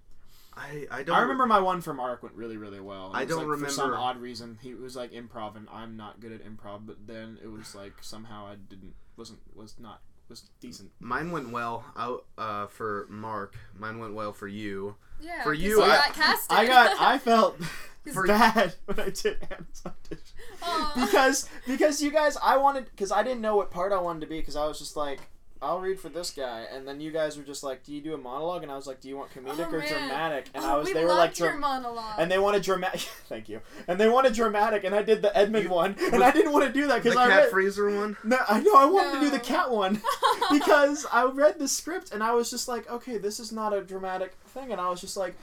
I 0.59 0.87
I 0.91 1.03
don't. 1.03 1.17
I 1.17 1.21
remember 1.21 1.47
my 1.47 1.61
one 1.61 1.81
from 1.81 1.97
Mark 1.99 2.23
went 2.23 2.35
really 2.35 2.57
really 2.57 2.81
well. 2.81 3.11
I 3.15 3.25
don't 3.25 3.49
like, 3.49 3.59
For 3.61 3.71
some 3.71 3.95
odd 3.95 4.19
reason, 4.19 4.59
he 4.61 4.75
was 4.75 4.97
like 4.97 5.13
improv, 5.13 5.57
and 5.57 5.69
I'm 5.73 5.97
not 5.97 6.21
good 6.21 6.33
at 6.33 6.45
improv. 6.45 6.87
But 6.87 7.07
then 7.07 7.39
it 7.43 7.49
was 7.49 7.75
like 7.75 7.95
somehow 8.03 8.47
I 8.47 8.57
didn't 8.57 8.95
wasn't 9.17 9.41
was 9.55 9.77
not 9.79 10.01
was 10.29 10.51
decent. 10.61 10.91
Mine 11.01 11.31
went 11.31 11.51
well. 11.51 11.85
Out 11.97 12.27
uh, 12.37 12.67
for 12.67 13.07
Mark. 13.09 13.55
Mine 13.79 13.99
went 13.99 14.15
well 14.15 14.33
for 14.33 14.49
you. 14.49 14.97
Yeah. 15.21 15.43
For 15.43 15.53
'cause 15.53 15.63
you, 15.63 15.83
I- 15.83 15.89
got 15.89 16.15
casted. 16.15 16.59
I 16.59 16.67
got 16.67 17.01
I 17.01 17.19
felt 17.31 17.57
For- 18.13 18.27
bad 18.27 18.75
when 18.87 19.01
I 19.01 19.11
did 19.11 19.37
Anna's 19.51 19.83
audition 19.85 20.25
Aw. 20.63 20.93
because 21.07 21.49
because 21.67 22.03
you 22.03 22.11
guys 22.11 22.37
I 22.43 22.57
wanted 22.57 22.87
because 22.87 23.13
I 23.13 23.23
didn't 23.23 23.41
know 23.43 23.57
what 23.57 23.71
part 23.71 23.93
I 23.93 24.01
wanted 24.01 24.21
to 24.21 24.27
be 24.27 24.39
because 24.41 24.57
I 24.57 24.67
was 24.67 24.79
just 24.79 24.97
like. 24.97 25.21
I'll 25.61 25.81
read 25.81 25.99
for 25.99 26.09
this 26.09 26.31
guy, 26.31 26.67
and 26.73 26.87
then 26.87 27.01
you 27.01 27.11
guys 27.11 27.37
were 27.37 27.43
just 27.43 27.63
like, 27.65 27.83
"Do 27.85 27.93
you 27.93 28.01
do 28.01 28.15
a 28.15 28.19
monologue?" 28.19 28.63
And 28.63 28.71
I 28.71 28.77
was 28.77 28.87
like, 28.87 29.01
"Do 29.01 29.09
you 29.09 29.17
want 29.17 29.31
comedic 29.35 29.67
Oh, 29.73 29.75
or 29.75 29.79
man. 29.81 29.89
dramatic?" 29.89 30.47
And 30.55 30.65
Oh, 30.65 30.69
I 30.69 30.77
was, 30.77 30.87
we 30.87 30.93
they 30.95 31.03
were 31.05 31.09
like, 31.11 31.31
loved 31.31 31.39
your 31.41 31.51
dra- 31.51 31.59
monologue. 31.61 32.15
and 32.19 32.31
they 32.31 32.39
wanted 32.39 32.63
dramatic. 32.63 33.01
Thank 33.29 33.49
you. 33.49 33.61
And 33.89 33.99
they 33.99 34.09
wanted 34.09 34.35
dramatic, 34.35 34.85
and 34.85 34.95
I 34.95 35.03
did 35.03 35.21
the 35.23 35.37
Edmund 35.37 35.69
one, 35.69 35.97
and 36.13 36.23
I 36.23 36.31
didn't 36.31 36.53
want 36.53 36.67
to 36.67 36.73
do 36.73 36.87
that 36.89 37.03
because 37.03 37.17
I 37.17 37.27
cat 37.29 37.39
read. 37.45 37.51
freezer 37.51 37.91
one. 37.91 38.17
No, 38.25 38.39
I 38.49 38.61
know 38.61 38.75
I 38.75 38.85
wanted 38.85 39.15
to 39.19 39.21
do 39.21 39.31
the 39.31 39.41
cat 39.41 39.71
one 39.71 40.01
because 40.51 41.07
I 41.13 41.25
read 41.25 41.59
the 41.59 41.69
script 41.69 42.13
and 42.13 42.23
I 42.23 42.33
was 42.35 42.51
just 42.51 42.69
like, 42.69 42.89
okay, 42.91 43.19
this 43.19 43.41
is 43.41 43.51
not 43.53 43.73
a 43.73 43.83
dramatic 43.83 44.35
thing, 44.49 44.71
and 44.73 44.81
I 44.81 44.89
was 44.91 45.01
just 45.01 45.17
like, 45.17 45.35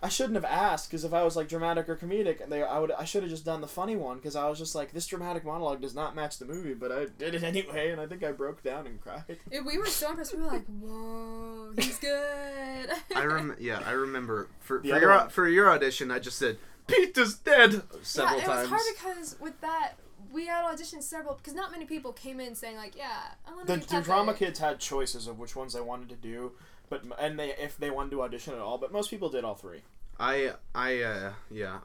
I 0.00 0.08
shouldn't 0.08 0.36
have 0.36 0.44
asked 0.44 0.88
because 0.88 1.04
if 1.04 1.12
I 1.12 1.24
was 1.24 1.34
like 1.34 1.48
dramatic 1.48 1.88
or 1.88 1.96
comedic, 1.96 2.48
they 2.48 2.62
I 2.62 2.78
would 2.78 2.92
I 2.92 3.04
should 3.04 3.22
have 3.24 3.30
just 3.30 3.44
done 3.44 3.60
the 3.60 3.66
funny 3.66 3.96
one 3.96 4.16
because 4.18 4.36
I 4.36 4.48
was 4.48 4.56
just 4.58 4.74
like, 4.76 4.92
this 4.92 5.06
dramatic 5.08 5.44
monologue 5.44 5.80
does 5.80 5.94
not 5.94 6.14
match 6.14 6.38
the 6.38 6.44
movie, 6.44 6.74
but 6.74 6.92
I 6.92 7.06
did 7.18 7.34
it 7.34 7.42
anyway, 7.52 7.90
and 7.90 8.00
I 8.00 8.06
think 8.06 8.22
I 8.22 8.30
broke 8.30 8.62
down 8.62 8.86
and 8.86 9.00
cried. 9.00 9.38
Yeah, 9.50 9.62
we 9.66 9.76
were 9.76 9.86
so 9.86 10.10
impressed. 10.10 10.34
We 10.36 10.40
were 10.40 10.46
like, 10.46 10.66
"Whoa, 10.66 11.72
he's 11.76 11.98
good." 12.00 12.90
I 13.16 13.24
rem. 13.24 13.56
Yeah, 13.58 13.82
I 13.84 13.90
remember 13.92 14.48
for 14.60 14.78
The 14.78 14.90
for 14.90 14.94
other 14.96 15.06
your 15.06 15.16
one- 15.16 15.28
for 15.30 15.48
your 15.48 15.70
audition. 15.70 16.10
I 16.12 16.18
just 16.20 16.38
said 16.38 16.58
Peter's 16.86 17.34
dead 17.34 17.82
several 18.02 18.38
yeah, 18.38 18.44
it 18.44 18.46
times. 18.46 18.70
was 18.70 18.80
hard 18.80 18.96
because 18.96 19.36
with 19.40 19.60
that 19.62 19.94
we 20.32 20.46
had 20.46 20.64
auditioned 20.64 21.02
several 21.02 21.34
because 21.36 21.54
not 21.54 21.72
many 21.72 21.86
people 21.86 22.12
came 22.12 22.38
in 22.38 22.54
saying 22.54 22.76
like, 22.76 22.94
"Yeah, 22.96 23.08
I 23.46 23.50
want 23.54 23.66
to 23.66 23.72
The, 23.72 23.78
be 23.80 23.84
the 23.84 23.90
Pepe." 23.94 24.04
drama 24.04 24.34
kids 24.34 24.58
had 24.60 24.78
choices 24.78 25.26
of 25.26 25.38
which 25.38 25.56
ones 25.56 25.72
they 25.72 25.80
wanted 25.80 26.08
to 26.10 26.16
do, 26.16 26.52
but 26.90 27.02
and 27.18 27.38
they 27.38 27.50
if 27.58 27.76
they 27.78 27.90
wanted 27.90 28.10
to 28.12 28.22
audition 28.22 28.54
at 28.54 28.60
all, 28.60 28.78
but 28.78 28.92
most 28.92 29.10
people 29.10 29.28
did 29.28 29.44
all 29.44 29.54
three. 29.54 29.82
I 30.18 30.52
I 30.74 31.00
uh 31.02 31.32
yeah 31.50 31.78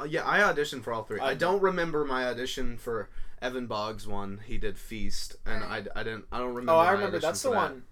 uh, 0.00 0.04
yeah 0.04 0.22
I 0.26 0.40
auditioned 0.40 0.84
for 0.84 0.92
all 0.92 1.04
three. 1.04 1.20
I 1.20 1.30
I, 1.30 1.34
don't 1.34 1.60
remember 1.62 2.04
my 2.04 2.26
audition 2.26 2.76
for 2.78 3.08
Evan 3.40 3.66
Boggs 3.66 4.06
one. 4.06 4.40
He 4.44 4.58
did 4.58 4.78
Feast, 4.78 5.36
and 5.46 5.64
I, 5.64 5.84
I 5.96 6.02
didn't 6.02 6.26
I 6.30 6.38
don't 6.38 6.48
remember. 6.54 6.72
Oh, 6.72 6.78
I 6.78 6.92
remember. 6.92 7.18
That's 7.18 7.42
the 7.42 7.50
that. 7.50 7.56
one. 7.56 7.84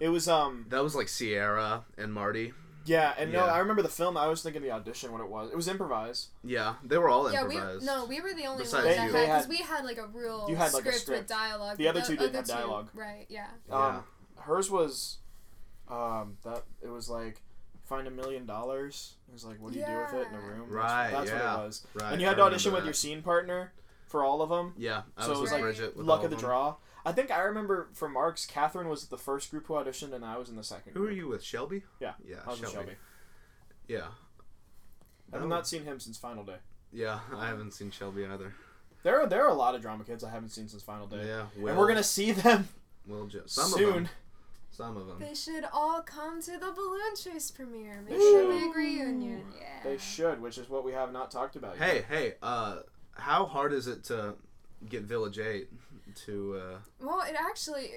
It 0.00 0.08
was 0.08 0.28
um 0.28 0.66
That 0.70 0.82
was 0.82 0.94
like 0.94 1.08
Sierra 1.08 1.84
and 1.98 2.12
Marty. 2.12 2.54
yeah, 2.86 3.12
and 3.18 3.30
no, 3.32 3.40
I 3.44 3.58
remember 3.58 3.82
the 3.82 3.88
film. 3.90 4.16
I 4.16 4.26
was 4.28 4.42
thinking 4.42 4.62
the 4.62 4.70
audition 4.70 5.12
what 5.12 5.20
it 5.20 5.28
was. 5.28 5.50
It 5.50 5.56
was 5.56 5.68
improvised. 5.68 6.28
Yeah, 6.42 6.76
they 6.82 6.96
were 6.98 7.08
all 7.10 7.30
Yeah, 7.30 7.46
we 7.46 7.56
improvised. 7.56 7.84
no, 7.86 8.06
we 8.06 8.20
were 8.22 8.32
the 8.32 8.46
only 8.46 8.64
Besides 8.64 8.86
ones 8.86 9.12
that 9.12 9.26
had 9.26 9.26
because 9.26 9.48
we 9.48 9.58
had 9.58 9.84
like 9.84 9.98
a 9.98 10.06
real 10.06 10.46
You 10.48 10.56
had, 10.56 10.72
like, 10.72 10.86
a 10.86 10.92
script, 10.92 10.98
script. 11.00 11.20
with 11.20 11.28
dialogue. 11.28 11.76
The 11.76 11.84
but 11.84 11.96
other 11.96 12.06
two 12.06 12.16
didn't 12.16 12.34
have 12.34 12.46
two- 12.46 12.52
dialogue. 12.54 12.88
Right? 12.94 13.26
Yeah. 13.28 13.46
Yeah. 13.68 13.74
Um, 13.98 14.04
hers 14.38 14.70
was, 14.70 15.18
um, 15.90 16.36
that 16.44 16.62
it 16.82 16.88
was 16.88 17.08
like 17.08 17.40
find 17.84 18.06
a 18.06 18.10
million 18.10 18.46
dollars. 18.46 19.14
It 19.28 19.32
was 19.32 19.44
like, 19.44 19.60
what 19.60 19.72
do 19.72 19.78
you 19.78 19.86
do 19.86 19.92
with 19.96 20.14
it 20.14 20.28
in 20.28 20.34
a 20.34 20.40
room? 20.40 20.68
Right, 20.70 21.10
That's, 21.10 21.30
that's 21.30 21.42
yeah. 21.42 21.54
what 21.56 21.62
it 21.62 21.66
was. 21.66 21.86
Right, 21.94 22.12
and 22.12 22.20
you 22.20 22.26
had 22.26 22.36
to 22.36 22.42
audition 22.42 22.72
with 22.72 22.84
your 22.84 22.94
scene 22.94 23.22
partner 23.22 23.72
for 24.06 24.22
all 24.24 24.42
of 24.42 24.48
them. 24.50 24.74
Yeah, 24.76 25.02
I 25.16 25.24
So 25.24 25.30
was 25.30 25.38
it 25.38 25.42
was 25.42 25.50
with 25.50 25.52
like 25.52 25.62
Bridget. 25.62 25.96
Luck 25.98 26.24
of 26.24 26.30
the 26.30 26.36
them. 26.36 26.44
draw. 26.44 26.74
I 27.04 27.12
think 27.12 27.30
I 27.30 27.40
remember 27.40 27.88
for 27.94 28.08
Mark's, 28.08 28.44
Catherine 28.46 28.88
was 28.88 29.06
the 29.08 29.16
first 29.18 29.50
group 29.50 29.66
who 29.66 29.74
auditioned, 29.74 30.12
and 30.12 30.24
I 30.24 30.36
was 30.36 30.48
in 30.50 30.56
the 30.56 30.62
second. 30.62 30.92
Who 30.92 31.04
are 31.06 31.10
you 31.10 31.28
with? 31.28 31.42
Shelby. 31.42 31.82
Yeah, 31.98 32.12
Yeah, 32.26 32.36
I 32.46 32.50
was 32.50 32.58
Shelby. 32.58 32.72
Shelby. 32.74 32.92
Yeah. 33.88 34.06
I've 35.32 35.46
not 35.46 35.66
seen 35.66 35.84
him 35.84 35.98
since 36.00 36.18
Final 36.18 36.44
Day. 36.44 36.56
Yeah, 36.92 37.20
I 37.36 37.46
haven't 37.46 37.72
seen 37.72 37.90
Shelby 37.90 38.24
either. 38.26 38.52
There 39.02 39.20
are 39.20 39.26
there 39.26 39.44
are 39.44 39.48
a 39.48 39.54
lot 39.54 39.74
of 39.74 39.80
drama 39.80 40.04
kids 40.04 40.22
I 40.24 40.30
haven't 40.30 40.50
seen 40.50 40.68
since 40.68 40.82
Final 40.82 41.06
Day, 41.06 41.24
Yeah, 41.26 41.46
and 41.66 41.76
we're 41.78 41.86
gonna 41.88 42.02
see 42.02 42.32
them 42.32 42.68
Will 43.06 43.26
ju- 43.28 43.42
some 43.46 43.70
soon. 43.70 44.08
Of 44.72 44.76
them. 44.78 44.86
Some 44.86 44.96
of 44.96 45.06
them. 45.06 45.18
They 45.18 45.34
should 45.34 45.64
all 45.72 46.02
come 46.02 46.40
to 46.42 46.52
the 46.52 46.72
Balloon 46.74 47.16
Chase 47.16 47.50
premiere. 47.50 48.00
Make 48.02 48.10
They 48.10 48.16
a 48.16 48.20
should. 48.20 48.48
big 48.60 48.74
reunion. 48.76 49.44
Yeah. 49.58 49.66
They 49.84 49.98
should, 49.98 50.40
which 50.40 50.58
is 50.58 50.68
what 50.68 50.84
we 50.84 50.92
have 50.92 51.12
not 51.12 51.30
talked 51.30 51.56
about 51.56 51.76
Hey, 51.76 51.96
yet. 51.96 52.04
hey, 52.08 52.34
uh, 52.42 52.76
how 53.14 53.46
hard 53.46 53.72
is 53.72 53.86
it 53.86 54.04
to 54.04 54.34
get 54.88 55.02
Village 55.02 55.38
Eight 55.38 55.68
to. 56.26 56.56
Uh, 56.56 56.78
Well, 57.00 57.20
it 57.22 57.36
actually 57.38 57.90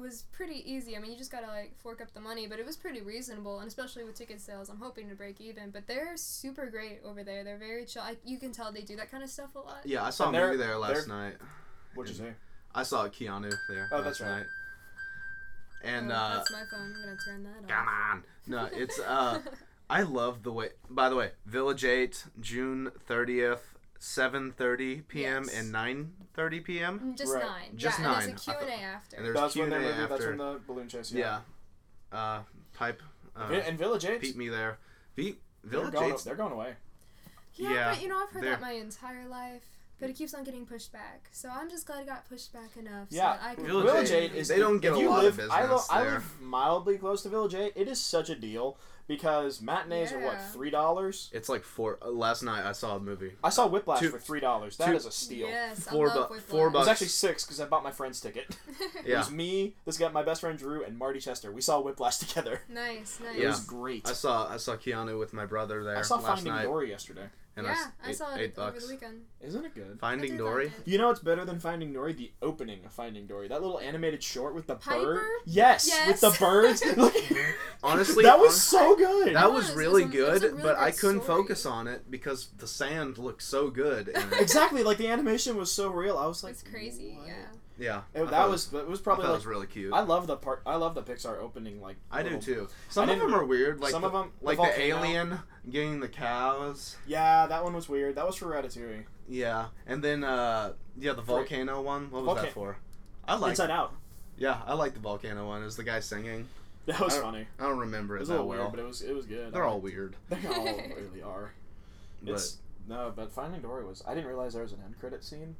was 0.00 0.22
pretty 0.30 0.62
easy. 0.70 0.96
I 0.96 1.00
mean, 1.00 1.10
you 1.10 1.18
just 1.18 1.32
gotta 1.32 1.48
like 1.48 1.76
fork 1.76 2.00
up 2.00 2.12
the 2.14 2.20
money, 2.20 2.46
but 2.46 2.58
it 2.60 2.64
was 2.66 2.76
pretty 2.76 3.00
reasonable, 3.00 3.58
and 3.58 3.66
especially 3.66 4.04
with 4.04 4.14
ticket 4.14 4.40
sales, 4.40 4.68
I'm 4.68 4.78
hoping 4.78 5.08
to 5.08 5.14
break 5.16 5.40
even. 5.40 5.70
But 5.70 5.86
they're 5.88 6.16
super 6.16 6.66
great 6.70 7.00
over 7.04 7.24
there. 7.24 7.42
They're 7.42 7.58
very 7.58 7.84
chill. 7.86 8.02
I, 8.02 8.16
you 8.24 8.38
can 8.38 8.52
tell 8.52 8.70
they 8.72 8.82
do 8.82 8.94
that 8.96 9.10
kind 9.10 9.22
of 9.24 9.30
stuff 9.30 9.54
a 9.56 9.58
lot. 9.58 9.78
yeah, 9.84 10.04
I 10.04 10.10
saw 10.10 10.28
And 10.28 10.36
a 10.36 10.40
movie 10.46 10.56
there 10.58 10.78
last 10.78 11.08
night. 11.08 11.34
What'd 11.94 12.12
you 12.14 12.18
say? 12.24 12.32
I 12.72 12.84
saw 12.84 13.08
Keanu 13.08 13.52
there. 13.68 13.88
Oh, 13.90 13.96
last 13.96 14.04
that's 14.04 14.20
right. 14.20 14.28
Night. 14.38 14.46
And 15.82 16.12
Oh, 16.12 16.14
uh, 16.14 16.34
that's 16.36 16.52
my 16.52 16.62
phone. 16.70 16.94
I'm 16.94 17.02
gonna 17.02 17.16
turn 17.24 17.42
that 17.44 17.68
come 17.68 17.88
off. 17.88 18.12
on, 18.12 18.24
no, 18.46 18.68
it's 18.72 18.98
uh, 19.00 19.40
I 19.88 20.02
love 20.02 20.42
the 20.42 20.52
way. 20.52 20.70
By 20.88 21.08
the 21.08 21.16
way, 21.16 21.30
Village 21.46 21.84
Eight, 21.84 22.24
June 22.40 22.90
thirtieth, 23.06 23.74
seven 23.98 24.52
thirty 24.52 25.00
p.m. 25.02 25.44
Yes. 25.46 25.54
and 25.58 25.72
nine 25.72 26.12
thirty 26.34 26.60
p.m. 26.60 27.00
Mm, 27.00 27.16
Just 27.18 27.32
Right. 27.34 27.42
nine. 27.44 27.76
Just 27.76 27.98
yeah, 27.98 28.04
nine. 28.04 28.28
And 28.30 28.38
there's 28.38 28.46
a 28.48 28.50
I 28.50 28.54
Q&A 28.64 28.72
after. 28.82 29.16
and 29.16 29.24
there's 29.24 29.36
That's 29.36 29.56
when 29.56 29.68
Q&A 29.68 29.78
they 29.78 29.84
movie. 29.86 30.02
after. 30.02 30.08
That's 30.14 30.26
when 30.26 30.38
the 30.38 30.60
balloon 30.66 30.88
chase. 30.88 31.12
yeah. 31.12 31.40
Uh, 32.12 32.40
pipe. 32.74 33.02
Uh, 33.36 33.52
and 33.66 33.78
Village 33.78 34.04
Eight. 34.04 34.20
Beat 34.20 34.36
me 34.36 34.48
there. 34.48 34.78
V- 35.16 35.36
They're 35.64 35.80
Village 35.80 35.92
going, 35.94 36.12
Eight's 36.12 36.24
they're 36.24 36.34
going 36.36 36.52
away. 36.52 36.74
yeah, 37.54 37.70
yeah, 37.72 37.94
but 37.94 38.02
you 38.02 38.08
know, 38.08 38.18
I've 38.22 38.30
heard 38.30 38.44
that 38.44 38.60
my 38.60 38.72
entire 38.72 39.26
life. 39.26 39.62
But 40.00 40.10
it 40.10 40.16
keeps 40.16 40.32
on 40.34 40.44
getting 40.44 40.64
pushed 40.66 40.92
back. 40.92 41.28
So 41.30 41.48
I'm 41.52 41.68
just 41.70 41.86
glad 41.86 42.00
it 42.02 42.06
got 42.06 42.28
pushed 42.28 42.52
back 42.52 42.76
enough. 42.78 43.08
Yeah, 43.10 43.34
So 43.34 43.38
that 43.42 43.50
I 43.50 43.54
can 43.54 43.66
Village 43.66 43.84
Village, 43.86 44.10
Eight- 44.10 44.32
Eight 44.32 44.34
is. 44.34 44.48
they 44.48 44.58
don't 44.58 44.76
if 44.76 44.82
get 44.82 44.94
a 44.94 44.98
you 44.98 45.08
lot 45.10 45.24
of 45.24 45.36
live, 45.38 45.50
I, 45.50 45.62
lo- 45.64 45.68
business 45.76 45.86
I 45.90 46.02
live 46.02 46.40
mildly 46.40 46.96
close 46.98 47.22
to 47.24 47.28
Village 47.28 47.54
Eight. 47.54 47.72
It 47.76 47.86
is 47.88 48.00
such 48.00 48.30
a 48.30 48.34
deal 48.34 48.78
because 49.06 49.60
matinees 49.60 50.12
are 50.12 50.20
what 50.20 50.40
three 50.52 50.70
dollars. 50.70 51.30
It's 51.32 51.48
like 51.48 51.64
four. 51.64 51.98
Uh, 52.00 52.10
last 52.10 52.42
night 52.42 52.64
I 52.64 52.72
saw 52.72 52.96
a 52.96 53.00
movie. 53.00 53.32
I 53.42 53.50
saw 53.50 53.66
Whiplash 53.66 54.00
Two- 54.00 54.10
for 54.10 54.18
three 54.18 54.40
dollars. 54.40 54.76
That 54.78 54.94
is 54.94 55.02
two- 55.02 55.08
a 55.08 55.12
steal. 55.12 55.48
Yes, 55.48 55.80
Four 55.88 56.10
I 56.10 56.14
love 56.14 56.28
bu- 56.28 56.34
Whiplash. 56.34 56.50
four 56.50 56.66
It 56.68 56.72
was 56.74 56.88
actually 56.88 57.08
six 57.08 57.44
because 57.44 57.60
I 57.60 57.66
bought 57.66 57.82
my 57.82 57.90
friend's 57.90 58.20
ticket. 58.20 58.56
yeah. 59.04 59.04
It 59.14 59.18
was 59.18 59.30
me, 59.30 59.74
this 59.84 59.98
guy, 59.98 60.08
my 60.08 60.22
best 60.22 60.40
friend 60.40 60.56
Drew, 60.58 60.84
and 60.84 60.96
Marty 60.96 61.18
Chester. 61.20 61.50
We 61.52 61.60
saw 61.60 61.80
Whiplash 61.80 62.18
together. 62.24 62.60
Nice, 62.68 63.18
nice. 63.22 63.36
It 63.36 63.42
Yeah. 63.42 63.48
was 63.48 63.60
great. 63.64 64.08
I 64.08 64.12
saw 64.12 64.48
I 64.48 64.56
saw 64.56 64.76
Keanu 64.76 65.18
with 65.18 65.32
my 65.32 65.44
brother 65.44 65.82
there 65.84 65.98
I 65.98 66.02
saw 66.02 66.16
last 66.16 66.26
Finding 66.44 66.52
night, 66.54 66.62
Dory 66.64 66.88
yesterday. 66.90 67.28
And 67.56 67.66
yeah, 67.66 67.72
I, 67.72 67.74
s- 67.74 67.86
I 68.04 68.10
eight, 68.10 68.16
saw 68.16 68.34
eight 68.36 68.40
it 68.42 68.58
over 68.58 68.70
bucks. 68.72 68.86
the 68.86 68.94
weekend. 68.94 69.20
Isn't 69.40 69.64
it 69.64 69.74
good? 69.74 69.98
Finding 70.00 70.36
Dory. 70.36 70.66
like. 70.66 70.72
You 70.86 70.98
know 70.98 71.08
what's 71.08 71.20
better 71.20 71.44
than 71.44 71.58
Finding 71.58 71.92
Dory? 71.92 72.12
The 72.12 72.32
opening 72.42 72.84
of 72.84 72.92
Finding 72.92 73.26
Dory. 73.26 73.48
That 73.48 73.60
little 73.62 73.80
animated 73.80 74.22
short 74.22 74.54
with 74.54 74.66
the 74.66 74.76
Piper? 74.76 75.14
bird. 75.16 75.24
Yes, 75.46 75.90
with 76.06 76.20
the 76.20 76.28
Yes. 76.28 76.38
birds. 76.38 76.82
Honestly, 77.82 78.24
that 78.24 78.38
was 78.38 78.60
so 78.60 78.94
good. 78.96 79.34
That 79.34 79.50
was. 79.52 79.68
was 79.68 79.76
really 79.76 80.04
was 80.04 80.14
a- 80.14 80.18
it 80.18 80.30
was 80.30 80.40
good, 80.40 80.50
really 80.52 80.62
but 80.62 80.78
I 80.78 80.90
couldn't 80.90 81.22
story. 81.22 81.38
focus 81.42 81.66
on 81.66 81.86
it 81.86 82.10
because 82.10 82.48
the 82.58 82.66
sand 82.66 83.18
looked 83.18 83.42
so 83.42 83.70
good. 83.70 84.08
in 84.08 84.16
it. 84.16 84.40
exactly 84.40 84.82
like 84.82 84.98
the 84.98 85.08
animation 85.08 85.56
was 85.56 85.72
so 85.72 85.88
real. 85.90 86.16
I 86.18 86.26
was 86.26 86.44
like, 86.44 86.52
It's 86.52 86.62
crazy, 86.62 87.16
what? 87.18 87.26
yeah. 87.26 87.34
Yeah, 87.80 88.02
It- 88.14 88.30
that 88.30 88.48
was 88.48 88.72
it 88.72 88.86
was 88.86 89.00
probably 89.00 89.24
it 89.24 89.28
like 89.28 89.38
was 89.38 89.46
really 89.46 89.66
cute. 89.66 89.92
I 89.92 90.00
love 90.02 90.26
the 90.28 90.36
part. 90.36 90.62
I 90.66 90.76
love 90.76 90.94
the 90.94 91.02
Pixar 91.02 91.38
opening. 91.40 91.80
Like 91.80 91.96
I 92.12 92.22
do 92.22 92.38
too. 92.38 92.68
Some 92.88 93.08
I 93.10 93.14
of 93.14 93.18
them 93.18 93.34
are 93.34 93.44
weird, 93.44 93.80
like 93.80 93.90
some 93.90 94.02
the, 94.02 94.08
of 94.08 94.14
'em- 94.14 94.32
the 94.40 94.46
like 94.46 94.58
the, 94.58 94.62
volcano. 94.64 94.84
alien 94.98 95.38
getting 95.68 95.98
the 96.00 96.08
cows. 96.08 96.96
Yeah, 97.06 97.46
that 97.46 97.64
one 97.64 97.74
was 97.74 97.88
weird. 97.88 98.14
That 98.14 98.26
was 98.26 98.36
for 98.36 98.46
Ratatouille. 98.46 99.04
Yeah, 99.28 99.66
and 99.86 100.04
then 100.04 100.22
uh, 100.22 100.74
yeah, 100.98 101.14
the 101.14 101.22
For- 101.22 101.38
volcano 101.38 101.80
one. 101.80 102.10
What 102.10 102.24
was 102.24 102.36
Volca- 102.38 102.42
that 102.42 102.52
for? 102.52 102.76
I 103.26 103.36
like. 103.36 103.50
Inside 103.50 103.70
Out. 103.70 103.94
Yeah, 104.36 104.60
I 104.66 104.74
like 104.74 104.94
the 104.94 105.00
volcano 105.00 105.46
one. 105.46 105.62
Is 105.62 105.76
the 105.76 105.84
guy 105.84 106.00
singing? 106.00 106.46
That 106.86 106.98
was 107.00 107.16
I 107.16 107.20
funny. 107.20 107.46
I 107.58 107.64
don't 107.64 107.78
remember 107.78 108.16
It 108.16 108.18
it 108.18 108.20
was 108.20 108.28
a 108.30 108.32
that 108.32 108.38
little 108.38 108.48
well. 108.48 108.58
weird, 108.62 108.70
but 108.72 108.80
it 108.80 108.86
was 108.86 109.02
it 109.02 109.14
was 109.14 109.26
good. 109.26 109.52
They're 109.52 109.64
I- 109.64 109.68
all 109.68 109.80
weird. 109.80 110.16
They 110.30 110.46
all 110.48 110.64
really 110.96 111.22
are. 111.22 111.52
But 112.22 112.32
It's 112.32 112.56
no, 112.88 113.12
but 113.14 113.30
Finding 113.32 113.60
Dory 113.60 113.84
was. 113.84 114.02
I 114.06 114.14
didn't 114.14 114.26
realize 114.26 114.54
there 114.54 114.62
was 114.62 114.72
an 114.72 114.80
end 114.84 114.98
credit 114.98 115.22
scene, 115.22 115.56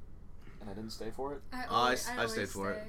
and 0.61 0.69
I 0.71 0.75
didn't 0.75 0.91
stay 0.91 1.11
for 1.15 1.35
it. 1.35 1.41
I, 1.53 1.63
I 1.63 1.67
always, 1.67 2.01
s- 2.01 2.09
I, 2.09 2.13
I 2.13 2.17
always 2.17 2.33
stayed 2.33 2.49
for 2.49 2.71
it. 2.73 2.83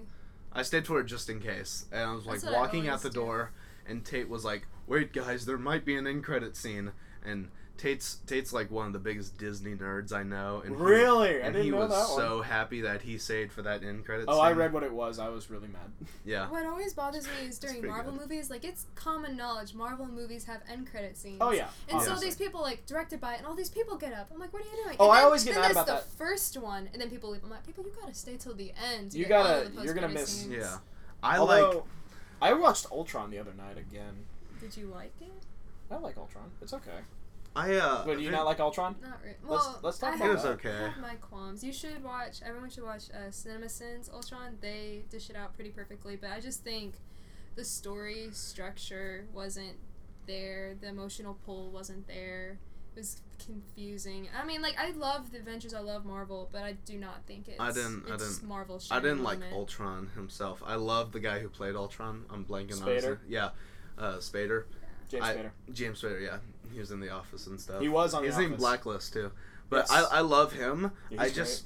I 0.54 0.62
stayed 0.64 0.86
for 0.88 1.00
it 1.00 1.06
just 1.06 1.30
in 1.30 1.40
case, 1.40 1.86
and 1.92 2.02
I 2.02 2.14
was 2.14 2.26
like 2.26 2.36
That's 2.42 2.46
what 2.46 2.56
I 2.56 2.58
walking 2.60 2.88
out 2.90 3.02
the 3.02 3.10
do. 3.10 3.22
door, 3.22 3.52
and 3.88 4.04
Tate 4.04 4.28
was 4.30 4.44
like, 4.44 4.68
"Wait, 4.88 5.14
guys, 5.14 5.46
there 5.46 5.58
might 5.58 5.86
be 5.86 5.96
an 5.96 6.06
end 6.08 6.24
credit 6.26 6.56
scene," 6.58 6.92
and 7.24 7.50
Tate's 7.82 8.18
Tate's 8.28 8.54
like 8.54 8.70
one 8.70 8.86
of 8.86 8.94
the 8.94 9.00
biggest 9.00 9.40
Disney 9.40 9.74
nerds 9.74 10.14
I 10.14 10.22
know, 10.22 10.62
and 10.64 10.76
he- 10.76 10.82
Really? 10.84 11.30
I 11.30 11.46
and 11.46 11.54
didn't 11.54 11.64
he 11.64 11.72
know 11.72 11.78
was 11.78 11.90
that 11.90 12.10
one. 12.10 12.18
so 12.20 12.42
happy 12.44 12.82
that 12.82 13.02
he 13.02 13.18
saved 13.18 13.52
for 13.52 13.64
that 13.64 13.84
end 13.84 14.06
credit. 14.06 14.26
Oh, 14.28 14.36
scene. 14.36 14.44
I 14.46 14.52
read 14.52 14.72
what 14.72 14.84
it 14.84 14.94
was. 14.94 15.18
I 15.18 15.30
was 15.30 15.50
really 15.50 15.68
mad. 15.68 15.90
Yeah, 16.24 16.48
What 16.50 16.64
always 16.68 16.94
bothers 16.94 17.26
me 17.26 17.48
is 17.48 17.58
during 17.64 17.84
Marvel 17.88 18.12
good. 18.12 18.22
movies, 18.22 18.52
like 18.52 18.64
it's 18.64 18.86
common 18.94 19.36
knowledge 19.36 19.74
Marvel 19.74 20.06
movies 20.06 20.44
have 20.46 20.62
end 20.72 20.92
credit 20.92 21.18
scenes. 21.18 21.40
Oh 21.42 21.50
yeah. 21.52 21.70
And 21.90 22.00
so 22.04 22.16
these 22.18 22.36
people 22.36 22.62
like 22.62 22.86
directed 22.86 23.20
by, 23.20 23.34
and 23.34 23.48
all 23.48 23.56
these 23.56 23.72
people 23.72 23.98
get 23.98 24.14
up. 24.14 24.30
I'm 24.32 24.40
like, 24.40 24.54
what 24.54 24.62
are 24.62 24.66
you 24.66 24.84
doing? 24.84 24.98
Oh, 25.00 25.10
And 25.10 25.20
I 25.20 25.24
always 25.24 25.44
get 25.44 25.54
then 25.56 25.62
mad 25.62 25.68
there's 25.76 25.78
about 25.78 25.88
the 25.88 25.94
that. 25.94 26.18
first 26.20 26.58
one, 26.58 26.88
and 26.94 27.02
then 27.02 27.10
people 27.10 27.32
leave. 27.32 27.44
I'm 27.44 27.50
like, 27.50 27.66
people, 27.66 27.84
you 27.84 27.92
gotta 28.00 28.14
stay 28.14 28.38
till 28.38 28.54
the 28.54 28.74
end. 28.94 29.16
You 29.16 29.26
gotta- 29.26 29.72
you're 29.84 29.96
gonna 29.96 30.08
miss- 30.10 30.30
scenes. 30.44 30.54
yeah. 30.54 30.78
I 31.24 31.40
Although, 31.40 31.70
like. 31.70 31.84
I 32.44 32.54
watched 32.54 32.86
Ultron 32.92 33.32
the 33.32 33.40
other 33.40 33.54
night 33.58 33.78
again. 33.80 34.26
Did 34.60 34.78
you 34.78 34.86
like 34.88 35.14
it? 35.20 35.32
I 35.90 35.98
like 35.98 36.18
Ultron. 36.18 36.52
It's 36.62 36.74
okay. 36.74 37.00
I 37.56 37.74
uh. 37.76 38.06
But 38.06 38.16
do 38.18 38.20
you 38.24 38.30
there- 38.30 38.32
not 38.40 38.46
like 38.46 38.60
Ultron? 38.60 38.96
Not 39.02 39.20
really. 39.22 39.36
Let's- 39.44 39.66
Well, 39.66 39.80
let's 39.84 39.98
talk 39.98 40.14
I 40.14 40.16
about 40.16 40.30
It 40.30 40.34
was 40.34 40.44
that. 40.44 40.50
okay. 40.54 40.70
I 40.72 40.88
have 40.90 40.98
my 41.02 41.16
qualms. 41.16 41.64
You 41.64 41.74
should 41.74 42.04
watch. 42.04 42.42
Everyone 42.46 42.70
should 42.70 42.84
watch 42.86 43.04
uh, 43.12 43.30
Cinema 43.32 43.68
Sins 43.70 44.10
Ultron. 44.14 44.58
They 44.62 45.04
dish 45.10 45.30
it 45.30 45.36
out 45.36 45.54
pretty 45.54 45.72
perfectly. 45.72 46.16
But 46.16 46.32
I 46.32 46.40
just 46.40 46.64
think 46.64 46.96
the 47.56 47.66
story 47.66 48.30
structure 48.32 49.26
wasn't 49.34 49.76
there. 50.28 50.76
The 50.80 50.88
emotional 50.88 51.38
pull 51.46 51.72
wasn't 51.72 52.08
there. 52.08 52.58
It 52.96 53.00
was 53.00 53.22
confusing. 53.46 54.28
I 54.38 54.46
mean, 54.46 54.62
like 54.62 54.78
I 54.80 54.92
love 54.92 55.32
the 55.32 55.40
Avengers. 55.40 55.74
I 55.74 55.80
love 55.80 56.06
Marvel, 56.06 56.48
but 56.54 56.64
I 56.64 56.74
do 56.86 56.98
not 56.98 57.26
think 57.26 57.48
it's. 57.50 57.60
I 57.60 57.72
didn't- 57.72 58.06
I 58.08 58.16
didn't- 58.18 58.44
Marvel. 58.44 58.82
I 58.92 59.00
didn't 59.02 59.24
like 59.24 59.40
moment. 59.40 59.56
Ultron 59.56 60.08
himself. 60.16 60.62
I 60.66 60.76
love 60.76 61.12
the 61.12 61.20
guy 61.20 61.40
who 61.40 61.50
played 61.50 61.76
Ultron. 61.76 62.26
I'm 62.30 62.46
blanking 62.46 62.82
on 62.82 62.88
his 62.88 63.04
Spader? 63.04 63.08
name. 63.10 63.18
Yeah, 63.30 63.50
uh, 63.98 64.18
Spader. 64.18 64.66
James 65.10 65.24
I- 65.26 65.36
Spader. 65.36 65.52
James 65.74 66.02
Spader. 66.02 66.22
Yeah, 66.22 66.38
he 66.74 66.80
was 66.80 66.92
in 66.92 67.00
the 67.00 67.10
Office 67.10 67.48
and 67.48 67.60
stuff. 67.60 67.82
He 67.82 67.90
was 67.90 68.14
on 68.14 68.24
He's 68.24 68.36
The 68.36 68.44
in 68.44 68.48
Office. 68.54 68.60
Blacklist 68.62 69.14
too. 69.14 69.32
But 69.70 69.88
Yes. 69.90 69.92
I, 69.92 70.18
I 70.18 70.22
love 70.22 70.54
him. 70.54 70.92
Yeah, 71.10 71.22
I 71.22 71.26
he's 71.28 71.36
just, 71.36 71.64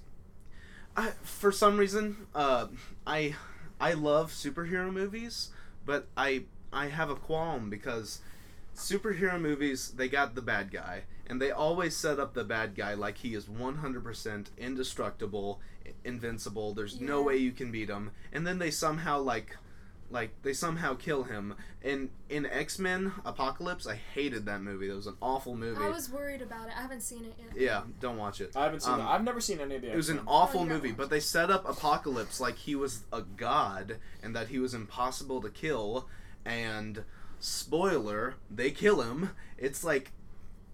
I 0.96 1.12
for 1.24 1.52
some 1.52 1.78
reason, 1.78 2.28
uh, 2.36 2.68
I 3.06 3.36
I 3.80 3.94
love 3.94 4.32
superhero 4.32 4.92
movies, 4.92 5.50
but 5.86 6.08
I 6.16 6.44
I 6.72 6.88
have 6.88 7.10
a 7.10 7.16
qualm 7.16 7.70
because 7.70 8.20
superhero 8.76 9.40
movies 9.40 9.92
they 9.96 10.10
got 10.10 10.36
the 10.36 10.42
bad 10.42 10.70
guy 10.72 11.04
and 11.28 11.42
they 11.42 11.50
always 11.50 11.96
set 11.96 12.20
up 12.20 12.34
the 12.34 12.44
bad 12.44 12.76
guy 12.76 12.94
like 12.94 13.18
he 13.20 13.34
is 13.34 13.46
100% 13.46 14.48
indestructible 14.58 15.62
invincible 16.04 16.74
there's 16.74 17.00
no 17.00 17.22
way 17.22 17.38
you 17.38 17.54
can 17.54 17.72
beat 17.72 17.90
him 17.90 18.12
and 18.34 18.46
then 18.46 18.60
they 18.60 18.70
somehow 18.70 19.18
like 19.18 19.56
like 20.12 20.30
they 20.44 20.54
somehow 20.54 20.94
kill 20.94 21.24
him 21.24 21.56
in 21.84 22.10
in 22.30 22.46
x-men 22.46 23.12
apocalypse 23.26 23.88
i 23.88 23.96
hated 23.96 24.46
that 24.46 24.62
movie 24.62 24.88
that 24.88 24.96
was 24.96 25.08
an 25.08 25.16
awful 25.22 25.56
movie 25.58 25.84
I 25.84 25.90
was 25.90 26.10
worried 26.12 26.42
about 26.44 26.68
it. 26.68 26.74
I 26.78 26.82
haven't 26.82 27.02
seen 27.02 27.26
it 27.26 27.34
yet. 27.40 27.50
yeah 27.56 27.82
don't 28.00 28.18
watch 28.18 28.40
it 28.40 28.52
I 28.56 28.64
haven't 28.66 28.82
seen. 28.82 28.94
Um, 28.94 29.00
that. 29.00 29.08
I've 29.08 29.24
never 29.24 29.42
seen 29.42 29.60
any 29.60 29.76
of 29.76 29.82
the. 29.82 29.92
it 29.92 29.96
was 29.96 30.10
an 30.10 30.22
awful 30.28 30.62
Oh, 30.62 30.66
movie, 30.66 30.92
but 30.92 31.10
they 31.10 31.20
set 31.20 31.50
up 31.50 31.68
Apocalypse 31.68 32.40
like 32.40 32.56
he 32.56 32.76
was 32.76 33.04
a 33.12 33.22
god 33.22 33.98
and 34.22 34.36
that 34.36 34.50
he 34.50 34.60
was 34.60 34.74
impossible 34.76 35.42
to 35.42 35.50
kill. 35.50 36.08
And 36.46 37.04
spoiler, 37.40 38.36
they 38.52 38.72
kill 38.72 39.02
him. 39.02 39.32
It's 39.58 39.84
like, 39.84 40.12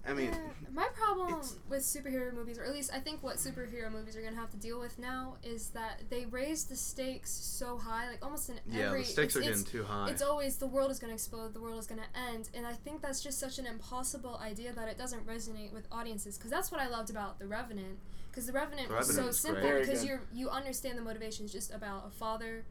I 0.08 0.14
mean, 0.14 0.30
Yeah, 0.30 0.38
my 0.74 0.88
problem 0.94 1.42
with 1.70 1.82
superhero 1.82 2.34
movies, 2.34 2.58
or 2.58 2.64
at 2.64 2.72
least 2.72 2.92
I 2.94 3.00
think 3.00 3.22
what 3.22 3.38
superhero 3.38 3.92
movies 3.92 4.16
are 4.16 4.22
gonna 4.22 4.36
have 4.36 4.50
to 4.52 4.58
deal 4.58 4.80
with 4.80 4.98
now, 4.98 5.36
is 5.44 5.70
that 5.70 6.02
they 6.10 6.26
raise 6.26 6.66
the 6.66 6.76
stakes 6.76 7.32
so 7.32 7.78
high, 7.78 8.10
like 8.10 8.24
almost 8.24 8.50
in 8.50 8.60
yeah, 8.68 8.88
every. 8.88 9.02
the 9.02 9.06
stakes 9.06 9.36
it's, 9.36 9.46
are 9.46 9.50
getting 9.50 9.64
too 9.64 9.84
high. 9.84 10.10
it's 10.10 10.22
always 10.22 10.58
the 10.58 10.68
world 10.68 10.90
is 10.92 11.00
gonna 11.00 11.14
explode, 11.14 11.54
the 11.54 11.62
world 11.62 11.80
is 11.80 11.88
gonna 11.88 12.08
end, 12.32 12.50
and 12.54 12.66
I 12.66 12.74
think 12.74 13.02
that's 13.02 13.22
just 13.22 13.40
such 13.40 13.60
an 13.60 13.68
impossible 13.68 14.40
idea 14.42 14.74
that 14.74 14.88
it 14.88 14.98
doesn't 14.98 15.28
resonate 15.28 15.72
with 15.72 15.88
audiences. 15.92 16.38
Because 16.38 16.52
that's 16.52 16.72
what 16.72 16.82
I 16.82 16.88
loved 16.88 17.10
about 17.10 17.38
The 17.40 17.48
Revenant. 17.48 18.00
Because 18.32 18.48
The 18.48 18.54
Revenant 18.54 18.90
The 18.90 18.96
was 18.96 19.08
so 19.08 19.14
Revenant's 19.14 19.40
simple 19.40 19.70
great. 19.70 19.86
Because 19.86 20.04
you 20.04 20.20
you 20.34 20.50
understand 20.50 20.98
the 20.98 21.04
motivations 21.04 21.52
just 21.52 21.74
about 21.74 22.08
a 22.08 22.12
father 22.12 22.66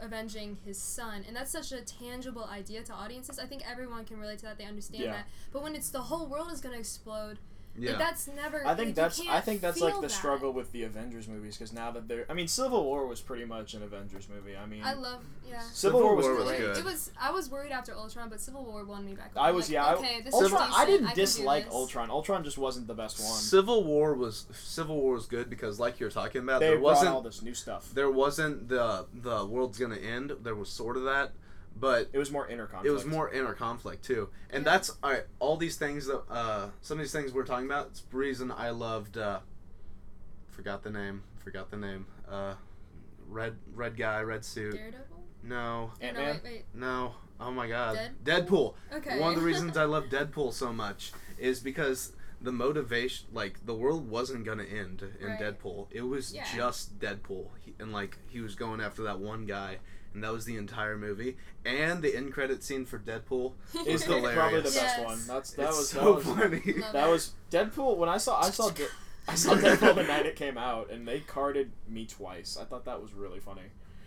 avenging 0.00 0.58
his 0.64 0.78
son 0.78 1.24
and 1.26 1.36
that's 1.36 1.50
such 1.50 1.72
a 1.72 1.80
tangible 1.80 2.44
idea 2.44 2.82
to 2.82 2.92
audiences. 2.92 3.38
I 3.38 3.46
think 3.46 3.62
everyone 3.68 4.04
can 4.04 4.18
relate 4.18 4.38
to 4.40 4.46
that. 4.46 4.58
They 4.58 4.64
understand 4.64 5.04
Yeah. 5.04 5.12
that. 5.12 5.26
But 5.52 5.62
when 5.62 5.74
it's 5.74 5.90
the 5.90 6.02
whole 6.02 6.26
world 6.26 6.50
is 6.52 6.60
going 6.60 6.74
to 6.74 6.78
explode 6.80 7.38
yeah, 7.78 7.90
like, 7.90 7.98
that's 7.98 8.28
never 8.28 8.66
I 8.66 8.74
think 8.74 8.88
you 8.88 8.94
that's. 8.94 9.20
I 9.28 9.40
think 9.40 9.60
that's 9.60 9.80
like 9.80 9.94
the 9.96 10.02
that. 10.02 10.10
struggle 10.10 10.52
with 10.52 10.72
the 10.72 10.84
Avengers 10.84 11.28
movies 11.28 11.56
because 11.56 11.72
now 11.72 11.90
that 11.90 12.08
they're. 12.08 12.26
I 12.28 12.34
mean, 12.34 12.48
Civil 12.48 12.84
War 12.84 13.06
was 13.06 13.20
pretty 13.20 13.44
much 13.44 13.74
an 13.74 13.82
Avengers 13.82 14.28
movie. 14.28 14.56
I 14.56 14.66
mean, 14.66 14.82
i 14.84 14.94
love 14.94 15.22
yeah 15.48 15.60
Civil 15.72 16.00
War 16.02 16.14
was 16.14 16.26
War 16.26 16.34
was 16.36 16.44
great. 16.48 16.58
good. 16.58 16.78
it 16.78 16.84
was 16.84 17.12
i 17.20 17.30
was 17.30 17.48
worried 17.48 17.70
after 17.70 17.94
ultron 17.94 18.28
but 18.28 18.40
civil 18.40 18.64
war 18.64 18.84
won 18.84 19.06
me 19.06 19.14
back 19.14 19.30
I 19.36 19.48
I'm 19.50 19.54
was 19.54 19.66
like, 19.68 19.74
yeah. 19.74 19.84
I- 19.84 19.94
okay 19.94 20.20
this 20.22 20.34
Ultron. 20.34 20.68
is 20.70 20.74
I 20.76 20.84
didn't 20.86 21.06
can 21.06 21.14
do 21.14 21.20
dislike. 21.20 21.66
Ultron. 21.70 22.10
Ultron 22.10 22.42
just 22.44 22.58
wasn't 22.58 22.86
the 22.88 22.94
best 22.94 23.20
one. 23.20 23.28
Civil 23.38 23.84
War 23.84 24.14
was 24.14 24.46
Civil 24.52 24.96
War 25.00 25.14
was 25.14 25.26
good 25.26 25.48
because, 25.48 25.78
like 25.78 26.00
you're 26.00 26.10
talking 26.10 26.42
about, 26.42 26.60
they 26.60 26.66
there 26.68 26.76
brought 26.78 26.84
wasn't 26.94 27.10
all 27.10 27.20
this 27.22 27.42
new 27.42 27.54
stuff. 27.54 27.90
there 27.94 28.10
wasn't 28.10 28.68
the 28.68 29.06
the 29.14 29.46
world's 29.46 29.78
gonna 29.78 29.96
end. 29.96 30.32
There 30.42 30.54
was 30.54 30.68
sort 30.68 30.96
of 30.96 31.04
that, 31.04 31.30
but 31.78 32.08
It 32.12 32.18
was 32.18 32.30
more 32.30 32.48
inner 32.48 32.66
conflict. 32.66 32.86
it 32.86 32.90
was 32.90 33.04
more 33.04 33.30
inner 33.30 33.52
conflict 33.52 34.04
too 34.04 34.28
and 34.50 34.64
Yeah. 34.64 34.72
that's 34.72 34.90
all 35.02 35.10
right 35.10 35.24
all 35.40 35.56
these 35.56 35.76
things 35.76 36.06
that 36.06 36.22
uh 36.30 36.70
some 36.80 36.98
of 36.98 37.04
these 37.04 37.12
things 37.12 37.32
we're 37.32 37.44
talking 37.44 37.66
about 37.66 37.88
it's 37.88 38.00
the 38.00 38.16
reason 38.16 38.50
i 38.50 38.70
loved 38.70 39.18
uh 39.18 39.40
forgot 40.48 40.82
the 40.82 40.90
name. 40.90 41.22
Forgot 41.44 41.70
the 41.70 41.76
name. 41.76 42.06
Uh, 42.28 42.54
red 43.28 43.56
red 43.74 43.96
guy, 43.96 44.20
red 44.22 44.44
suit. 44.44 44.72
Daredevil. 44.74 45.22
No, 45.42 45.92
No, 46.00 46.06
Ant-Man? 46.08 46.34
wait, 46.36 46.44
wait. 46.44 46.64
no. 46.74 47.14
Oh 47.38 47.50
my 47.50 47.68
God. 47.68 47.98
Deadpool? 48.24 48.46
Deadpool. 48.48 48.74
Okay. 48.96 49.20
One 49.20 49.34
of 49.34 49.38
the 49.38 49.44
reasons 49.44 49.76
I 49.76 49.84
love 49.94 50.04
Deadpool 50.04 50.52
so 50.54 50.72
much 50.72 51.12
is 51.38 51.60
because 51.60 52.12
the 52.40 52.52
motivation, 52.52 53.26
like 53.32 53.64
the 53.66 53.74
world 53.74 54.08
wasn't 54.08 54.44
gonna 54.46 54.64
end 54.64 55.02
in 55.20 55.26
Right. 55.28 55.38
Deadpool. 55.40 55.88
It 55.90 56.02
was 56.02 56.34
Yeah. 56.34 56.46
just 56.54 56.98
Deadpool, 56.98 57.48
he, 57.60 57.74
and 57.78 57.92
like 57.92 58.16
he 58.28 58.40
was 58.40 58.54
going 58.54 58.80
after 58.80 59.02
that 59.02 59.18
one 59.20 59.44
guy, 59.46 59.78
and 60.16 60.24
that 60.24 60.32
was 60.32 60.46
the 60.46 60.56
entire 60.56 60.96
movie. 60.96 61.36
And 61.66 62.00
the 62.02 62.16
end 62.16 62.32
credit 62.32 62.64
scene 62.64 62.86
for 62.86 62.98
Deadpool 62.98 63.52
Is 63.86 64.04
the, 64.04 64.14
hilarious. 64.14 64.34
probably 64.38 64.58
the 64.60 64.64
best 64.64 64.74
Yes. 64.76 65.04
one. 65.04 65.18
That's 65.28 65.50
that 65.52 65.68
it's 65.68 65.76
was 65.76 65.88
so 65.90 65.98
that 66.04 66.14
was, 66.14 66.24
funny. 66.24 66.72
That 66.92 67.08
was 67.10 67.32
Deadpool. 67.50 67.98
When 67.98 68.08
I 68.08 68.16
saw 68.16 68.40
I 68.40 68.48
saw 68.50 68.70
De- 68.70 68.86
I 69.28 69.34
saw 69.34 69.54
Deadpool 69.54 69.94
the 69.94 70.04
night 70.04 70.24
it 70.24 70.34
came 70.36 70.56
out, 70.56 70.90
and 70.90 71.06
they 71.06 71.20
carded 71.20 71.70
me 71.86 72.06
twice. 72.06 72.56
I 72.58 72.64
thought 72.64 72.86
that 72.86 73.00
was 73.02 73.12
really 73.12 73.40
funny. 73.40 73.62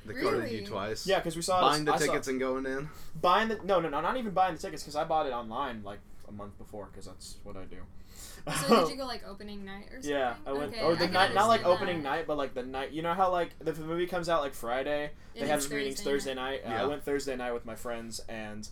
They 0.06 0.16
carded 0.16 0.52
you 0.52 0.66
twice. 0.66 1.06
Yeah, 1.06 1.20
because 1.20 1.36
we 1.36 1.44
saw 1.44 1.62
Buying 1.62 1.86
the 1.86 1.94
I 1.94 1.98
saw- 2.00 2.06
tickets 2.08 2.28
and 2.28 2.40
going 2.40 2.66
in. 2.66 2.90
buying 3.22 3.48
the 3.50 3.60
no 3.64 3.80
no 3.80 3.90
no 3.90 4.02
not 4.02 4.18
even 4.18 4.32
buying 4.34 4.56
the 4.56 4.62
tickets 4.62 4.82
because 4.82 4.96
I 4.96 5.04
bought 5.04 5.28
it 5.28 5.34
online 5.34 5.84
like 5.84 6.00
a 6.28 6.32
month 6.32 6.58
before 6.58 6.88
because 6.92 7.06
that's 7.06 7.38
what 7.44 7.56
I 7.56 7.66
do. 7.66 7.78
So 8.68 8.82
did 8.86 8.92
you 8.92 8.98
go 8.98 9.06
like 9.06 9.24
opening 9.28 9.66
night 9.66 9.86
or 9.92 9.96
something? 10.02 10.12
Yeah, 10.12 10.34
I 10.46 10.54
went 10.54 10.74
Okay, 10.74 10.82
or 10.82 10.96
the 10.96 11.06
can 11.06 11.14
night, 11.14 11.34
not 11.34 11.48
like 11.48 11.66
opening 11.66 12.04
that. 12.04 12.10
night, 12.10 12.28
but 12.28 12.38
like 12.38 12.54
the 12.54 12.64
night. 12.64 12.92
You 12.92 13.02
know 13.02 13.14
how 13.14 13.32
like 13.32 13.52
if 13.66 13.76
the 13.78 13.84
movie 13.84 14.08
comes 14.08 14.30
out 14.30 14.42
like 14.42 14.54
Friday, 14.54 15.12
they 15.36 15.42
It 15.42 15.48
have 15.48 15.60
is 15.60 15.70
meetings 15.70 15.96
Thursday 16.02 16.12
Thursday 16.12 16.34
night. 16.36 16.62
Uh, 16.66 16.70
I 16.70 16.86
went 16.86 17.04
Thursday 17.04 17.36
night 17.36 17.54
with 17.54 17.66
my 17.66 17.76
friends, 17.76 18.22
and 18.30 18.68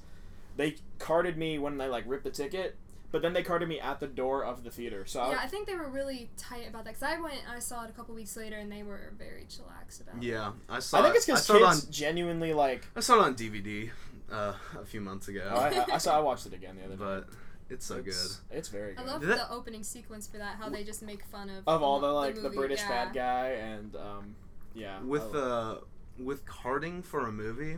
they 0.56 0.76
carded 1.00 1.38
me 1.38 1.60
when 1.60 1.78
they 1.78 1.88
like 1.88 2.04
ripped 2.08 2.24
the 2.24 2.32
ticket, 2.32 2.76
but 3.12 3.22
then 3.22 3.34
they 3.34 3.44
carded 3.44 3.70
me 3.70 3.80
at 3.80 4.00
the 4.00 4.08
door 4.08 4.44
of 4.44 4.64
the 4.64 4.72
theater. 4.72 5.06
So 5.06 5.22
I, 5.22 5.32
Yeah, 5.32 5.40
I 5.44 5.48
think 5.48 5.68
they 5.68 5.76
were 5.76 5.88
really 5.90 6.30
tight 6.38 6.68
about 6.68 6.84
that 6.86 6.96
because 6.96 7.04
I 7.04 7.20
went, 7.22 7.40
I 7.50 7.60
saw 7.60 7.84
it 7.84 7.90
a 7.90 7.94
couple 7.94 8.16
weeks 8.16 8.36
later, 8.36 8.56
and 8.58 8.72
they 8.72 8.84
were 8.84 9.14
very 9.18 9.46
chillax 9.50 10.02
about 10.02 10.18
it. 10.18 10.24
Yeah, 10.24 10.52
I 10.70 10.80
saw. 10.80 11.00
I 11.00 11.04
think 11.04 11.16
it's 11.16 11.28
it- 11.28 11.32
I 11.32 11.36
because 11.36 11.46
saw 11.46 11.56
it 11.56 11.60
kids 11.70 11.86
on. 11.86 11.92
genuinely 11.92 12.54
like. 12.54 12.88
I 12.96 13.00
saw 13.02 13.16
it 13.16 13.22
on 13.22 13.36
DVD 13.36 13.90
uh, 14.32 14.54
a 14.80 14.86
few 14.86 15.00
months 15.02 15.28
ago. 15.28 15.50
Oh, 15.54 15.58
I, 15.60 15.86
I 15.94 15.98
saw. 16.00 16.18
I 16.18 16.20
watched 16.30 16.48
it 16.48 16.54
again 16.54 16.76
the 16.76 16.84
other 16.86 16.96
day. 16.96 17.26
but 17.28 17.30
it's 17.70 17.86
so 17.86 18.02
it's, 18.06 18.42
It's 18.52 18.70
very 18.70 18.96
I 18.98 19.04
love 19.04 19.22
Did 19.22 19.30
that- 19.32 19.50
the 19.50 19.52
opening 19.52 19.84
sequence 19.84 20.28
for 20.28 20.38
that. 20.38 20.56
How 20.56 20.70
they 20.70 20.84
just 20.84 21.02
make 21.04 21.24
fun 21.26 21.50
of 21.50 21.64
of 21.68 21.82
all 21.84 22.00
the 22.00 22.08
like 22.08 22.36
the, 22.36 22.42
movie, 22.42 22.56
British 22.56 22.80
yeah. 22.82 23.06
bad 23.06 23.14
guy 23.14 23.48
and 23.50 23.96
um, 23.96 24.36
yeah. 24.74 25.02
With 25.02 25.36
I- 25.36 25.40
uh, 25.40 25.78
with 26.20 26.46
carding 26.46 27.02
for 27.04 27.28
a 27.28 27.32
movie, 27.32 27.78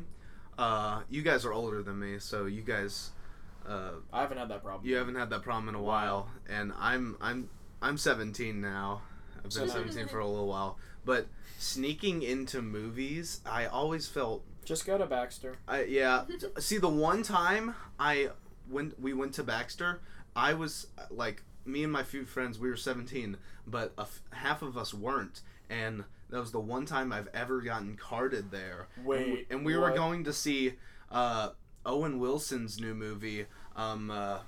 uh, 0.57 1.01
you 1.09 1.21
guys 1.21 1.45
are 1.45 1.53
older 1.53 1.81
than 1.83 1.99
me, 1.99 2.19
so 2.19 2.45
you 2.45 2.61
guys, 2.61 3.11
uh, 3.67 3.91
I 4.13 4.21
haven't 4.21 4.37
had 4.37 4.49
that 4.49 4.63
problem. 4.63 4.87
you 4.89 4.95
haven't 4.95 5.15
had 5.15 5.29
that 5.31 5.41
problem 5.41 5.67
in 5.69 5.75
a 5.75 5.81
while, 5.81 6.29
and 6.47 6.71
I'm 6.79 7.17
I'm 7.19 7.49
I'm 7.81 7.97
17 7.97 8.61
now. 8.61 9.01
I've 9.37 9.43
been 9.43 9.51
So 9.51 9.67
17 9.67 10.07
for 10.07 10.19
a 10.19 10.27
little 10.27 10.47
while, 10.47 10.77
but 11.05 11.27
sneaking 11.57 12.21
into 12.23 12.61
movies, 12.61 13.41
I 13.45 13.65
always 13.65 14.07
felt 14.07 14.43
Just 14.65 14.85
go 14.85 14.97
to 14.97 15.05
Baxter. 15.05 15.57
I 15.67 15.83
yeah. 15.83 16.23
See, 16.59 16.77
the 16.77 16.89
one 16.89 17.23
time 17.23 17.75
I 17.99 18.29
when 18.69 18.93
we 18.99 19.13
went 19.13 19.33
to 19.35 19.43
Baxter, 19.43 20.01
I 20.35 20.53
was 20.53 20.87
like 21.09 21.43
me 21.65 21.83
and 21.83 21.91
my 21.91 22.03
few 22.03 22.25
friends. 22.25 22.59
We 22.59 22.69
were 22.69 22.75
seventeen, 22.77 23.37
but 23.67 23.93
a 23.97 24.01
f- 24.01 24.21
half 24.31 24.61
of 24.61 24.77
us 24.77 24.93
weren't, 24.93 25.41
and 25.69 26.03
that 26.29 26.39
was 26.39 26.51
the 26.51 26.59
one 26.59 26.85
time 26.85 27.11
I've 27.11 27.29
ever 27.33 27.61
gotten 27.61 27.97
carded 27.97 28.51
there. 28.51 28.87
and 28.97 29.05
we, 29.05 29.15
Wait, 29.15 29.47
and 29.49 29.65
we 29.65 29.75
were 29.77 29.91
going 29.91 30.23
to 30.25 30.33
see 30.33 30.73
uh, 31.11 31.49
Owen 31.85 32.19
Wilson's 32.19 32.79
new 32.79 32.93
movie, 32.93 33.45
um, 33.75 34.11
uh, 34.11 34.39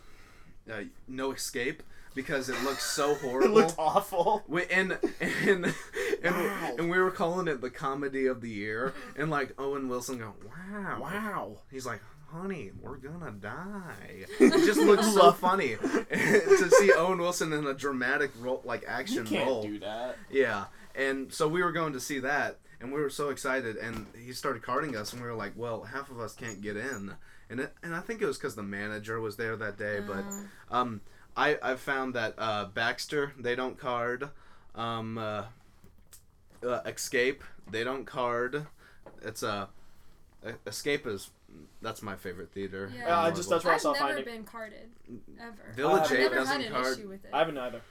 uh, 0.72 0.84
No 1.08 1.32
Escape, 1.32 1.82
because 2.14 2.50
it 2.50 2.62
looks 2.64 2.84
so 2.84 3.16
horrible. 3.22 3.58
It 3.58 3.62
looked 3.62 3.76
awful. 3.80 4.44
We, 4.48 4.66
and 4.68 4.98
and 5.20 5.74
and, 6.24 6.36
Wow. 6.36 6.76
and 6.78 6.90
we 6.92 7.00
were 7.00 7.10
calling 7.10 7.48
it 7.48 7.62
the 7.62 7.72
comedy 7.72 8.28
of 8.28 8.42
the 8.42 8.50
year, 8.50 8.94
and 9.18 9.32
like 9.32 9.54
Owen 9.60 9.90
Wilson 9.90 10.20
go, 10.20 10.34
wow, 10.46 11.00
Wow. 11.02 11.58
He's 11.72 11.86
like, 11.88 12.00
honey, 12.34 12.72
we're 12.82 12.98
gonna 12.98 13.32
die. 13.32 14.26
It 14.40 14.66
just 14.66 14.80
looks 14.80 15.12
so 15.14 15.32
funny 15.32 15.76
to 16.12 16.70
see 16.80 16.92
Owen 16.94 17.20
Wilson 17.20 17.54
in 17.54 17.66
a 17.68 17.74
dramatic 17.74 18.32
role, 18.40 18.62
like 18.66 18.82
You 18.84 18.88
action 18.88 19.26
can't 19.26 19.48
role. 19.48 19.64
do 19.64 19.80
that. 19.80 20.18
Yeah, 20.30 20.66
and 20.96 21.32
so 21.34 21.48
we 21.48 21.64
were 21.64 21.72
going 21.72 21.94
to 21.94 22.00
see 22.00 22.20
that, 22.20 22.58
and 22.80 22.92
we 22.92 23.00
were 23.02 23.10
so 23.10 23.30
excited, 23.30 23.76
and 23.78 24.06
he 24.18 24.34
started 24.34 24.62
carding 24.64 24.96
us, 24.96 25.14
and 25.14 25.22
we 25.22 25.28
were 25.28 25.36
like, 25.36 25.54
well, 25.56 25.84
half 25.84 26.10
of 26.12 26.20
us 26.20 26.34
can't 26.34 26.62
get 26.62 26.78
in, 26.78 27.14
and 27.50 27.60
it, 27.62 27.74
and 27.84 27.96
I 27.96 28.00
think 28.00 28.22
it 28.22 28.26
was 28.26 28.38
because 28.38 28.56
the 28.56 28.64
manager 28.64 29.20
was 29.20 29.36
there 29.38 29.56
that 29.58 29.78
day, 29.78 30.00
but 30.06 30.24
Uh, 30.72 30.76
um, 30.76 31.02
I 31.38 31.58
I've 31.62 31.80
found 31.80 32.14
that 32.16 32.34
uh, 32.38 32.66
Baxter 32.66 33.34
they 33.40 33.56
don't 33.56 33.78
card, 33.78 34.30
um, 34.76 35.18
uh, 35.18 35.44
uh, 36.66 36.82
Escape 36.86 37.44
they 37.70 37.84
don't 37.84 38.06
card. 38.06 38.66
It's 39.22 39.44
a 39.44 39.70
uh, 40.46 40.52
Escape 40.68 41.06
is 41.08 41.30
that's 41.82 42.02
my 42.02 42.16
favorite 42.16 42.52
theater. 42.52 42.92
Yeah. 42.96 43.18
Uh, 43.20 43.22
I 43.24 43.32
just- 43.32 43.50
that's 43.50 43.64
Louisville. 43.66 43.94
where 43.94 44.02
I 44.04 44.06
I've 44.06 44.10
never 44.10 44.16
Finding- 44.18 44.34
been 44.36 44.44
carded 44.44 44.90
ever. 45.40 45.74
Village 45.76 46.02
I've 46.04 46.12
I've 46.12 46.18
Eight 46.18 46.20
never 46.24 46.36
doesn't 46.36 46.62
had 46.62 46.72
an 46.72 46.74
card. 46.84 46.98
issue 47.00 47.08
with 47.10 47.26
it. 47.26 47.32
I 47.34 47.40
haven't 47.40 47.58
either. 47.58 47.82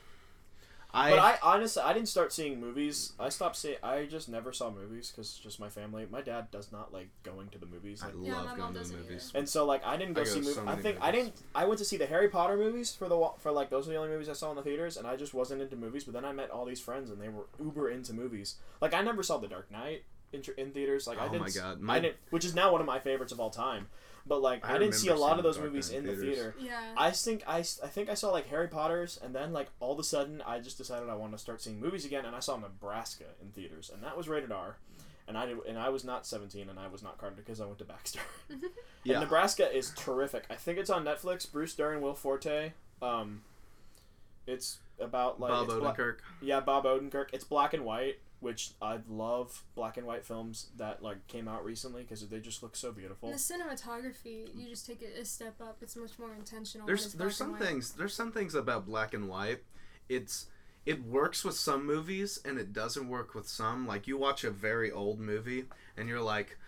I, 0.92 1.10
But 1.10 1.18
I 1.20 1.38
honestly, 1.40 1.80
I 1.84 1.92
didn't 1.92 2.08
start 2.08 2.32
seeing 2.32 2.60
movies. 2.60 3.12
I 3.16 3.28
stopped 3.28 3.54
seeing. 3.54 3.76
I 3.80 4.06
just 4.06 4.28
never 4.28 4.52
saw 4.52 4.72
movies 4.72 5.12
because 5.12 5.34
just 5.34 5.60
my 5.60 5.68
family. 5.68 6.04
My 6.10 6.20
dad 6.20 6.50
does 6.50 6.72
not 6.72 6.92
like 6.92 7.10
going 7.22 7.48
to 7.50 7.58
the 7.58 7.66
movies. 7.66 8.02
I 8.02 8.06
Like, 8.06 8.14
Yeah, 8.22 8.32
my 8.32 8.36
love 8.38 8.46
mom 8.46 8.56
going 8.58 8.72
to 8.72 8.74
the 8.74 8.78
doesn't 8.80 9.00
movies. 9.02 9.30
and 9.36 9.48
so 9.48 9.64
like 9.66 9.86
I 9.86 9.96
didn't 9.96 10.14
go 10.14 10.22
I 10.22 10.24
go 10.24 10.30
see 10.30 10.34
to 10.40 10.40
movies. 10.40 10.54
so 10.56 10.62
I 10.62 10.64
many 10.64 10.82
think 10.82 10.98
I 11.00 11.12
movies. 11.12 11.24
didn't. 11.26 11.42
I 11.54 11.64
went 11.66 11.78
to 11.78 11.84
see 11.84 11.96
the 11.96 12.06
Harry 12.06 12.28
Potter 12.28 12.56
movies 12.56 12.92
for 12.92 13.08
the 13.08 13.16
wa- 13.16 13.34
for 13.38 13.52
like 13.52 13.70
those 13.70 13.86
are 13.86 13.92
the 13.92 13.98
only 13.98 14.08
movies 14.10 14.28
I 14.28 14.32
saw 14.32 14.50
in 14.50 14.56
the 14.56 14.64
theaters, 14.64 14.96
and 14.96 15.06
I 15.06 15.14
just 15.14 15.32
wasn't 15.32 15.62
into 15.62 15.76
movies. 15.76 16.02
But 16.02 16.14
then 16.14 16.24
I 16.24 16.32
met 16.32 16.50
all 16.50 16.64
these 16.64 16.80
friends, 16.80 17.08
and 17.08 17.22
they 17.22 17.28
were 17.28 17.44
uber 17.60 17.88
into 17.88 18.12
movies. 18.12 18.56
Like 18.80 18.92
I 18.92 19.00
never 19.02 19.22
saw 19.22 19.38
The 19.38 19.46
Dark 19.46 19.70
Knight 19.70 20.02
in, 20.32 20.42
in 20.56 20.70
theaters. 20.72 21.06
Like 21.06 21.18
I 21.18 21.24
Oh 21.26 21.28
didn't. 21.28 21.40
my 21.42 21.46
s- 21.46 21.56
God, 21.56 21.80
I 21.88 21.98
didn't, 22.00 22.16
which 22.30 22.44
is 22.44 22.54
now 22.54 22.72
one 22.72 22.80
of 22.80 22.86
my 22.86 22.98
favorites 22.98 23.32
of 23.32 23.40
all 23.40 23.50
time. 23.50 23.88
But 24.26 24.42
like 24.42 24.68
I 24.68 24.74
I, 24.74 24.78
didn't 24.78 24.94
see 24.94 25.08
a 25.08 25.14
lot 25.16 25.38
of 25.38 25.42
those 25.44 25.58
movies 25.58 25.90
in 25.90 26.06
in 26.06 26.06
the 26.06 26.14
theater. 26.16 26.54
Yeah. 26.60 26.78
I 26.96 27.10
think 27.10 27.42
I, 27.46 27.60
s- 27.60 27.80
I 27.82 27.86
think 27.86 28.10
I 28.10 28.14
saw 28.14 28.30
like 28.30 28.48
Harry 28.48 28.68
Potter's, 28.68 29.18
and 29.22 29.34
then 29.34 29.52
like 29.52 29.68
all 29.80 29.92
of 29.94 29.98
a 29.98 30.04
sudden 30.04 30.42
I 30.46 30.58
just 30.60 30.76
decided 30.78 31.08
I 31.08 31.14
wanted 31.14 31.32
to 31.32 31.38
start 31.38 31.62
seeing 31.62 31.80
movies 31.80 32.04
again, 32.04 32.24
and 32.26 32.36
I 32.36 32.40
saw 32.40 32.56
Nebraska 32.58 33.24
in 33.40 33.48
theaters, 33.50 33.90
and 33.92 34.02
that 34.04 34.16
was 34.18 34.28
rated 34.28 34.52
R, 34.52 34.76
and 35.26 35.38
I 35.38 35.46
did, 35.46 35.56
and 35.66 35.78
I 35.78 35.88
was 35.88 36.04
not 36.04 36.26
seventeen, 36.26 36.68
and 36.68 36.78
I 36.78 36.86
was 36.88 37.02
not 37.02 37.16
carded 37.16 37.38
because 37.38 37.60
I 37.62 37.66
went 37.66 37.78
to 37.78 37.84
Baxter. 37.84 38.20
Yeah. 39.02 39.14
And 39.14 39.22
Nebraska 39.24 39.74
is 39.74 39.92
terrific. 39.96 40.44
I 40.50 40.56
think 40.56 40.78
it's 40.78 40.90
on 40.90 41.06
Netflix. 41.06 41.50
Bruce 41.50 41.74
Dern, 41.74 42.02
Will 42.02 42.12
Forte. 42.14 42.72
Um, 43.00 43.40
it's 44.46 44.78
about 44.98 45.40
like 45.40 45.50
Bob 45.50 45.64
it's 45.64 45.74
bla- 45.74 45.94
Odenkirk. 45.94 46.16
yeah, 46.42 46.60
Bob 46.60 46.84
Odenkirk. 46.84 47.28
It's 47.32 47.44
black 47.44 47.72
and 47.72 47.86
white, 47.86 48.18
which 48.40 48.72
I 48.80 48.98
love 49.08 49.64
black 49.74 49.96
and 49.96 50.06
white 50.06 50.24
films 50.24 50.68
that 50.76 51.02
like 51.02 51.26
came 51.28 51.46
out 51.46 51.64
recently 51.64 52.02
because 52.02 52.26
they 52.28 52.40
just 52.40 52.62
look 52.62 52.74
so 52.74 52.90
beautiful. 52.92 53.28
And 53.28 53.38
the 53.38 53.42
cinematography, 53.42 54.48
you 54.54 54.68
just 54.68 54.86
take 54.86 55.02
it 55.02 55.16
a 55.20 55.24
step 55.24 55.60
up. 55.60 55.78
It's 55.82 55.96
much 55.96 56.18
more 56.18 56.32
intentional. 56.34 56.86
There's 56.86 57.12
there's 57.14 57.36
some 57.36 57.56
things 57.56 57.92
there's 57.92 58.14
some 58.14 58.32
things 58.32 58.54
about 58.54 58.86
black 58.86 59.14
and 59.14 59.28
white. 59.28 59.62
It's 60.08 60.46
it 60.86 61.04
works 61.04 61.44
with 61.44 61.54
some 61.54 61.86
movies 61.86 62.40
and 62.44 62.58
it 62.58 62.72
doesn't 62.72 63.08
work 63.08 63.34
with 63.34 63.46
some. 63.48 63.86
Like 63.86 64.06
you 64.08 64.16
watch 64.16 64.44
a 64.44 64.50
very 64.50 64.90
old 64.90 65.20
movie 65.20 65.64
and 65.96 66.08
you're 66.08 66.22
like, 66.22 66.58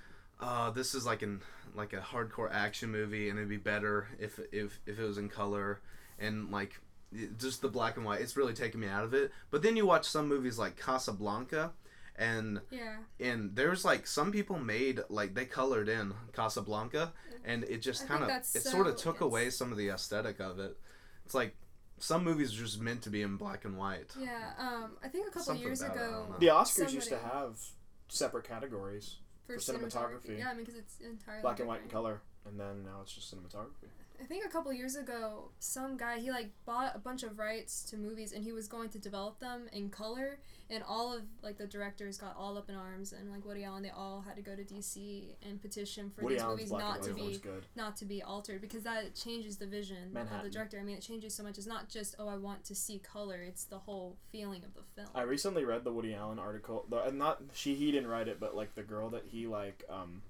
uh, 0.41 0.71
this 0.71 0.95
is 0.95 1.07
like 1.07 1.23
an 1.23 1.41
like 1.75 1.95
a 1.95 2.01
hardcore 2.01 2.53
action 2.53 2.91
movie 2.91 3.31
and 3.31 3.39
it'd 3.39 3.49
be 3.49 3.57
better 3.57 4.09
if 4.19 4.39
if 4.53 4.79
if 4.87 4.99
it 4.99 5.03
was 5.03 5.17
in 5.17 5.29
color 5.31 5.81
and 6.19 6.51
like 6.51 6.71
it- 6.73 6.79
just 7.39 7.61
the 7.63 7.69
black 7.69 7.97
and 7.97 8.05
white. 8.07 8.21
It's 8.21 8.37
really 8.37 8.55
taking 8.55 8.81
me 8.81 8.89
out 8.89 9.05
of 9.05 9.15
it. 9.15 9.31
But 9.51 9.63
then 9.63 9.77
you 9.77 9.87
watch 9.87 10.07
some 10.09 10.29
movies 10.29 10.59
like 10.59 10.77
Casablanca 10.77 11.73
and 12.17 12.61
Yeah. 12.71 12.97
and 13.21 13.57
there's 13.57 13.85
like 13.85 14.07
some 14.07 14.33
people 14.33 14.59
made 14.59 15.01
like 15.09 15.35
they 15.35 15.45
colored 15.47 15.89
in 15.89 16.15
Casablanca 16.35 17.13
and 17.45 17.65
it 17.65 17.79
just 17.83 18.07
kind 18.07 18.23
of 18.23 18.29
it 18.29 18.33
that's 18.53 18.71
sort 18.71 18.87
of 18.87 18.97
took 18.97 19.17
it's- 19.17 19.23
away 19.27 19.51
some 19.51 19.73
of 19.73 19.79
the 19.79 19.89
aesthetic 19.89 20.39
of 20.41 20.59
it. 20.59 20.79
It's 21.25 21.35
like 21.35 21.57
some 21.99 22.25
movies 22.25 22.53
are 22.59 22.63
just 22.65 22.81
meant 22.81 23.03
to 23.03 23.11
be 23.11 23.23
in 23.23 23.37
black 23.37 23.65
and 23.65 23.77
white. 23.79 24.11
Yeah. 24.19 24.53
Um, 24.59 24.97
I 25.03 25.09
think 25.09 25.27
a 25.27 25.31
couple 25.31 25.43
Something 25.43 25.65
years 25.67 25.81
about 25.83 25.97
it, 25.97 26.01
I 26.01 26.05
ago. 26.07 26.35
The 26.41 26.47
Oscars 26.49 26.93
used 26.93 27.09
to 27.11 27.19
have 27.19 27.59
separate 28.09 28.45
categories, 28.45 29.17
for 29.47 29.55
for 29.55 29.61
cinematography. 29.61 30.39
Yeah, 30.39 30.51
I 30.51 30.55
mean, 30.55 30.65
because 30.65 30.75
it's 30.81 30.99
entirely 31.01 31.43
black 31.43 31.61
and 31.61 31.69
white 31.69 31.83
and 31.83 31.91
color, 31.91 32.21
and 32.45 32.59
then 32.59 32.83
now 32.85 33.01
it's 33.03 33.13
just 33.13 33.33
cinematography. 33.35 33.89
I 34.23 34.25
think 34.25 34.45
a 34.45 34.49
couple 34.49 34.73
years 34.73 34.95
ago, 34.95 35.51
some 35.59 35.97
guy 35.97 36.21
he 36.21 36.31
like 36.31 36.51
bought 36.65 36.95
a 36.95 36.99
bunch 36.99 37.25
of 37.25 37.41
rights 37.41 37.83
to 37.91 37.97
movies, 37.97 38.33
and 38.33 38.45
he 38.45 38.53
was 38.53 38.69
going 38.69 38.89
to 38.91 38.99
develop 38.99 39.41
them 39.41 39.69
in 39.73 39.91
color. 39.91 40.39
And 40.71 40.83
all 40.89 41.13
of 41.13 41.23
like 41.43 41.59
the 41.59 41.67
directors 41.67 42.19
got 42.19 42.37
all 42.39 42.57
up 42.57 42.69
in 42.71 42.77
arms, 42.77 43.13
and 43.13 43.33
like 43.33 43.45
Woody 43.45 43.65
Allen, 43.65 43.83
they 43.83 43.91
all 43.91 44.21
had 44.21 44.37
to 44.37 44.43
go 44.43 44.55
to 44.55 44.63
DC 44.63 45.35
and 45.43 45.61
petition 45.61 46.11
for 46.15 46.23
Woody 46.23 46.37
these 46.37 46.43
Allen's 46.43 46.71
movies 46.71 46.73
not 46.73 47.03
to 47.03 47.15
be 47.15 47.41
not 47.75 47.97
to 47.97 48.05
be 48.05 48.23
altered 48.23 48.61
because 48.61 48.85
that 48.85 49.15
changes 49.17 49.57
the 49.57 49.67
vision 49.67 50.17
of 50.17 50.43
the 50.45 50.51
director. 50.51 50.79
I 50.79 50.85
mean, 50.85 50.97
it 50.97 51.03
changes 51.03 51.35
so 51.35 51.43
much. 51.43 51.59
It's 51.59 51.67
not 51.67 51.89
just 51.89 52.15
oh, 52.21 52.29
I 52.29 52.37
want 52.37 52.63
to 52.65 52.77
see 52.77 53.01
color. 53.01 53.43
It's 53.43 53.65
the 53.65 53.79
whole 53.79 54.17
feeling 54.31 54.63
of 54.65 54.73
the 54.75 54.83
film. 54.95 55.09
I 55.17 55.23
recently 55.23 55.65
read 55.65 55.83
the 55.83 55.93
Woody 55.93 56.15
Allen 56.15 56.39
article. 56.39 56.87
The, 56.89 57.11
not 57.11 57.43
she 57.55 57.75
he 57.75 57.91
didn't 57.91 58.09
write 58.09 58.29
it, 58.29 58.39
but 58.39 58.55
like 58.55 58.77
the 58.77 58.85
girl 58.85 59.11
that 59.11 59.25
he 59.27 59.49
like 59.49 59.83
um 59.91 60.23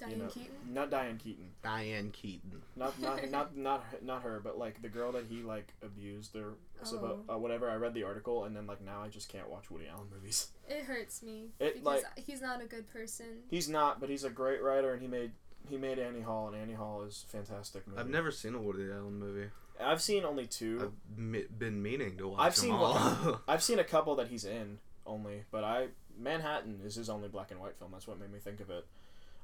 Diane 0.00 0.10
you 0.12 0.22
know, 0.24 0.28
Keaton. 0.30 0.56
not 0.68 0.90
Diane 0.90 1.18
Keaton, 1.18 1.50
Diane 1.62 2.10
Keaton. 2.12 2.62
not 2.76 2.98
not 3.00 3.30
not 3.30 3.56
not 3.56 3.84
her- 3.84 3.98
not 4.02 4.22
her, 4.22 4.40
but 4.42 4.58
like 4.58 4.80
the 4.82 4.88
girl 4.88 5.12
that 5.12 5.26
he 5.28 5.42
like 5.42 5.72
abused 5.82 6.34
or 6.36 6.54
so, 6.82 7.20
Oh. 7.28 7.34
uh, 7.34 7.38
whatever. 7.38 7.68
I 7.70 7.76
read 7.76 7.94
the 7.94 8.04
article 8.04 8.44
and 8.44 8.56
then 8.56 8.66
like 8.66 8.80
now 8.80 9.02
I 9.02 9.08
just 9.08 9.28
can't 9.28 9.48
watch 9.50 9.70
Woody 9.70 9.86
Allen 9.88 10.08
movies. 10.12 10.48
It 10.68 10.84
hurts 10.84 11.20
me 11.22 11.48
It, 11.58 11.74
because 11.74 12.02
like- 12.04 12.24
he's 12.24 12.40
not 12.40 12.62
a 12.62 12.66
good 12.66 12.88
person. 12.92 13.26
He's 13.50 13.68
not, 13.68 13.98
but 14.00 14.08
he's 14.08 14.22
a 14.24 14.30
great 14.30 14.62
writer 14.62 14.92
and 14.92 15.02
he 15.02 15.08
made 15.08 15.32
he 15.68 15.76
made 15.76 15.98
Annie 15.98 16.22
Hall 16.22 16.48
and 16.48 16.56
Annie 16.56 16.72
Hall 16.74 17.02
is 17.02 17.24
a 17.28 17.36
fantastic 17.36 17.86
movie. 17.86 18.00
I've 18.00 18.08
never 18.08 18.30
seen 18.30 18.54
a 18.54 18.60
Woody 18.60 18.90
Allen 18.90 19.18
movie. 19.18 19.50
I've 19.78 20.00
seen 20.02 20.24
only 20.24 20.46
2 20.46 20.80
I've 21.12 21.18
mi- 21.18 21.46
been 21.58 21.82
meaning 21.82 22.16
to 22.18 22.28
watch 22.28 22.40
I've 22.40 22.54
them 22.54 22.62
seen 22.64 22.72
all. 22.72 23.40
I've 23.48 23.62
seen 23.62 23.78
a 23.78 23.84
couple 23.84 24.14
that 24.16 24.28
he's 24.28 24.44
in 24.44 24.78
only, 25.06 25.44
but 25.50 25.64
I 25.64 25.88
Manhattan 26.18 26.80
is 26.84 26.94
his 26.96 27.08
only 27.08 27.28
black 27.28 27.50
and 27.50 27.58
white 27.60 27.76
film. 27.78 27.90
That's 27.92 28.06
what 28.06 28.20
made 28.20 28.30
me 28.32 28.38
think 28.38 28.60
of 28.60 28.68
it. 28.70 28.86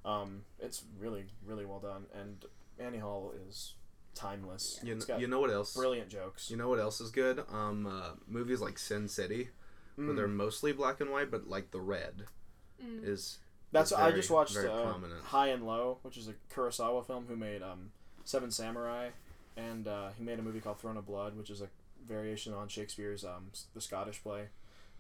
Um, 0.07 0.43
it's 0.61 0.83
really 0.99 1.25
really 1.45 1.67
well 1.67 1.81
done, 1.81 2.07
and 2.15 2.45
Annie 2.79 2.99
Hall 2.99 3.33
is 3.49 3.75
timeless. 4.15 4.81
you, 4.83 4.95
It's 4.95 5.07
know, 5.09 5.15
got 5.15 5.21
you 5.21 5.27
know 5.27 5.41
what 5.41 5.51
else? 5.51 5.75
brilliant 5.75 6.09
jokes. 6.09 6.51
You 6.51 6.57
know 6.57 6.69
what 6.69 6.79
else 6.79 7.01
is 7.01 7.11
good? 7.11 7.45
Um, 7.53 7.87
uh, 7.87 8.11
movies 8.29 8.61
like 8.61 8.79
Sin 8.79 9.09
City, 9.09 9.51
where 9.97 10.09
Mm. 10.09 10.17
they're 10.17 10.29
mostly 10.29 10.73
black 10.73 11.01
and 11.01 11.11
white, 11.11 11.31
but 11.31 11.49
like 11.49 11.71
the 11.73 11.81
red 11.81 12.27
Mm. 12.83 13.05
is 13.05 13.39
That's 13.73 13.91
is 13.91 13.99
I 13.99 14.13
just 14.13 14.31
watched 14.31 14.57
uh. 14.57 14.95
High 15.25 15.49
and 15.49 15.67
Low, 15.67 15.99
which 16.03 16.17
is 16.17 16.29
a 16.29 16.35
Kurosawa 16.55 17.05
film 17.07 17.27
who 17.27 17.35
made 17.37 17.63
um, 17.63 17.91
Seven 18.25 18.51
Samurai, 18.51 19.11
and 19.57 19.89
uh, 19.89 20.11
he 20.17 20.23
made 20.23 20.39
a 20.39 20.43
movie 20.43 20.61
called 20.61 20.79
Throne 20.79 20.97
of 20.97 21.07
Blood, 21.07 21.37
which 21.37 21.51
is 21.51 21.61
a 21.63 21.69
variation 22.07 22.53
on 22.55 22.69
Shakespeare's 22.69 23.25
um, 23.25 23.51
the 23.75 23.81
Scottish 23.81 24.23
play, 24.23 24.49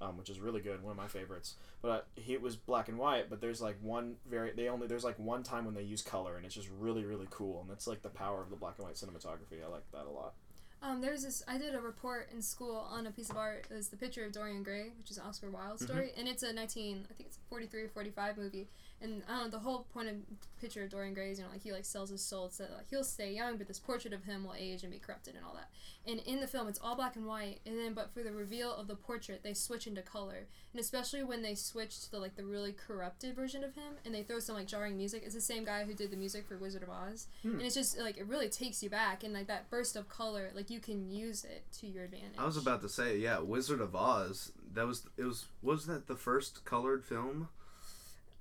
um, 0.01 0.16
which 0.16 0.30
is 0.30 0.40
really 0.40 0.61
good, 0.61 0.82
one 0.82 0.92
of 0.92 0.97
my 0.97 1.09
favorites. 1.09 1.55
But 1.82 1.88
uh, 1.88 2.01
it 2.26 2.40
was 2.42 2.57
black 2.57 2.88
and 2.88 2.99
white, 2.99 3.30
but 3.30 3.40
there's 3.40 3.61
like 3.61 3.76
one 3.80 4.16
very 4.28 4.53
they 4.53 4.68
only 4.68 4.86
there's 4.86 5.05
like 5.05 5.18
one 5.18 5.42
time 5.42 5.64
when 5.64 5.74
they 5.74 5.82
use 5.82 6.03
color, 6.03 6.36
and 6.36 6.44
it's 6.44 6.55
just 6.55 6.68
really 6.78 7.05
really 7.05 7.28
cool, 7.30 7.61
and 7.61 7.70
that's 7.70 7.86
like 7.86 8.03
the 8.03 8.09
power 8.09 8.42
of 8.42 8.51
the 8.51 8.57
black 8.57 8.74
and 8.78 8.86
white 8.86 8.97
cinematography. 8.97 9.64
I 9.64 9.68
like 9.68 9.90
that 9.92 10.07
a 10.07 10.11
lot. 10.11 10.34
Um, 10.82 11.01
there's 11.01 11.24
this. 11.24 11.42
I 11.49 11.59
did 11.59 11.74
a 11.74 11.80
report 11.80 12.28
in 12.32 12.42
school 12.42 12.86
on 12.90 13.07
a 13.07 13.11
piece 13.11 13.30
of 13.30 13.36
art. 13.36 13.66
It 13.70 13.74
was 13.74 13.88
the 13.88 13.97
picture 13.97 14.24
of 14.24 14.32
Dorian 14.32 14.62
Gray, 14.62 14.90
which 14.99 15.11
is 15.11 15.18
Oscar 15.18 15.51
Wilde 15.51 15.80
story, 15.80 16.12
and 16.16 16.28
it's 16.28 16.42
a 16.42 16.53
19, 16.53 17.07
I 17.11 17.14
think 17.14 17.28
it's 17.28 17.38
43 17.49 17.82
or 17.82 17.88
45 17.88 18.36
movie. 18.36 18.68
And 19.01 19.22
I. 19.28 19.49
The 19.49 19.59
whole 19.59 19.86
point 19.92 20.09
of 20.09 20.14
picture 20.61 20.82
of 20.82 20.90
Dorian 20.90 21.14
Gray 21.14 21.30
is, 21.30 21.38
you 21.38 21.44
know, 21.44 21.51
like 21.51 21.62
he 21.62 21.70
like 21.72 21.84
sells 21.84 22.11
his 22.11 22.22
soul 22.22 22.49
so 22.51 22.64
that 22.64 22.72
like, 22.72 22.88
he'll 22.88 23.05
stay 23.05 23.32
young, 23.32 23.57
but 23.59 23.68
this 23.68 23.78
portrait 23.78 24.14
of 24.14 24.24
him 24.24 24.44
will 24.44 24.55
age 24.59 24.82
and 24.82 24.92
be 24.92 24.99
corrupted 24.99 25.34
and 25.34 25.44
all 25.44 25.55
that. 25.55 25.68
And 26.11 26.20
in 26.20 26.40
the 26.40 26.47
film, 26.47 26.66
it's 26.68 26.78
all 26.82 26.97
black 26.97 27.14
and 27.16 27.26
white. 27.26 27.61
And 27.66 27.78
then, 27.78 27.92
but 27.92 28.12
for 28.14 28.22
the 28.22 28.32
reveal 28.32 28.72
of 28.74 28.86
the 28.88 28.94
portrait, 28.94 29.42
they 29.42 29.53
switch 29.55 29.86
into 29.86 30.03
color. 30.03 30.47
And 30.72 30.80
especially 30.80 31.22
when 31.22 31.42
they 31.42 31.55
switch 31.55 32.01
to 32.03 32.11
the 32.11 32.18
like 32.18 32.36
the 32.36 32.44
really 32.44 32.72
corrupted 32.72 33.36
version 33.36 33.62
of 33.64 33.74
him, 33.74 33.94
and 34.05 34.14
they 34.14 34.22
throw 34.22 34.38
some 34.38 34.57
like 34.57 34.66
jarring 34.66 34.97
music. 34.97 35.22
It's 35.24 35.34
the 35.34 35.40
same 35.40 35.64
guy 35.64 35.84
who 35.84 35.94
did 35.94 36.11
the 36.11 36.16
music 36.16 36.47
for 36.47 36.57
Wizard 36.57 36.82
of 36.82 36.90
Oz 36.90 37.26
Hmm. 37.42 37.53
and 37.53 37.62
it's 37.62 37.74
just 37.74 37.99
like 37.99 38.16
it 38.16 38.26
really 38.26 38.49
takes 38.49 38.82
you 38.82 38.90
back 38.90 39.22
and 39.24 39.32
like 39.34 39.47
that 39.49 39.68
burst 39.70 39.97
of 39.97 40.09
color 40.09 40.51
like 40.55 40.70
you 40.70 40.80
can 40.80 41.11
use 41.11 41.44
it 41.44 41.64
to 41.80 41.86
your 41.86 42.05
advantage 42.05 42.38
I 42.38 42.44
was 42.47 42.57
about 42.57 42.80
to 42.82 42.88
say, 42.88 43.18
yeah, 43.18 43.38
Wizard 43.40 43.80
of 43.80 43.94
Oz. 43.94 44.53
That 44.74 44.86
was 44.86 45.07
it 45.16 45.24
was 45.24 45.47
was 45.62 45.86
that 45.86 46.07
the 46.07 46.16
first 46.16 46.64
colored 46.64 47.05
film? 47.05 47.49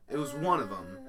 It 0.10 0.18
was 0.18 0.34
one 0.34 0.60
of 0.60 0.70
them. 0.70 1.00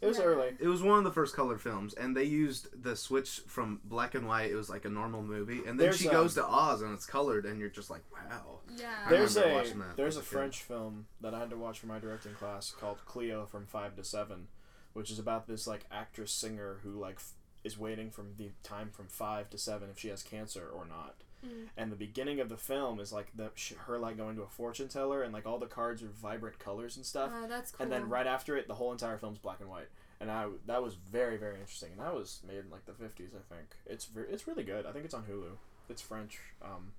It 0.00 0.06
was 0.06 0.18
yeah. 0.18 0.24
early. 0.24 0.56
It 0.60 0.68
was 0.68 0.82
one 0.82 0.98
of 0.98 1.04
the 1.04 1.10
first 1.10 1.34
colored 1.34 1.60
films, 1.60 1.94
and 1.94 2.16
they 2.16 2.24
used 2.24 2.82
the 2.82 2.94
switch 2.94 3.40
from 3.46 3.80
black 3.84 4.14
and 4.14 4.26
white. 4.28 4.50
It 4.50 4.54
was 4.54 4.68
like 4.68 4.84
a 4.84 4.90
normal 4.90 5.22
movie, 5.22 5.58
and 5.58 5.66
then 5.66 5.76
There's, 5.78 5.98
she 5.98 6.08
um, 6.08 6.14
goes 6.14 6.34
to 6.34 6.44
Oz, 6.46 6.82
and 6.82 6.92
it's 6.92 7.06
colored, 7.06 7.46
and 7.46 7.58
you're 7.58 7.70
just 7.70 7.90
like, 7.90 8.02
wow. 8.12 8.60
yeah 8.76 9.08
There's 9.08 9.36
a 9.36 9.40
that 9.40 9.96
there's 9.96 10.16
a 10.16 10.20
a 10.20 10.22
kid. 10.22 10.28
French 10.28 10.62
film 10.62 11.06
that 11.20 11.34
I 11.34 11.40
had 11.40 11.50
to 11.50 11.56
watch 11.56 11.80
for 11.80 11.86
my 11.86 11.98
directing 11.98 12.34
class 12.34 12.70
called 12.70 12.98
Cleo 13.06 13.46
from 13.46 13.66
Five 13.66 13.96
to 13.96 14.04
Seven, 14.04 14.48
which 14.92 15.10
is 15.10 15.18
about 15.18 15.46
this 15.46 15.66
like 15.66 15.86
actress 15.90 16.30
singer 16.32 16.78
who 16.82 16.92
like 17.00 17.16
f- 17.16 17.32
is 17.64 17.78
waiting 17.78 18.10
from 18.10 18.34
the 18.36 18.50
time 18.62 18.90
from 18.92 19.08
five 19.08 19.50
to 19.50 19.58
seven 19.58 19.88
if 19.90 19.98
she 19.98 20.08
has 20.08 20.22
cancer 20.22 20.68
or 20.68 20.84
not. 20.84 21.16
Mm. 21.46 21.68
And 21.76 21.92
the 21.92 21.96
beginning 21.96 22.40
of 22.40 22.48
the 22.48 22.56
film 22.56 23.00
is 23.00 23.12
like 23.12 23.28
the 23.36 23.50
sh- 23.54 23.74
her 23.86 23.98
like 23.98 24.16
going 24.16 24.36
to 24.36 24.42
a 24.42 24.48
fortune 24.48 24.88
teller 24.88 25.22
and 25.22 25.32
like 25.32 25.46
all 25.46 25.58
the 25.58 25.66
cards 25.66 26.02
are 26.02 26.08
vibrant 26.08 26.58
colors 26.58 26.96
and 26.96 27.06
stuff. 27.06 27.30
Uh, 27.32 27.46
that's 27.46 27.70
cool 27.70 27.84
And 27.84 27.92
then 27.92 28.08
right 28.08 28.26
after 28.26 28.56
it, 28.56 28.66
the 28.68 28.74
whole 28.74 28.92
entire 28.92 29.18
film's 29.18 29.38
black 29.38 29.60
and 29.60 29.68
white. 29.70 29.88
And 30.20 30.30
I 30.30 30.46
that 30.66 30.82
was 30.82 30.94
very 30.94 31.36
very 31.36 31.54
interesting. 31.56 31.90
And 31.92 32.00
that 32.00 32.14
was 32.14 32.40
made 32.46 32.58
in 32.58 32.70
like 32.70 32.86
the 32.86 32.92
fifties, 32.94 33.30
I 33.34 33.54
think. 33.54 33.68
It's 33.86 34.06
ver- 34.06 34.28
it's 34.30 34.46
really 34.46 34.64
good. 34.64 34.86
I 34.86 34.92
think 34.92 35.04
it's 35.04 35.14
on 35.14 35.24
Hulu. 35.24 35.52
It's 35.88 36.02
French. 36.02 36.38
Um, 36.62 36.92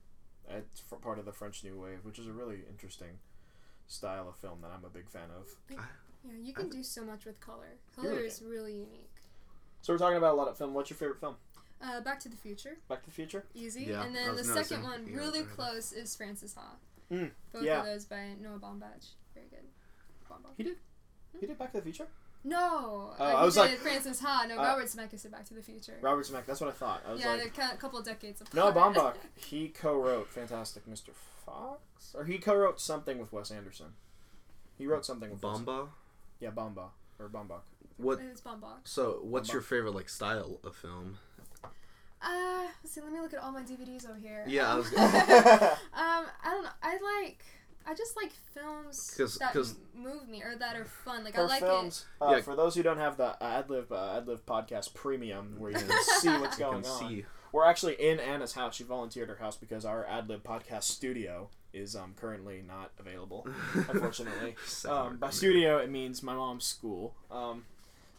it's 0.50 0.82
f- 0.92 1.02
part 1.02 1.20
of 1.20 1.26
the 1.26 1.34
French 1.34 1.64
New 1.64 1.80
Wave, 1.82 2.00
which 2.04 2.20
is 2.20 2.28
a 2.28 2.32
really 2.32 2.60
interesting 2.70 3.20
style 3.88 4.30
of 4.30 4.36
film 4.38 4.60
that 4.62 4.72
I'm 4.72 4.86
a 4.86 4.90
big 4.90 5.10
fan 5.10 5.30
of. 5.38 5.48
yeah 5.70 5.78
you 6.42 6.54
can 6.54 6.68
do 6.70 6.84
so 6.84 7.04
much 7.06 7.24
with 7.26 7.40
color 7.40 7.78
color 7.96 8.10
really 8.10 8.24
is 8.28 8.42
really 8.46 8.74
unique 8.74 9.12
So 9.82 9.94
we're 9.94 9.98
talking 10.00 10.18
about 10.18 10.34
a 10.34 10.38
lot 10.38 10.48
of 10.50 10.58
film. 10.58 10.74
What's 10.74 10.90
your 10.90 10.98
favorite 10.98 11.20
film? 11.22 11.36
Uh, 11.82 12.02
back 12.02 12.20
to 12.22 12.30
the 12.30 12.36
future 12.38 12.78
Back 12.90 13.02
to 13.02 13.06
the 13.08 13.12
Future. 13.14 13.46
easy 13.54 13.86
Yeah, 13.86 14.04
and 14.04 14.16
then 14.16 14.36
the 14.36 14.44
second 14.44 14.84
one 14.84 15.06
you 15.08 15.14
got 15.16 15.22
it 15.22 15.26
really 15.26 15.42
right. 15.42 15.50
close 15.52 15.92
is 15.92 16.16
francis 16.16 16.56
ha 16.56 16.72
Mm, 17.12 17.32
both 17.54 17.64
yeah. 17.64 17.80
of 17.80 17.86
those 17.86 18.06
by 18.06 18.34
noah 18.42 18.60
baumbach 18.60 19.06
very 19.34 19.48
good 19.50 19.60
Baumbach. 20.30 20.52
He 20.58 20.64
did. 20.64 20.76
He 21.40 21.46
did 21.48 21.58
Back 21.58 21.72
to 21.72 21.78
the 21.78 21.84
Future. 21.84 22.08
no 22.44 22.58
Oh, 22.60 23.16
uh, 23.20 23.24
I 23.24 23.44
was 23.46 23.56
like- 23.58 23.78
francis 23.78 24.20
ha 24.20 24.46
no 24.50 24.56
uh, 24.60 24.64
robert 24.64 24.86
zemeckis 24.88 25.22
did 25.24 25.32
back 25.32 25.46
to 25.46 25.54
the 25.54 25.62
future 25.62 25.98
Robert 26.02 26.26
Zemeckis. 26.26 26.46
That's 26.48 26.60
what 26.62 26.70
I 26.70 26.74
thought. 26.74 27.02
I 27.08 27.12
was 27.14 27.22
yeah 27.22 27.34
like, 27.36 27.58
a 27.58 27.78
couple 27.78 28.02
decades 28.02 28.42
apart 28.42 28.54
Noah 28.56 28.74
Baumbach. 28.74 29.16
He 29.36 29.70
co-wrote 29.70 30.30
Fantastic 30.30 30.86
Mr. 30.86 31.12
Fox, 31.46 32.14
or 32.16 32.26
he 32.26 32.38
co-wrote 32.40 32.82
something 32.82 33.18
with 33.20 33.32
Wes 33.32 33.52
Anderson. 33.52 33.94
He 34.78 34.86
wrote 34.86 35.06
something 35.06 35.30
with 35.32 35.42
Wes- 35.44 35.88
Yeah, 36.40 36.50
Bamba 36.52 36.90
or 37.20 37.30
Baumbach. 37.30 37.62
What? 37.98 38.20
it's 38.20 38.42
Baumbach. 38.42 38.80
So, 38.84 39.20
what's 39.24 39.50
Bamba. 39.50 39.54
your 39.54 39.62
favorite 39.62 39.96
like 39.96 40.10
style 40.10 40.60
of 40.64 40.76
film? 40.76 41.18
Uh, 42.22 42.68
let's 42.84 42.94
see. 42.94 43.02
Let 43.02 43.12
me 43.12 43.20
look 43.20 43.34
at 43.34 43.40
all 43.44 43.52
my 43.52 43.62
DVDs 43.62 44.10
over 44.10 44.20
here. 44.20 44.44
Yeah, 44.48 44.68
I 44.70 44.72
Um, 44.72 44.78
was- 44.80 44.94
um, 44.98 45.00
I 45.94 46.26
don't 46.46 46.64
know. 46.64 46.70
I 46.82 47.24
like. 47.24 47.44
I 47.90 47.94
just 47.94 48.18
like 48.18 48.32
films 48.54 49.14
'Cause- 49.18 49.36
that 49.36 49.54
'cause- 49.54 49.76
m- 49.96 50.04
move 50.04 50.28
me 50.28 50.44
or 50.44 50.58
that 50.58 50.76
are 50.76 50.84
fun. 50.84 51.24
Like 51.24 51.38
I 51.38 51.44
like 51.44 51.62
films, 51.62 52.06
uh, 52.22 52.34
Yeah. 52.36 52.42
for 52.42 52.54
those 52.56 52.76
who 52.76 52.84
don't 52.84 52.98
have 52.98 53.16
the 53.16 53.38
AdLib 53.40 53.90
uh, 53.92 54.20
AdLib 54.22 54.42
podcast 54.42 54.94
premium, 54.94 55.56
where 55.58 55.72
you 55.72 55.78
can 55.78 56.04
see 56.20 56.28
what's 56.40 56.60
You 56.60 56.66
going 56.66 56.82
can 56.84 56.92
on, 56.92 57.00
see. 57.10 57.26
we're 57.54 57.64
actually 57.66 57.94
in 57.94 58.20
Anna's 58.20 58.54
house. 58.54 58.76
She 58.76 58.84
volunteered 58.84 59.30
her 59.30 59.38
house 59.38 59.56
because 59.56 59.86
our 59.86 60.04
AdLib 60.04 60.42
podcast 60.42 60.84
studio 60.84 61.50
is 61.72 61.96
um, 61.96 62.14
currently 62.20 62.62
not 62.62 62.92
available, 63.00 63.48
unfortunately. 63.74 64.58
um, 64.86 65.16
by 65.16 65.30
studio, 65.30 65.78
it 65.78 65.90
means 65.90 66.22
my 66.22 66.34
mom's 66.36 66.66
school. 66.66 67.16
Um, 67.32 67.66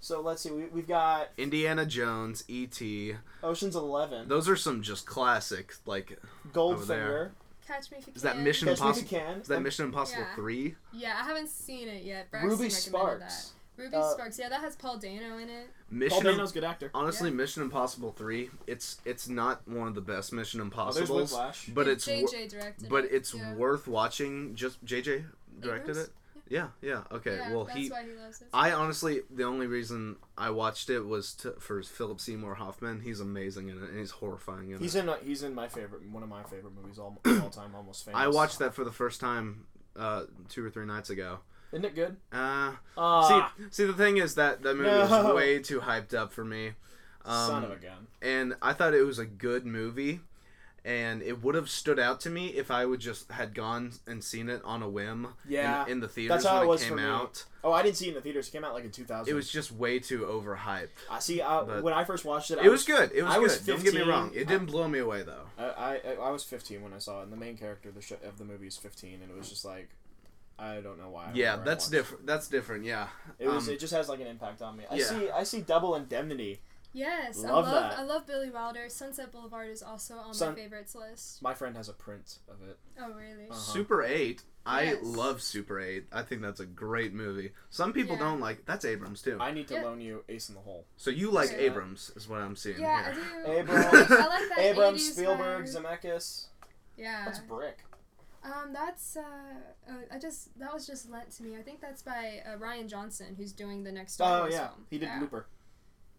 so 0.01 0.21
let's 0.21 0.43
see. 0.43 0.51
We, 0.51 0.67
we've 0.67 0.89
got 0.89 1.29
Indiana 1.37 1.85
Jones, 1.87 2.45
E.T. 2.49 3.15
Ocean's 3.43 3.77
Eleven, 3.77 4.29
Those 4.29 4.49
are 4.49 4.57
some 4.57 4.83
just 4.83 5.07
classic. 5.07 5.75
Like, 5.87 6.19
Goldfinger, 6.53 6.73
over 6.73 6.85
there. 6.85 7.23
it. 7.27 7.33
Catch 7.67 7.91
Me 7.91 7.99
If 7.99 8.07
You 8.07 8.13
Can. 8.13 8.17
is 8.17 8.23
that 8.23 8.39
Mission 8.39 8.69
Catch 8.69 8.81
Me 8.81 8.89
If 8.91 8.97
You 8.97 9.03
Impossible? 9.19 9.19
Can, 9.19 9.41
Is 9.43 9.49
that 9.49 9.55
and 9.57 9.65
Mission 9.65 9.85
Impossible 9.85 10.23
Yeah. 10.23 10.35
three? 10.35 10.75
Yeah, 10.93 11.17
I 11.21 11.25
haven't 11.25 11.49
seen 11.51 11.89
it 11.89 12.03
yet. 12.05 12.31
Braxton 12.31 12.51
Ruby 12.51 12.63
recommended 12.65 12.83
Sparks. 12.83 13.45
That. 13.77 13.83
Ruby 13.83 13.95
Uh, 13.97 14.11
Sparks. 14.13 14.39
Yeah, 14.39 14.49
that 14.49 14.61
has 14.61 14.75
Paul 14.75 14.97
Dano 14.99 15.37
in 15.39 15.49
it. 15.51 15.67
Paul 15.91 15.99
Mission. 15.99 16.19
Im- 16.27 16.33
Dano's 16.37 16.51
a 16.51 16.55
good 16.55 16.65
actor. 16.65 16.91
Honestly, 16.95 17.31
Mission 17.31 17.63
Impossible 17.63 18.11
three. 18.13 18.51
It's 18.67 18.97
it's 19.05 19.29
not 19.29 19.69
one 19.69 19.87
of 19.87 19.95
the 19.95 20.01
best 20.01 20.33
Mission 20.33 20.61
Oh, 20.61 20.65
there's 20.65 20.99
Impossibles, 21.09 21.31
Whiplash. 21.33 21.67
but 21.75 21.83
And 21.83 21.91
it's 21.91 22.07
wor- 22.09 22.49
directed. 22.49 22.89
but 22.89 23.05
it. 23.05 23.13
it's 23.13 23.35
yeah. 23.35 23.55
worth 23.55 23.87
watching. 23.87 24.55
Just 24.57 24.85
JJ 24.85 25.27
directed 25.61 25.91
Abrams? 25.91 25.99
it. 26.09 26.11
Yeah, 26.51 26.69
yeah. 26.81 27.03
Okay. 27.13 27.37
Yeah, 27.37 27.53
well, 27.53 27.65
that's 27.65 27.77
he. 27.79 27.89
why 27.91 28.05
he 28.05 28.13
loves 28.13 28.41
it. 28.41 28.49
I 28.53 28.73
honestly, 28.73 29.21
the 29.31 29.45
only 29.45 29.67
reason 29.67 30.17
I 30.37 30.51
watched 30.51 30.89
it 30.91 31.01
was 31.01 31.35
to, 31.35 31.53
for 31.61 31.83
Philip 31.83 32.21
Seymour 32.21 32.55
Hoffman. 32.55 33.01
He's 33.01 33.21
amazing 33.21 33.69
in 33.69 33.77
it, 33.83 33.91
and 33.91 33.99
he's 33.99 34.13
horrifying 34.13 34.71
in 34.71 34.79
He's 34.79 34.95
it. 34.95 35.01
in 35.01 35.09
a, 35.09 35.17
he's 35.19 35.43
in 35.43 35.55
my 35.55 35.69
favorite 35.69 36.09
one 36.11 36.23
of 36.23 36.29
my 36.29 36.43
favorite 36.45 36.75
movies 36.75 36.99
all, 36.99 37.19
all 37.43 37.51
time, 37.51 37.75
almost 37.75 38.05
famous. 38.05 38.21
I 38.21 38.29
watched 38.29 38.59
that 38.61 38.75
for 38.75 38.85
the 38.85 38.93
first 38.93 39.21
time 39.21 39.67
uh, 39.97 40.25
two 40.49 40.65
or 40.65 40.71
three 40.71 40.87
nights 40.87 41.11
ago. 41.11 41.39
Isn't 41.73 41.85
it 41.85 41.95
good? 41.95 42.17
Uh, 42.33 42.73
Ah, 42.97 43.53
see, 43.59 43.67
see, 43.71 43.85
the 43.85 43.93
thing 43.93 44.17
is 44.17 44.37
that 44.37 44.63
that 44.63 44.75
movie 44.75 44.89
No. 44.91 45.01
was 45.25 45.35
way 45.37 45.59
too 45.59 45.81
hyped 45.81 46.15
up 46.15 46.33
for 46.33 46.45
me. 46.45 46.69
Um, 47.27 47.35
son 47.51 47.65
of 47.65 47.73
a 47.73 47.77
gun. 47.77 48.07
and 48.23 48.55
I 48.63 48.73
thought 48.73 48.95
it 48.95 49.03
was 49.03 49.19
a 49.19 49.27
good 49.27 49.67
movie, 49.67 50.21
and 50.89 51.23
it 51.23 51.43
would 51.43 51.55
have 51.55 51.69
stood 51.69 51.99
out 51.99 52.19
to 52.19 52.31
me 52.31 52.47
if 52.47 52.71
I 52.71 52.87
would 52.87 52.99
just 52.99 53.31
had 53.31 53.55
gone 53.55 53.93
and 54.07 54.25
seen 54.25 54.49
it 54.49 54.63
on 54.65 54.83
a 54.83 54.89
whim. 54.89 55.29
Yeah, 55.47 55.85
in, 55.85 55.93
in 55.93 56.01
the 56.01 56.09
theaters 56.09 56.43
that's 56.43 56.47
how 56.47 56.61
when 56.61 56.65
it 56.65 56.69
was 56.71 56.81
came 56.81 56.91
for 56.93 56.97
me. 56.97 57.03
out. 57.03 57.45
Oh, 57.63 57.73
I 57.73 57.83
didn't 57.83 57.99
see 57.99 58.07
it 58.07 58.11
in 58.11 58.15
the 58.15 58.23
theaters. 58.23 58.49
It 58.49 58.53
came 58.53 58.65
out 58.65 58.73
like 58.73 58.85
in 58.85 58.91
2000. 58.91 59.31
It 59.31 59.37
was 59.37 59.51
just 59.51 59.71
way 59.71 59.99
too 59.99 60.21
overhyped. 60.21 60.89
I 61.11 61.19
see. 61.19 61.43
I, 61.43 61.81
when 61.81 61.93
I 61.93 62.05
first 62.05 62.25
watched 62.25 62.53
it, 62.53 62.59
I 62.59 62.65
It 62.65 62.71
was 62.71 62.85
good. 62.85 63.13
It 63.13 63.23
was 63.23 63.33
I 63.33 63.35
good. 63.35 63.43
was 63.43 63.59
Don't 63.59 63.85
get 63.85 63.93
me 63.93 64.01
wrong. 64.01 64.33
It 64.35 64.49
didn't 64.49 64.67
blow 64.67 64.89
me 64.89 65.01
away 65.01 65.25
though. 65.25 65.45
I, 65.59 66.01
I 66.07 66.17
I 66.23 66.31
was 66.31 66.43
15 66.43 66.83
when 66.83 66.95
I 66.95 66.99
saw 66.99 67.21
it, 67.21 67.25
and 67.25 67.33
the 67.33 67.37
main 67.37 67.59
character 67.59 67.91
of 67.91 67.95
the, 67.95 68.01
show, 68.01 68.17
of 68.27 68.39
the 68.39 68.47
movie 68.47 68.67
is 68.67 68.79
15, 68.79 69.21
and 69.21 69.31
it 69.31 69.37
was 69.37 69.51
just 69.51 69.67
like, 69.67 69.91
I 70.59 70.81
don't 70.81 70.99
know 70.99 71.11
why. 71.11 71.27
I 71.27 71.31
Yeah, 71.35 71.57
that's 71.57 71.91
different. 71.91 72.27
That's 72.27 72.49
different. 72.49 72.87
Yeah. 72.87 73.09
It 73.39 73.49
was. 73.49 73.69
Um, 73.69 73.75
it 73.75 73.79
just 73.79 73.93
has 73.93 74.09
like 74.09 74.21
an 74.21 74.27
impact 74.27 74.63
on 74.63 74.79
me. 74.79 74.85
I 74.91 74.95
yeah. 74.95 75.05
see. 75.05 75.31
I 75.31 75.43
see 75.43 75.61
Double 75.61 75.97
Indemnity 75.97 76.61
Yes, 76.93 77.39
Love 77.39 77.51
I 77.69 77.71
love 77.73 77.91
that. 77.91 77.99
I 77.99 78.03
love 78.03 78.27
Billy 78.27 78.51
Wilder. 78.51 78.89
Sunset 78.89 79.31
Boulevard 79.31 79.69
is 79.71 79.83
also 79.83 80.15
on 80.17 80.33
Sun- 80.35 80.55
my 80.55 80.61
favorites 80.61 80.95
list. 80.95 81.43
My 81.43 81.55
friend 81.55 81.77
has 81.77 81.89
a 81.89 81.93
print 81.93 82.39
of 82.49 82.67
it. 82.67 82.79
Oh 83.01 83.13
really? 83.13 83.45
Uh-huh. 83.51 83.55
Super 83.55 84.03
8. 84.03 84.43
I 84.65 84.83
Yes. 84.85 84.99
love 85.03 85.41
Super 85.43 85.79
8. 85.81 86.07
I 86.13 86.23
think 86.23 86.41
that's 86.43 86.61
a 86.61 86.67
great 86.67 87.13
movie. 87.15 87.53
Some 87.71 87.93
people 87.93 88.15
Yeah. 88.17 88.21
don't 88.25 88.41
like 88.41 88.65
That's 88.65 88.85
Abrams 88.85 89.23
too. 89.23 89.39
I 89.41 89.53
need 89.53 89.69
to 89.69 89.75
Yeah. 89.75 89.83
loan 89.85 90.01
you 90.01 90.25
Ace 90.29 90.49
in 90.49 90.55
the 90.55 90.61
Hole. 90.63 90.87
so 90.97 91.11
you 91.11 91.31
like 91.31 91.51
Yeah. 91.53 91.59
Abrams 91.59 92.11
is 92.17 92.27
what 92.29 92.41
I'm 92.41 92.57
seeing 92.57 92.81
Yeah, 92.81 93.11
I 93.11 93.15
do. 93.15 93.53
Abrams- 93.53 93.85
I 94.11 94.27
like 94.27 94.49
that 94.49 94.59
Abrams, 94.59 95.01
80s 95.03 95.13
Spielberg, 95.13 95.67
vibe. 95.67 95.77
Zemeckis. 96.05 96.47
Yeah. 96.97 97.25
That's 97.27 97.39
brick. 97.41 97.79
Um, 98.45 98.73
that's 98.73 99.17
uh, 99.17 99.21
uh, 99.89 99.93
I 100.13 100.19
just 100.19 100.59
that 100.59 100.73
was 100.73 100.87
just 100.87 101.11
lent 101.11 101.31
to 101.33 101.43
me. 101.43 101.57
I 101.57 101.63
think 101.63 101.81
that's 101.81 102.03
by 102.03 102.41
uh, 102.47 102.57
Rian 102.57 102.89
Johnson, 102.89 103.35
who's 103.37 103.53
doing 103.53 103.83
the 103.85 103.93
next 103.93 104.15
Star 104.15 104.29
Wars 104.29 104.39
Oh 104.39 104.43
Wars 104.45 104.55
yeah, 104.55 104.69
film. 104.69 104.87
he 104.91 104.99
did 104.99 105.07
yeah. 105.07 105.21
Looper. 105.21 105.47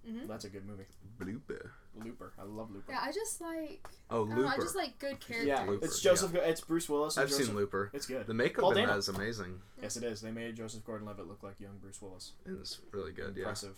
Mhm. 0.09 0.27
That's 0.27 0.45
a 0.45 0.49
good 0.49 0.65
movie. 0.65 0.85
Blooper. 1.19 1.69
Looper. 2.03 2.31
I 2.39 2.43
love 2.43 2.71
Looper. 2.71 2.91
Yeah, 2.91 3.01
I 3.01 3.11
just 3.11 3.41
like 3.41 3.85
Oh, 4.09 4.25
I, 4.25 4.29
don't 4.29 4.29
know, 4.29 4.35
I 4.45 4.49
Looper. 4.51 4.61
just 4.61 4.75
like 4.75 4.97
good 4.99 5.19
characters. 5.19 5.45
Yeah, 5.47 5.63
Looper, 5.65 5.85
it's 5.85 6.01
Joseph. 6.01 6.33
It's 6.35 6.61
Bruce 6.61 6.87
Willis. 6.89 7.17
And 7.17 7.23
I've 7.23 7.29
Joseph. 7.29 7.47
seen 7.47 7.55
Looper. 7.55 7.89
It's 7.93 8.05
good. 8.05 8.25
The 8.25 8.33
makeup 8.33 8.61
Paul 8.61 8.71
in 8.71 8.75
that 8.77 8.85
Dano. 8.87 8.97
is 8.97 9.09
amazing. 9.09 9.61
Yes, 9.81 9.97
it 9.97 10.03
is. 10.03 10.21
They 10.21 10.31
made 10.31 10.55
Joseph 10.55 10.85
Gordon-Levitt 10.85 11.27
look 11.27 11.43
like 11.43 11.59
young 11.59 11.77
Bruce 11.81 12.01
Willis. 12.01 12.31
It's 12.45 12.79
really 12.91 13.11
good. 13.11 13.33
Yeah. 13.35 13.41
Impressive. 13.43 13.75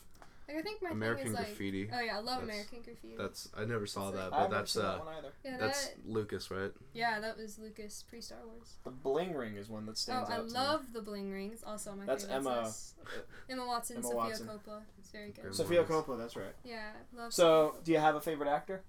Like 0.54 0.60
I 0.60 0.62
think 0.64 0.82
my 0.84 0.89
American 0.89 1.24
thing 1.26 1.34
is 1.34 1.39
like 1.39 1.47
Graffiti. 1.47 1.89
oh 1.93 1.99
yeah, 2.02 2.14
I 2.16 2.20
love 2.20 2.26
That's- 2.41 2.43
American 2.43 2.82
Graffiti. 2.84 3.16
That's 3.18 3.49
I 3.58 3.66
never 3.66 3.86
saw 3.86 4.10
It's 4.10 4.18
that, 4.18 4.22
like- 4.24 4.32
but 4.32 4.38
I've 4.39 4.52
that's 4.52 4.72
seen 4.74 4.82
uh 4.84 4.91
that 4.97 5.06
one 5.06 5.16
either. 5.16 5.34
yeah, 5.45 5.58
that's 5.58 5.88
that 5.88 6.10
Lucas, 6.10 6.52
right? 6.52 6.72
yeah, 6.93 7.20
that 7.20 7.38
was 7.38 7.58
Lucas 7.60 8.04
pre 8.10 8.22
Star 8.22 8.39
Wars. 8.45 8.76
The 8.84 8.91
Bling 8.91 9.34
Ring 9.36 9.56
is 9.56 9.70
one 9.70 9.86
that 9.86 9.91
Oh, 9.91 9.95
stands 9.95 10.30
I 10.30 10.34
out. 10.36 10.38
to 10.39 10.43
me. 10.45 10.52
love 10.52 10.93
the 10.93 11.02
bling 11.02 11.32
rings. 11.32 11.64
Also 11.66 11.91
on 11.91 11.99
my 11.99 12.06
That's 12.06 12.26
favorites 12.26 12.93
Emma- 12.97 13.62
Emma 13.62 13.66
Watson, 13.68 13.97
Emma 13.97 14.04
Sofia 14.04 14.18
Watson. 14.18 14.47
Coppola. 14.47 14.82
It's 14.99 15.10
very 15.12 15.32
good. 15.32 15.43
Good. 15.43 15.56
Sofia 15.56 15.82
Mormons. 15.88 16.06
Coppola. 16.08 16.18
That's 16.18 16.36
right. 16.36 16.56
Yeah, 16.64 16.91
love. 17.16 17.34
So, 17.34 17.70
Sofia 17.70 17.82
do 17.86 17.91
you 17.93 17.97
have 17.99 18.16
a 18.16 18.22
favorite 18.22 18.49
actor? 18.49 18.82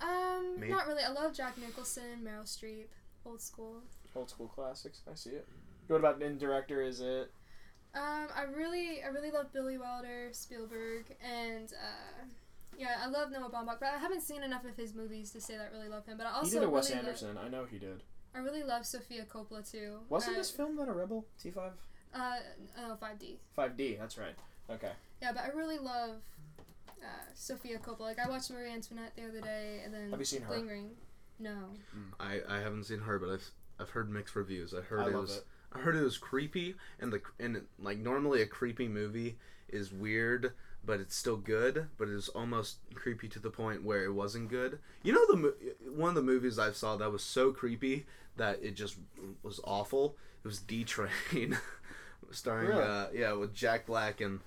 Um, 0.00 0.60
Me? 0.60 0.68
not 0.68 0.86
really. 0.86 1.02
I 1.02 1.10
love 1.10 1.34
Jack 1.34 1.58
Nicholson, 1.58 2.22
Meryl 2.24 2.44
Streep, 2.44 2.86
old 3.24 3.40
school. 3.40 3.82
Old 4.14 4.30
school 4.30 4.48
classics. 4.48 5.02
I 5.10 5.14
see 5.14 5.30
it. 5.30 5.48
What 5.88 5.96
about 5.96 6.22
in 6.22 6.38
director? 6.38 6.82
Is 6.82 7.00
it? 7.00 7.30
Um, 7.98 8.28
I 8.36 8.44
really, 8.56 9.02
I 9.02 9.08
really 9.08 9.30
love 9.32 9.52
Billy 9.52 9.76
Wilder, 9.76 10.28
Spielberg, 10.30 11.06
and 11.20 11.72
uh, 11.72 12.24
yeah, 12.78 12.98
I 13.02 13.08
love 13.08 13.32
Noah 13.32 13.50
Baumbach. 13.50 13.80
But 13.80 13.88
I 13.94 13.98
haven't 13.98 14.20
seen 14.22 14.44
enough 14.44 14.64
of 14.64 14.76
his 14.76 14.94
movies 14.94 15.32
to 15.32 15.40
say 15.40 15.56
that 15.56 15.70
I 15.72 15.76
really 15.76 15.88
love 15.88 16.06
him. 16.06 16.16
But 16.16 16.26
I 16.28 16.32
also 16.32 16.44
he 16.44 16.50
did 16.52 16.62
a 16.62 16.70
Wes 16.70 16.88
really 16.90 17.02
lo- 17.02 17.08
Anderson. 17.08 17.38
I 17.44 17.48
know 17.48 17.64
he 17.68 17.78
did. 17.78 18.02
I 18.34 18.38
really 18.38 18.62
love 18.62 18.86
Sofia 18.86 19.24
Coppola 19.24 19.68
too. 19.68 19.98
Wasn't 20.08 20.36
uh, 20.36 20.38
this 20.38 20.50
film 20.50 20.78
on 20.78 20.88
a 20.88 20.92
Rebel 20.92 21.26
T 21.42 21.50
five? 21.50 21.72
Uh, 22.14 22.36
oh, 22.78 22.96
5D. 23.02 23.36
Five 23.54 23.76
D. 23.76 23.96
That's 23.98 24.16
right. 24.16 24.34
Okay. 24.70 24.92
Yeah, 25.20 25.32
but 25.32 25.42
I 25.44 25.48
really 25.48 25.78
love 25.78 26.16
uh, 27.02 27.04
Sofia 27.34 27.78
Coppola. 27.78 28.00
Like 28.00 28.18
I 28.18 28.28
watched 28.28 28.50
Marie 28.50 28.70
Antoinette 28.70 29.12
the 29.16 29.24
other 29.24 29.40
day, 29.40 29.80
and 29.84 29.92
then 29.92 30.10
Have 30.10 30.18
you 30.20 30.24
seen 30.24 30.42
her? 30.42 30.54
Bling 30.54 30.68
Ring. 30.68 30.90
No. 31.40 31.56
I, 32.20 32.40
I 32.48 32.58
haven't 32.60 32.84
seen 32.84 33.00
her, 33.00 33.18
but 33.18 33.30
I've 33.30 33.50
I've 33.80 33.90
heard 33.90 34.10
mixed 34.10 34.36
reviews. 34.36 34.72
I 34.74 34.82
heard 34.82 35.00
I 35.00 35.08
it 35.08 35.12
love 35.12 35.22
was 35.22 35.36
it. 35.38 35.46
I 35.72 35.80
heard 35.80 35.96
it 35.96 36.02
was 36.02 36.18
creepy, 36.18 36.74
and 36.98 37.12
the 37.12 37.20
and 37.38 37.62
like 37.78 37.98
normally 37.98 38.42
a 38.42 38.46
creepy 38.46 38.88
movie 38.88 39.36
is 39.68 39.92
weird, 39.92 40.52
but 40.84 41.00
it's 41.00 41.14
still 41.16 41.36
good. 41.36 41.88
But 41.98 42.08
it 42.08 42.14
was 42.14 42.28
almost 42.30 42.78
creepy 42.94 43.28
to 43.28 43.38
the 43.38 43.50
point 43.50 43.84
where 43.84 44.04
it 44.04 44.12
wasn't 44.14 44.48
good. 44.48 44.78
You 45.02 45.12
know 45.12 45.26
the 45.26 45.54
one 45.94 46.08
of 46.10 46.14
the 46.14 46.22
movies 46.22 46.58
I 46.58 46.72
saw 46.72 46.96
that 46.96 47.12
was 47.12 47.22
so 47.22 47.52
creepy 47.52 48.06
that 48.36 48.60
it 48.62 48.76
just 48.76 48.96
was 49.42 49.60
awful. 49.64 50.16
It 50.44 50.48
was 50.48 50.60
D 50.60 50.84
Train, 50.84 51.58
starring 52.30 52.68
Really? 52.68 52.82
uh 52.82 53.06
yeah 53.12 53.32
with 53.32 53.54
Jack 53.54 53.86
Black 53.86 54.20
and 54.20 54.40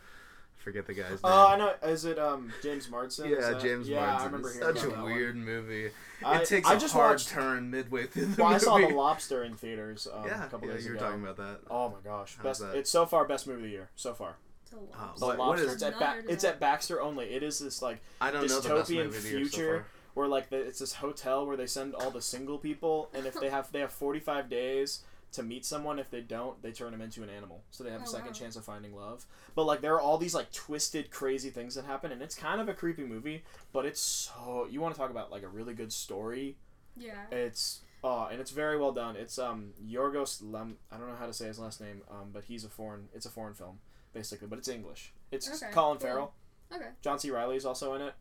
forget 0.62 0.86
the 0.88 0.94
guy's 0.94 1.10
name. 1.10 1.20
Oh, 1.24 1.48
I 1.48 1.58
know. 1.58 1.74
Is 1.84 2.06
it 2.06 2.18
um 2.20 2.52
James 2.64 2.90
Marsden? 2.90 3.30
Yeah, 3.30 3.42
that- 3.52 3.62
James 3.62 3.88
yeah, 3.90 4.00
Marsden. 4.06 4.22
I 4.22 4.26
remember 4.26 4.48
It's 4.50 4.58
hearing 4.60 4.76
such 4.76 4.84
about 4.86 4.94
a 4.94 4.96
that 4.98 5.04
one. 5.04 5.14
weird 5.14 5.36
movie. 5.36 5.92
I, 6.24 6.42
it 6.42 6.48
takes 6.48 6.70
I 6.70 6.76
a 6.76 6.80
just 6.80 6.94
hard 6.94 7.12
watched. 7.14 7.30
turn 7.30 7.70
midway 7.72 8.06
through 8.06 8.26
the 8.28 8.44
Well, 8.44 8.54
I 8.54 8.58
saw 8.58 8.78
The 8.78 8.88
Lobster 8.90 9.44
in 9.44 9.56
theaters 9.56 10.08
um, 10.14 10.26
yeah, 10.26 10.46
a 10.46 10.50
couple 10.50 10.68
yeah, 10.68 10.76
days 10.76 10.86
you 10.86 10.92
were 10.92 10.98
ago. 10.98 11.06
talking 11.08 11.24
about 11.24 11.38
that. 11.38 11.60
Oh 11.70 11.90
my 11.90 11.96
gosh, 12.04 12.36
How's 12.38 12.44
best! 12.44 12.60
that? 12.62 12.76
It's 12.78 12.90
so 12.92 13.06
far 13.06 13.26
best 13.26 13.48
movie 13.48 13.58
of 13.60 13.64
the 13.64 13.70
year 13.70 13.90
so 13.96 14.14
far. 14.14 14.36
It's 14.64 14.72
a 14.74 14.76
lot. 14.78 14.86
Oh, 14.94 15.20
The 15.20 15.26
What- 15.26 15.38
what 15.40 15.48
Lobster. 15.50 15.66
is- 15.68 15.74
it's 15.74 15.84
at 15.84 16.00
ba- 16.00 16.24
it's 16.30 16.44
at 16.44 16.60
Baxter 16.60 17.02
only. 17.02 17.26
It 17.34 17.42
is 17.44 17.60
this 17.60 17.82
like 17.82 18.00
I 18.22 18.30
don't 18.32 18.48
know 18.48 18.60
the 18.60 18.70
best 18.70 18.90
dystopian 18.92 19.06
movie 19.06 19.18
of 19.18 19.24
the 19.24 19.30
year 19.30 19.46
so 19.46 19.50
future 19.50 19.76
far. 19.78 19.86
where 20.14 20.28
like 20.28 20.50
the, 20.50 20.58
it's 20.58 20.80
this 20.80 20.94
hotel 20.94 21.46
where 21.48 21.58
they 21.58 21.66
send 21.68 21.96
all 21.96 22.12
the 22.12 22.22
single 22.22 22.60
people, 22.60 23.10
and 23.16 23.26
if 23.26 23.34
they 23.34 23.50
have 23.50 23.72
they 23.72 23.80
have 23.80 23.92
forty 23.92 24.20
five 24.20 24.48
days 24.50 25.02
to 25.34 25.44
meet 25.44 25.66
someone. 25.66 25.98
If 26.00 26.10
they 26.12 26.22
don't, 26.22 26.62
they 26.62 26.72
turn 26.72 26.92
them 26.92 27.02
into 27.02 27.24
an 27.24 27.30
animal, 27.30 27.64
so 27.72 27.84
they 27.84 27.92
have 27.92 28.02
a 28.02 28.06
Oh, 28.06 28.08
second 28.08 28.28
wow. 28.28 28.34
chance 28.34 28.56
of 28.56 28.66
finding 28.66 28.96
love. 28.96 29.26
But 29.56 29.64
like 29.66 29.82
there 29.82 29.94
are 29.96 30.02
all 30.02 30.18
these 30.18 30.36
like 30.36 30.52
twisted, 30.52 31.10
crazy 31.12 31.50
things 31.50 31.76
that 31.76 31.86
happen, 31.86 32.12
and 32.12 32.22
it's 32.22 32.36
kind 32.36 32.60
of 32.62 32.68
a 32.70 32.74
creepy 32.74 33.04
movie. 33.04 33.44
But 33.74 33.86
it's 33.86 34.02
so 34.02 34.68
you 34.70 34.82
want 34.82 34.94
to 34.96 35.00
talk 35.00 35.10
about 35.12 35.32
like 35.32 35.44
a 35.44 35.48
really 35.48 35.74
good 35.74 35.94
story. 35.94 36.58
Yeah. 36.98 37.26
It's 37.32 37.82
oh, 38.04 38.28
and 38.32 38.42
it's 38.42 38.52
very 38.52 38.78
well 38.78 38.92
done. 38.92 39.16
It's 39.16 39.38
um 39.40 39.74
Yorgos 39.86 40.42
Lem. 40.44 40.78
I 40.92 40.98
don't 40.98 41.08
know 41.08 41.16
how 41.16 41.28
to 41.28 41.34
say 41.34 41.48
his 41.48 41.60
last 41.60 41.80
name. 41.82 42.02
Um, 42.10 42.32
but 42.34 42.44
he's 42.46 42.64
a 42.66 42.70
foreign. 42.70 43.08
It's 43.14 43.26
a 43.26 43.30
foreign 43.30 43.54
film 43.54 43.80
basically, 44.14 44.48
but 44.48 44.60
it's 44.60 44.68
English. 44.68 45.14
It's 45.32 45.48
Okay, 45.48 45.72
Colin 45.72 45.98
cool. 45.98 46.08
Farrell. 46.08 46.34
Okay. 46.74 46.90
John 47.02 47.18
C. 47.20 47.32
Reilly 47.32 47.56
is 47.56 47.66
also 47.66 47.94
in 47.94 48.02
it. 48.02 48.14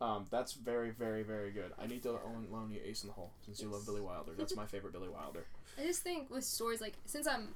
Um, 0.00 0.26
that's 0.30 0.54
very, 0.54 0.90
very, 0.90 1.22
very 1.22 1.50
good. 1.50 1.72
I 1.78 1.86
need 1.86 2.02
to 2.04 2.10
own, 2.10 2.46
loan 2.50 2.70
you 2.70 2.80
Ace 2.84 3.02
in 3.02 3.08
the 3.08 3.12
Hole 3.14 3.30
since 3.44 3.60
you 3.60 3.68
love 3.68 3.84
Billy 3.84 4.00
Wilder. 4.00 4.32
That's 4.36 4.56
my 4.56 4.64
favorite 4.64 4.92
Billy 4.92 5.08
Wilder. 5.08 5.44
I 5.78 5.82
just 5.84 6.02
think 6.02 6.30
with 6.30 6.44
stories 6.44 6.80
like 6.80 6.94
since 7.04 7.26
I'm 7.26 7.48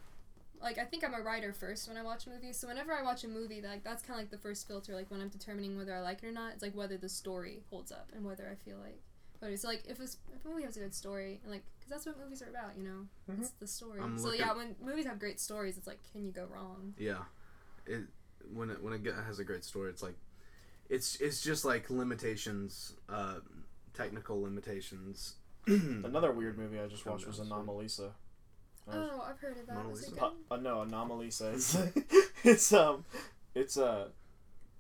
like 0.63 0.79
I 0.79 0.85
think 0.85 1.05
I'm 1.05 1.15
a 1.15 1.21
writer 1.21 1.53
first 1.53 1.89
when 1.89 1.97
I 1.97 2.03
watch 2.03 2.27
movies. 2.27 2.59
So 2.59 2.69
whenever 2.69 2.93
I 2.93 3.03
watch 3.03 3.25
a 3.25 3.29
movie, 3.29 3.63
like 3.63 3.83
that's 3.83 4.03
kind 4.03 4.19
of 4.19 4.23
like 4.25 4.31
the 4.31 4.39
first 4.39 4.69
filter. 4.69 4.95
Like 4.95 5.11
when 5.11 5.21
I'm 5.23 5.29
determining 5.29 5.77
whether 5.79 5.95
I 5.95 6.01
like 6.01 6.23
it 6.23 6.27
or 6.27 6.33
not, 6.33 6.53
it's 6.53 6.63
like 6.63 6.75
whether 6.77 6.97
the 6.99 7.09
story 7.09 7.63
holds 7.71 7.91
up 7.91 8.11
and 8.15 8.25
whether 8.25 8.47
I 8.51 8.57
feel 8.69 8.77
like. 8.79 9.01
Whether 9.41 9.57
so 9.57 9.69
like 9.69 9.85
if, 9.89 9.99
it's, 10.01 10.19
if 10.35 10.45
a 10.45 10.49
movie 10.49 10.63
has 10.65 10.77
a 10.77 10.81
good 10.81 10.95
story 10.95 11.41
and 11.43 11.53
like 11.53 11.63
because 11.79 11.91
that's 11.91 12.07
what 12.07 12.23
movies 12.23 12.43
are 12.43 12.49
about, 12.51 12.77
you 12.77 12.85
know, 12.85 13.07
Mhm. 13.33 13.41
it's 13.41 13.51
the 13.59 13.67
story. 13.67 14.01
I'm 14.03 14.19
so 14.19 14.27
looking- 14.27 14.41
yeah, 14.41 14.53
when 14.55 14.77
movies 14.85 15.07
have 15.07 15.19
great 15.19 15.41
stories, 15.41 15.77
it's 15.79 15.87
like 15.87 15.99
can 16.13 16.25
you 16.27 16.31
go 16.31 16.45
wrong? 16.45 16.95
Yeah, 16.99 17.25
it 17.87 18.03
when 18.53 18.69
it 18.71 18.83
when 18.83 18.93
it 18.93 19.15
has 19.27 19.39
a 19.39 19.45
great 19.45 19.65
story, 19.65 19.89
it's 19.91 20.03
like 20.03 20.15
it's 20.89 21.21
it's 21.21 21.43
just 21.43 21.65
like 21.65 21.91
limitations, 21.91 22.95
uh, 23.09 23.37
technical 23.95 24.43
limitations. 24.43 25.35
Another 25.67 26.31
weird 26.33 26.59
movie 26.59 26.79
I 26.79 26.87
just 26.87 27.07
watched 27.07 27.27
was 27.27 27.39
down, 27.39 27.49
Anomalisa. 27.49 28.11
Oh, 28.93 29.25
I've 29.27 29.39
heard 29.39 29.57
of 29.57 29.67
that. 29.67 29.87
It 29.87 30.15
good? 30.15 30.31
Uh, 30.51 30.57
no, 30.57 30.85
Anomalisa 30.85 31.55
is 31.55 31.77
it's 32.45 32.73
um 32.73 33.05
it's 33.55 33.77
uh 33.79 34.09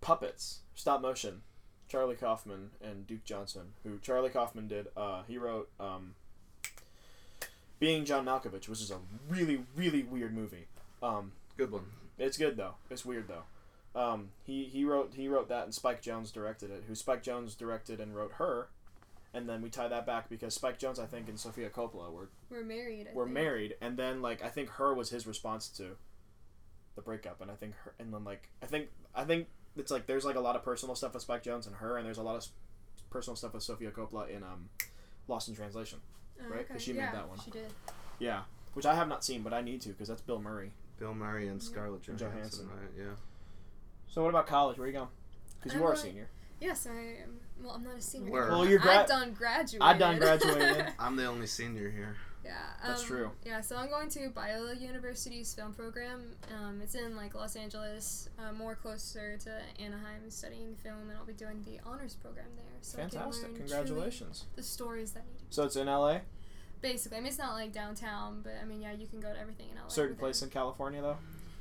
puppets 0.00 0.60
stop 0.74 1.00
motion. 1.00 1.42
Charlie 1.88 2.16
Kaufman 2.16 2.70
and 2.82 3.06
Duke 3.06 3.24
Johnson, 3.24 3.74
who 3.84 3.98
Charlie 3.98 4.30
Kaufman 4.30 4.66
did. 4.66 4.88
Uh, 4.96 5.22
he 5.28 5.38
wrote 5.38 5.68
um, 5.78 6.14
Being 7.78 8.04
John 8.04 8.24
Malkovich, 8.24 8.68
which 8.68 8.80
is 8.80 8.90
a 8.90 8.98
really 9.28 9.64
really 9.76 10.02
weird 10.02 10.34
movie. 10.34 10.66
Um, 11.02 11.32
Good 11.56 11.70
one. 11.70 11.84
It's 12.18 12.36
good 12.36 12.56
though. 12.56 12.74
It's 12.90 13.04
weird 13.04 13.28
though. 13.28 13.44
Um, 13.94 14.30
he 14.42 14.64
he 14.64 14.84
wrote 14.84 15.12
he 15.14 15.28
wrote 15.28 15.48
that 15.48 15.64
and 15.64 15.74
Spike 15.74 16.02
Jonze 16.02 16.32
directed 16.32 16.70
it. 16.70 16.84
Who 16.88 16.94
Spike 16.94 17.22
Jonze 17.22 17.56
directed 17.56 18.00
and 18.00 18.14
wrote 18.14 18.32
her, 18.34 18.68
and 19.32 19.48
then 19.48 19.62
we 19.62 19.70
tie 19.70 19.86
that 19.88 20.04
back 20.04 20.28
because 20.28 20.52
Spike 20.54 20.78
Jonze 20.80 20.98
I 20.98 21.06
think 21.06 21.28
and 21.28 21.38
Sofia 21.38 21.70
Coppola 21.70 22.10
were 22.12 22.28
We're 22.50 22.64
married. 22.64 23.08
I 23.10 23.14
were 23.14 23.24
think. 23.24 23.34
married, 23.34 23.76
and 23.80 23.96
then 23.96 24.20
like 24.20 24.42
I 24.42 24.48
think 24.48 24.68
her 24.70 24.92
was 24.94 25.10
his 25.10 25.26
response 25.26 25.68
to 25.76 25.96
the 26.96 27.02
breakup, 27.02 27.40
and 27.40 27.50
I 27.50 27.54
think 27.54 27.74
her 27.84 27.94
and 27.98 28.12
then 28.12 28.24
like 28.24 28.48
I 28.62 28.66
think 28.66 28.88
I 29.14 29.24
think 29.24 29.46
it's 29.76 29.90
like 29.92 30.06
there's 30.06 30.24
like 30.24 30.36
a 30.36 30.40
lot 30.40 30.56
of 30.56 30.64
personal 30.64 30.94
stuff 30.96 31.14
with 31.14 31.22
Spike 31.22 31.44
Jonze 31.44 31.66
and 31.68 31.76
her, 31.76 31.96
and 31.96 32.04
there's 32.06 32.18
a 32.18 32.22
lot 32.22 32.36
of 32.36 32.46
personal 33.10 33.36
stuff 33.36 33.54
with 33.54 33.62
Sofia 33.62 33.90
Coppola 33.92 34.28
in 34.28 34.42
um 34.42 34.70
Lost 35.28 35.48
in 35.48 35.54
Translation. 35.54 36.00
Oh, 36.40 36.48
right? 36.52 36.66
'Cause 36.66 36.76
okay. 36.76 36.84
she 36.84 36.92
made 36.94 37.12
that 37.12 37.28
one. 37.28 37.38
She 37.44 37.52
did. 37.52 37.68
Yeah, 38.18 38.42
which 38.72 38.86
I 38.86 38.94
have 38.96 39.06
not 39.06 39.24
seen, 39.24 39.42
but 39.42 39.52
I 39.54 39.60
need 39.60 39.80
to 39.82 39.90
because 39.90 40.08
that's 40.08 40.20
Bill 40.20 40.40
Murray. 40.40 40.72
Bill 40.98 41.14
Murray 41.14 41.46
and 41.46 41.62
Scarlett 41.62 42.06
And 42.08 42.18
Johansson. 42.18 42.66
Johansson. 42.66 42.68
Right? 42.68 42.90
Yeah. 43.06 43.14
So 44.08 44.22
what 44.22 44.28
about 44.30 44.46
college? 44.46 44.78
Where 44.78 44.84
are 44.84 44.90
you 44.90 44.96
going? 44.96 45.08
Because 45.60 45.72
you 45.74 45.80
I'm 45.80 45.86
are 45.86 45.92
a 45.92 45.94
going- 45.94 46.06
senior. 46.06 46.28
Yes, 46.60 46.86
I 46.86 47.22
am. 47.22 47.40
Well, 47.62 47.72
I'm 47.74 47.84
not 47.84 47.96
a 47.96 48.00
senior. 48.00 48.30
Where? 48.30 48.48
Well, 48.48 48.66
you're 48.66 48.78
gra- 48.78 49.00
I've 49.02 49.08
done 49.08 49.32
graduated. 49.32 49.82
I've 49.82 49.98
done 49.98 50.18
graduated. 50.18 50.86
I'm 50.98 51.16
the 51.16 51.26
only 51.26 51.46
senior 51.46 51.90
here. 51.90 52.16
Yeah, 52.44 52.52
That's 52.86 53.00
um, 53.02 53.06
true. 53.06 53.30
Yeah, 53.44 53.62
so 53.62 53.76
I'm 53.76 53.88
going 53.88 54.10
to 54.10 54.28
Biola 54.28 54.78
University's 54.78 55.54
film 55.54 55.72
program. 55.72 56.22
Um, 56.54 56.80
it's 56.82 56.94
in 56.94 57.16
like 57.16 57.34
Los 57.34 57.56
Angeles, 57.56 58.28
uh, 58.38 58.52
more 58.52 58.74
closer 58.74 59.38
to 59.38 59.50
Anaheim, 59.82 60.28
studying 60.28 60.76
film, 60.82 61.08
and 61.08 61.16
I'll 61.18 61.24
be 61.24 61.32
doing 61.32 61.62
the 61.64 61.80
honors 61.88 62.14
program 62.14 62.46
there. 62.56 62.66
So 62.82 62.98
I 62.98 63.00
can 63.02 63.10
Fantastic! 63.10 63.44
learn 63.44 63.54
Congratulations. 63.56 64.40
truly 64.40 64.56
the 64.56 64.62
stories 64.62 65.12
that 65.12 65.24
need 65.26 65.38
to. 65.38 65.54
So 65.54 65.64
it's 65.64 65.76
in 65.76 65.86
LA. 65.86 66.18
Basically, 66.82 67.16
I 67.16 67.20
mean 67.22 67.28
it's 67.28 67.38
not 67.38 67.54
like 67.54 67.72
downtown, 67.72 68.40
but 68.42 68.52
I 68.60 68.66
mean 68.66 68.82
yeah, 68.82 68.92
you 68.92 69.06
can 69.06 69.20
go 69.20 69.32
to 69.32 69.40
everything 69.40 69.70
in 69.70 69.76
LA. 69.76 69.88
Certain 69.88 70.10
within- 70.10 70.20
place 70.20 70.42
in 70.42 70.50
California 70.50 71.00
though. 71.00 71.16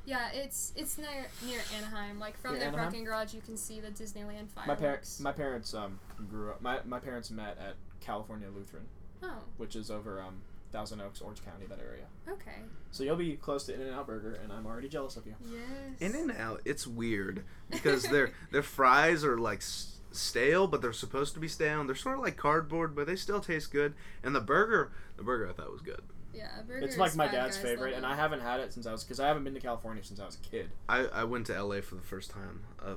Yeah, 0.05 0.29
it's 0.33 0.73
it's 0.75 0.97
near 0.97 1.27
near 1.45 1.59
Anaheim. 1.77 2.19
Like 2.19 2.37
from 2.37 2.51
Near 2.51 2.59
their 2.59 2.67
Anaheim? 2.69 2.85
parking 2.85 3.03
garage, 3.05 3.33
you 3.33 3.41
can 3.41 3.55
see 3.57 3.79
the 3.79 3.87
Disneyland 3.87 4.49
fireworks. 4.49 4.67
My 4.67 4.75
parents, 4.75 5.19
my 5.19 5.31
parents 5.31 5.73
um 5.73 5.99
grew 6.29 6.49
up. 6.51 6.61
My, 6.61 6.79
my 6.85 6.99
parents 6.99 7.31
met 7.31 7.57
at 7.57 7.75
California 8.01 8.47
Lutheran, 8.53 8.83
Oh, 9.23 9.29
which 9.57 9.75
is 9.75 9.89
over 9.89 10.21
um 10.21 10.41
Thousand 10.73 11.01
Oaks, 11.01 11.21
Orange 11.21 11.45
County, 11.45 11.65
that 11.67 11.79
area. 11.79 12.05
Okay. 12.27 12.57
So 12.91 13.03
you'll 13.03 13.15
be 13.15 13.35
close 13.35 13.63
to 13.67 13.73
In 13.75 13.81
and 13.81 13.91
Out 13.93 14.07
Burger, 14.07 14.37
and 14.43 14.51
I'm 14.51 14.65
already 14.65 14.89
jealous 14.89 15.15
of 15.15 15.25
you. 15.27 15.35
Yes. 15.45 15.61
In 15.99 16.15
and 16.19 16.31
out, 16.37 16.61
it's 16.65 16.85
weird 16.87 17.43
because 17.69 18.03
their 18.03 18.31
their 18.51 18.63
fries 18.63 19.23
are 19.23 19.37
like 19.37 19.59
s- 19.59 19.99
stale, 20.11 20.67
but 20.67 20.81
they're 20.81 20.91
supposed 20.91 21.33
to 21.35 21.39
be 21.39 21.47
stale. 21.47 21.79
And 21.79 21.87
they're 21.87 21.95
sort 21.95 22.17
of 22.17 22.23
like 22.23 22.35
cardboard, 22.37 22.95
but 22.95 23.05
they 23.07 23.15
still 23.15 23.39
taste 23.39 23.71
good. 23.71 23.93
And 24.23 24.35
the 24.35 24.41
burger, 24.41 24.91
the 25.15 25.23
burger 25.23 25.47
I 25.47 25.53
thought 25.53 25.71
was 25.71 25.81
good. 25.81 26.01
Yeah, 26.33 26.47
burger 26.67 26.85
It's 26.85 26.97
like 26.97 27.11
is 27.11 27.17
my 27.17 27.27
dad's 27.27 27.55
Guys 27.57 27.63
favorite, 27.65 27.93
and 27.95 28.05
I 28.05 28.15
haven't 28.15 28.41
had 28.41 28.59
it 28.59 28.73
since 28.73 28.85
I 28.87 28.91
was 28.91 29.03
because 29.03 29.19
I 29.19 29.27
haven't 29.27 29.43
been 29.43 29.53
to 29.53 29.59
California 29.59 30.03
since 30.03 30.19
I 30.19 30.25
was 30.25 30.35
a 30.35 30.49
kid. 30.49 30.69
I, 30.89 31.05
I 31.05 31.23
went 31.25 31.47
to 31.47 31.63
LA 31.63 31.81
for 31.81 31.95
the 31.95 32.01
first 32.01 32.31
time 32.31 32.61
uh, 32.83 32.93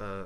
uh, 0.00 0.24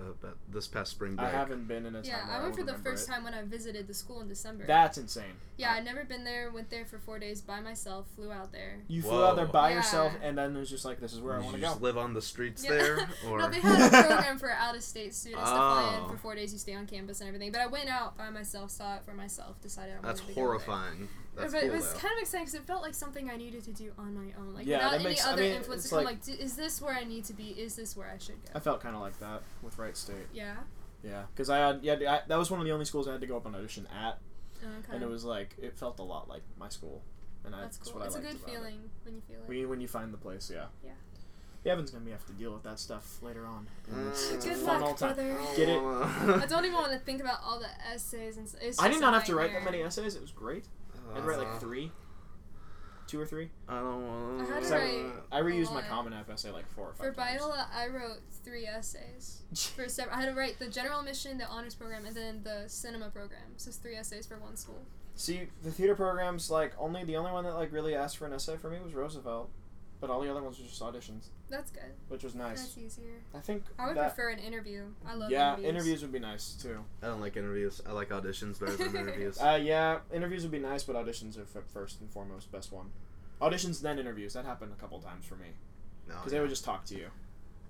this 0.49 0.69
past 0.69 0.91
spring 0.93 1.17
break. 1.17 1.27
I 1.27 1.31
haven't 1.31 1.67
been 1.67 1.85
in 1.87 1.97
a 1.97 2.03
time. 2.03 2.05
Yeah, 2.11 2.29
where 2.29 2.37
I 2.39 2.43
went 2.43 2.55
for 2.55 2.63
the 2.63 2.75
first 2.75 3.09
it. 3.09 3.13
time 3.13 3.25
when 3.25 3.35
I 3.35 3.43
visited 3.43 3.89
the 3.89 3.95
school 3.95 4.21
in 4.21 4.29
December. 4.29 4.65
That's 4.67 4.99
insane. 4.99 5.33
yeah, 5.57 5.73
I'd 5.73 5.85
never 5.85 6.05
been 6.05 6.23
there. 6.23 6.51
Went 6.53 6.71
there 6.71 6.85
for 6.85 6.99
four 6.99 7.19
days 7.19 7.41
by 7.41 7.61
myself. 7.61 8.07
Flew 8.15 8.31
out 8.31 8.53
there. 8.53 8.79
You 8.89 9.03
flew 9.03 9.25
out 9.25 9.35
there 9.37 9.47
by 9.47 9.71
Yeah. 9.71 9.77
yourself, 9.77 10.13
and 10.23 10.37
then 10.39 10.55
it 10.55 10.59
was 10.61 10.71
just 10.71 10.85
like, 10.85 11.01
"This 11.01 11.13
is 11.13 11.21
where 11.21 11.35
I 11.35 11.39
want 11.41 11.55
to 11.57 11.61
go." 11.61 11.67
just 11.69 11.81
live 11.83 11.97
on 11.99 12.15
the 12.15 12.23
streets 12.23 12.63
Yeah. 12.63 12.71
there, 12.71 13.09
or 13.29 13.39
no, 13.39 13.49
they 13.51 13.61
had 13.61 13.93
a 13.93 14.03
program 14.07 14.39
for 14.39 14.51
out 14.51 14.77
of 14.77 14.83
state 14.83 15.13
students 15.15 15.43
to 15.51 15.57
fly 15.57 15.95
in 15.99 16.05
Oh. 16.05 16.09
for 16.09 16.19
four 16.19 16.35
days. 16.37 16.53
You 16.53 16.59
stay 16.59 16.75
on 16.75 16.87
campus 16.87 17.21
and 17.21 17.27
everything. 17.29 17.51
But 17.51 17.61
I 17.63 17.67
went 17.67 17.89
out 17.89 18.17
by 18.19 18.31
myself, 18.31 18.71
saw 18.71 18.97
it 18.97 19.03
for 19.05 19.15
myself, 19.15 19.61
decided 19.61 19.95
I 19.99 20.07
that's 20.07 20.21
wanted 20.21 20.21
to 20.21 20.27
go 20.29 20.35
there. 20.35 20.45
horrifying. 20.45 21.09
That's 21.37 21.53
but 21.53 21.61
cool 21.63 21.71
it 21.71 21.73
was 21.75 21.93
though. 21.93 21.99
kind 21.99 22.13
of 22.17 22.21
exciting 22.23 22.45
because 22.47 22.55
it 22.61 22.67
felt 22.67 22.83
like 22.83 22.95
something 22.95 23.29
I 23.31 23.37
needed 23.37 23.65
to 23.65 23.73
do 23.73 23.93
on 23.99 24.15
my 24.15 24.33
own, 24.39 24.55
like 24.55 24.67
Yeah, 24.67 24.77
without 24.79 24.91
that 24.93 24.95
any 25.01 25.05
makes- 25.11 25.27
I 25.27 25.33
other 25.33 25.43
mean, 25.43 25.53
influence. 25.53 25.83
it's 25.83 25.91
To 25.91 25.97
come, 25.97 26.05
like- 26.05 26.27
like, 26.29 26.41
is 26.41 26.57
this 26.57 26.81
where 26.81 26.95
I 26.95 27.05
need 27.05 27.25
to 27.25 27.33
be? 27.33 27.49
Is 27.51 27.75
this 27.77 27.97
where 27.97 28.09
I 28.11 28.19
should 28.19 28.43
go? 28.45 28.51
I 28.55 28.61
felt 28.61 28.81
kind 28.81 28.95
of 28.95 29.01
like 29.03 29.19
that 29.21 29.43
with 29.63 29.77
Wright 29.79 29.97
State. 29.97 30.27
Yeah. 30.33 30.55
Yeah, 31.03 31.25
because 31.35 31.51
I 31.51 31.59
had 31.59 31.81
yeah 31.83 31.95
I, 31.95 32.23
that 32.29 32.39
was 32.39 32.51
one 32.51 32.61
of 32.61 32.67
the 32.67 32.73
only 32.73 32.85
schools 32.87 33.07
I 33.09 33.13
had 33.13 33.21
to 33.21 33.27
go 33.27 33.37
up 33.37 33.45
on 33.47 33.55
audition 33.55 33.87
at, 33.89 34.19
Okay. 34.63 34.93
and 34.95 35.03
it 35.03 35.09
was 35.09 35.25
like 35.25 35.55
it 35.61 35.77
felt 35.77 35.99
a 35.99 36.03
lot 36.03 36.29
like 36.29 36.43
my 36.59 36.69
school, 36.71 37.03
and 37.45 37.53
that's 37.53 37.59
what 37.59 37.61
I, 37.61 37.65
That's 37.65 37.77
that's 37.79 37.91
cool. 37.91 37.99
what 38.01 38.07
It's 38.07 38.17
I 38.17 38.19
a 38.19 38.23
liked 38.23 38.33
good 38.33 38.43
about 38.43 38.49
it. 38.49 38.57
feeling 38.57 38.91
when 39.05 39.15
you 39.17 39.21
feel 39.29 39.37
it. 39.43 39.49
When 39.49 39.59
you, 39.59 39.69
when 39.69 39.81
you 39.83 39.89
find 39.89 40.15
the 40.15 40.19
place, 40.19 40.51
yeah. 40.55 40.67
Yeah. 40.83 40.93
Yeah, 41.63 41.73
Evan's 41.73 41.91
gonna 41.91 42.05
be 42.05 42.11
have 42.11 42.25
to 42.27 42.33
deal 42.33 42.53
with 42.53 42.63
that 42.65 42.79
stuff 42.79 43.19
later 43.23 43.45
on. 43.47 43.67
And 43.91 44.09
it's, 44.09 44.29
mm. 44.29 44.35
it's 44.35 44.45
Good 44.47 44.57
fun 44.57 44.81
luck, 44.81 44.91
old 44.91 44.99
brother. 44.99 45.37
Get 45.57 45.69
it? 45.71 45.79
I 45.83 46.47
don't 46.49 46.65
even 46.65 46.75
want 46.77 46.93
to 46.93 46.99
think 46.99 47.21
about 47.23 47.41
all 47.45 47.59
the 47.59 47.69
essays 47.93 48.37
and. 48.39 48.47
s- 48.47 48.57
It's 48.63 48.79
I 48.83 48.89
did 48.89 49.01
not 49.01 49.13
have 49.15 49.25
to 49.27 49.35
write 49.35 49.53
that 49.53 49.65
many 49.65 49.83
essays. 49.83 50.15
It 50.15 50.23
was 50.23 50.31
great. 50.31 50.65
I 51.15 51.21
had 51.21 51.27
write 51.27 51.39
like 51.39 51.61
three, 51.61 51.93
two 53.07 53.21
or 53.21 53.27
three. 53.27 53.51
I 53.69 53.81
don't 53.81 54.07
want. 54.07 54.51
I 54.51 54.55
had 54.55 54.63
to 54.63 54.69
So, 54.69 54.75
write 54.77 55.05
I 55.33 55.41
reused 55.41 55.71
my 55.71 55.77
lot. 55.81 55.89
Common 55.89 56.13
App 56.13 56.31
essay 56.31 56.51
like 56.51 56.67
four 56.69 56.89
or 56.89 56.95
For 56.95 57.13
five 57.13 57.29
times. 57.29 57.43
For 57.43 57.49
Biola, 57.49 57.67
I 57.75 57.87
wrote 57.89 58.21
three 58.45 58.67
essays. 58.67 59.43
For 59.77 59.89
separate, 59.89 60.17
I 60.17 60.21
had 60.23 60.29
to 60.31 60.35
write 60.35 60.59
the 60.59 60.69
general 60.69 61.01
admission, 61.01 61.39
the 61.39 61.47
honors 61.47 61.75
program, 61.75 62.07
and 62.07 62.17
then 62.17 62.43
the 62.45 62.65
cinema 62.69 63.11
program. 63.11 63.41
So 63.57 63.69
it's 63.69 63.79
three 63.79 63.97
essays 63.97 64.27
for 64.27 64.39
one 64.39 64.57
school. 64.57 64.83
See, 65.17 65.49
the 65.63 65.71
theater 65.71 65.95
programs 65.95 66.51
like 66.51 66.73
only 66.79 67.05
the 67.05 67.17
only 67.17 67.31
one 67.31 67.45
that 67.45 67.55
like 67.55 67.73
really 67.73 67.95
asked 67.95 68.17
for 68.19 68.27
an 68.27 68.33
essay 68.33 68.57
for 68.57 68.69
me 68.69 68.79
was 68.83 68.95
Roosevelt, 68.95 69.49
but 70.07 70.13
all 70.13 70.21
the 70.21 70.31
other 70.31 70.43
ones 70.43 70.59
were 70.59 70.67
just 70.67 70.83
auditions, 70.83 71.29
That's 71.49 71.71
good. 71.71 71.91
which 72.09 72.23
was 72.25 72.35
nice. 72.35 72.61
That's 72.61 72.77
easier. 72.77 73.15
I 73.35 73.39
think 73.39 73.65
I 73.79 73.87
would 73.87 73.97
that 73.97 74.15
prefer 74.15 74.29
an 74.29 74.39
interview. 74.39 74.83
I 75.07 75.15
love 75.15 75.31
yeah, 75.31 75.53
interviews. 75.55 75.69
interviews 75.71 76.03
would 76.03 76.13
be 76.13 76.19
nice 76.19 76.53
too. 76.61 76.85
I 77.03 77.07
don't 77.07 77.23
like 77.23 77.39
interviews. 77.39 77.81
I 77.89 77.93
like 77.93 78.11
auditions 78.11 78.61
better 78.61 78.77
than 78.77 78.95
interviews. 78.95 79.39
Uh, 79.43 79.57
yeah, 79.63 80.01
interviews 80.13 80.43
would 80.43 80.53
be 80.53 80.59
nice, 80.59 80.83
but 80.83 80.95
auditions 80.95 81.39
are 81.39 81.43
f- 81.59 81.65
first 81.73 82.03
and 82.03 82.11
foremost 82.11 82.53
best 82.53 82.71
one. 82.71 82.91
Auditions 83.41 83.81
then 83.81 83.99
interviews. 83.99 84.35
That 84.35 84.45
happened 84.45 84.73
a 84.77 84.81
couple 84.81 84.99
times 85.01 85.25
for 85.25 85.37
me 85.37 85.47
No, 86.07 86.17
because 86.17 86.33
yeah. 86.33 86.37
they 86.37 86.41
would 86.43 86.51
just 86.51 86.65
talk 86.67 86.85
to 86.87 86.95
you. 86.95 87.07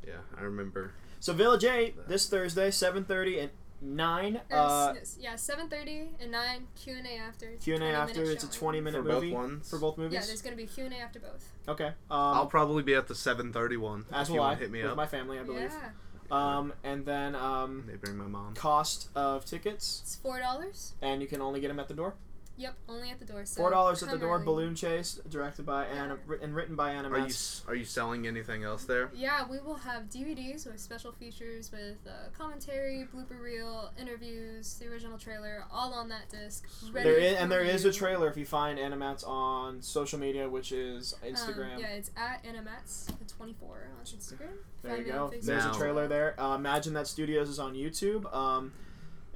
Yeah, 0.04 0.14
I 0.36 0.42
remember. 0.42 0.92
So 1.20 1.32
Village 1.32 1.64
Eight 1.64 2.08
this 2.08 2.28
Thursday, 2.28 2.72
seven 2.72 3.04
thirty 3.04 3.38
and 3.38 3.50
nine. 3.84 4.40
Or 4.50 4.56
Uh, 4.56 4.94
s- 4.94 5.16
yeah, 5.20 5.36
seven 5.36 5.68
thirty 5.68 6.10
and 6.20 6.30
nine 6.32 6.66
Q 6.74 6.94
and 6.96 7.06
A 7.06 7.16
after. 7.18 7.52
Q 7.60 7.74
and 7.74 7.84
A 7.84 7.88
after. 7.88 8.22
It's 8.24 8.42
a 8.44 8.50
twenty 8.50 8.80
minute 8.80 9.02
For 9.02 9.08
both 9.08 9.30
ones? 9.30 9.68
for 9.70 9.78
both 9.78 9.98
movies. 9.98 10.14
Yeah, 10.14 10.26
there's 10.26 10.42
gonna 10.42 10.56
be 10.56 10.66
Q 10.66 10.86
and 10.86 10.94
A 10.94 10.98
after 10.98 11.20
both. 11.20 11.44
okay. 11.68 11.92
I'll 12.10 12.42
Um, 12.42 12.48
probably 12.48 12.82
be 12.82 12.94
at 12.94 13.06
the 13.08 13.14
7:31. 13.14 14.06
as 14.12 14.28
if 14.28 14.32
will 14.32 14.36
you 14.36 14.42
I. 14.42 14.54
hit 14.54 14.70
me 14.70 14.82
with 14.82 14.92
up. 14.92 14.96
my 14.96 15.06
family, 15.06 15.38
I 15.38 15.42
believe. 15.42 15.70
Yeah, 15.72 15.90
Um, 16.30 16.72
and 16.82 17.04
then 17.04 17.34
um, 17.36 17.84
They 17.86 17.96
bring 17.96 18.16
my 18.16 18.26
mom. 18.26 18.54
cost 18.54 19.10
of 19.14 19.44
tickets, 19.44 20.00
it's 20.02 20.16
four 20.16 20.38
dollars. 20.38 20.94
and 21.02 21.20
you 21.20 21.28
can 21.28 21.40
only 21.42 21.60
get 21.60 21.68
them 21.68 21.78
at 21.78 21.88
the 21.88 21.94
door. 21.94 22.14
Yep, 22.56 22.74
only 22.88 23.10
at 23.10 23.18
the 23.18 23.24
door. 23.24 23.44
So 23.44 23.60
Four 23.62 23.70
dollars 23.70 24.00
at 24.04 24.10
the 24.10 24.16
door. 24.18 24.36
early. 24.36 24.44
Balloon 24.44 24.74
Chase, 24.76 25.18
directed 25.28 25.66
by 25.66 25.86
Anna, 25.86 26.16
and 26.40 26.54
written 26.54 26.76
by 26.76 26.92
Anna 26.92 27.08
Are 27.10 27.16
you 27.16 27.22
Matz. 27.24 27.34
s- 27.34 27.64
are 27.66 27.74
you 27.74 27.84
selling 27.84 28.28
anything 28.28 28.62
else 28.62 28.84
there? 28.84 29.10
Yeah, 29.12 29.44
we 29.50 29.58
will 29.58 29.74
have 29.74 30.04
DVDs 30.08 30.64
with 30.64 30.78
special 30.78 31.10
features 31.10 31.72
with 31.72 31.96
uh, 32.06 32.28
commentary, 32.38 33.08
blooper 33.12 33.40
reel, 33.40 33.90
interviews, 34.00 34.74
the 34.74 34.86
original 34.86 35.18
trailer, 35.18 35.64
all 35.72 35.92
on 35.94 36.08
that 36.10 36.28
disc. 36.30 36.64
Ready 36.92 37.08
There 37.10 37.18
is, 37.18 37.34
and 37.38 37.50
there 37.50 37.64
is 37.64 37.84
a 37.84 37.92
trailer 37.92 38.28
if 38.28 38.36
you 38.36 38.46
find 38.46 38.78
Animats 38.78 39.26
on 39.26 39.82
social 39.82 40.20
media, 40.20 40.48
which 40.48 40.70
is 40.70 41.16
Instagram. 41.26 41.74
Um, 41.74 41.80
yeah, 41.80 41.86
it's 41.88 42.12
at 42.16 42.44
Animats 42.44 43.08
twenty 43.36 43.54
four 43.54 43.88
on 43.98 44.04
Instagram. 44.04 44.58
There 44.82 44.92
Find 44.94 45.06
you 45.06 45.12
go. 45.12 45.28
Facebook. 45.34 45.42
There's 45.44 45.64
a 45.64 45.72
trailer 45.72 46.06
there. 46.06 46.40
Uh, 46.40 46.54
Imagine 46.54 46.92
that 46.94 47.08
Studios 47.08 47.48
is 47.48 47.58
on 47.58 47.74
YouTube. 47.74 48.32
Um, 48.32 48.72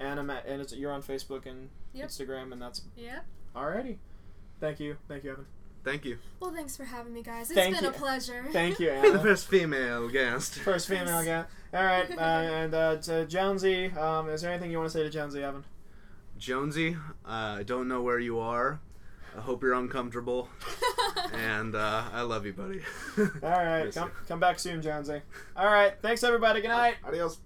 Animat 0.01 0.43
and 0.47 0.61
it's, 0.63 0.73
you're 0.73 0.93
on 0.93 1.03
Facebook 1.03 1.45
and 1.47 1.71
Yep. 1.99 2.09
Instagram, 2.09 2.53
and 2.53 2.61
that's 2.63 2.83
Yep. 2.97 3.25
alrighty. 3.55 3.97
Thank 4.61 4.81
you, 4.81 4.97
thank 5.09 5.25
you, 5.25 5.33
Evan. 5.33 5.47
Thank 5.85 6.05
you. 6.05 6.19
Well, 6.41 6.53
thanks 6.53 6.77
for 6.77 6.85
having 6.85 7.15
me, 7.15 7.23
guys. 7.23 7.51
It's 7.51 7.55
Thank 7.59 7.77
been 7.77 7.85
you. 7.85 7.91
a 7.91 7.93
pleasure. 7.93 8.45
Thank 8.53 8.79
you, 8.81 8.91
The 9.13 9.21
first 9.21 9.47
female 9.49 10.09
guest. 10.09 10.57
First 10.57 10.89
female 10.89 11.25
guest. 11.25 11.49
All 11.73 11.85
right, 11.85 12.11
uh, 12.11 12.21
and 12.21 12.75
uh, 12.75 12.97
to 12.97 13.27
Jonesy, 13.27 13.87
um, 13.93 14.29
is 14.29 14.43
there 14.43 14.51
anything 14.53 14.71
you 14.71 14.79
want 14.79 14.91
to 14.91 14.99
say 14.99 15.03
to 15.05 15.11
Jonesy, 15.11 15.43
Evan? 15.43 15.65
Jonesy, 16.37 16.95
uh, 17.25 17.29
I 17.59 17.63
don't 17.63 17.89
know 17.89 18.03
where 18.03 18.19
you 18.19 18.39
are. 18.39 18.81
I 19.37 19.41
hope 19.41 19.63
you're 19.63 19.75
uncomfortable. 19.75 20.49
and 21.33 21.75
uh, 21.75 22.05
I 22.13 22.23
love 22.23 22.45
you, 22.45 22.53
buddy. 22.53 22.81
All 23.43 23.51
right, 23.51 23.93
come 23.95 24.09
you. 24.09 24.15
come 24.27 24.41
back 24.41 24.59
soon, 24.59 24.83
Jonesy. 24.83 25.23
All 25.57 25.67
right, 25.67 25.95
thanks 26.03 26.23
everybody. 26.25 26.61
Good 26.61 26.69
night. 26.69 26.97
Adios. 27.05 27.39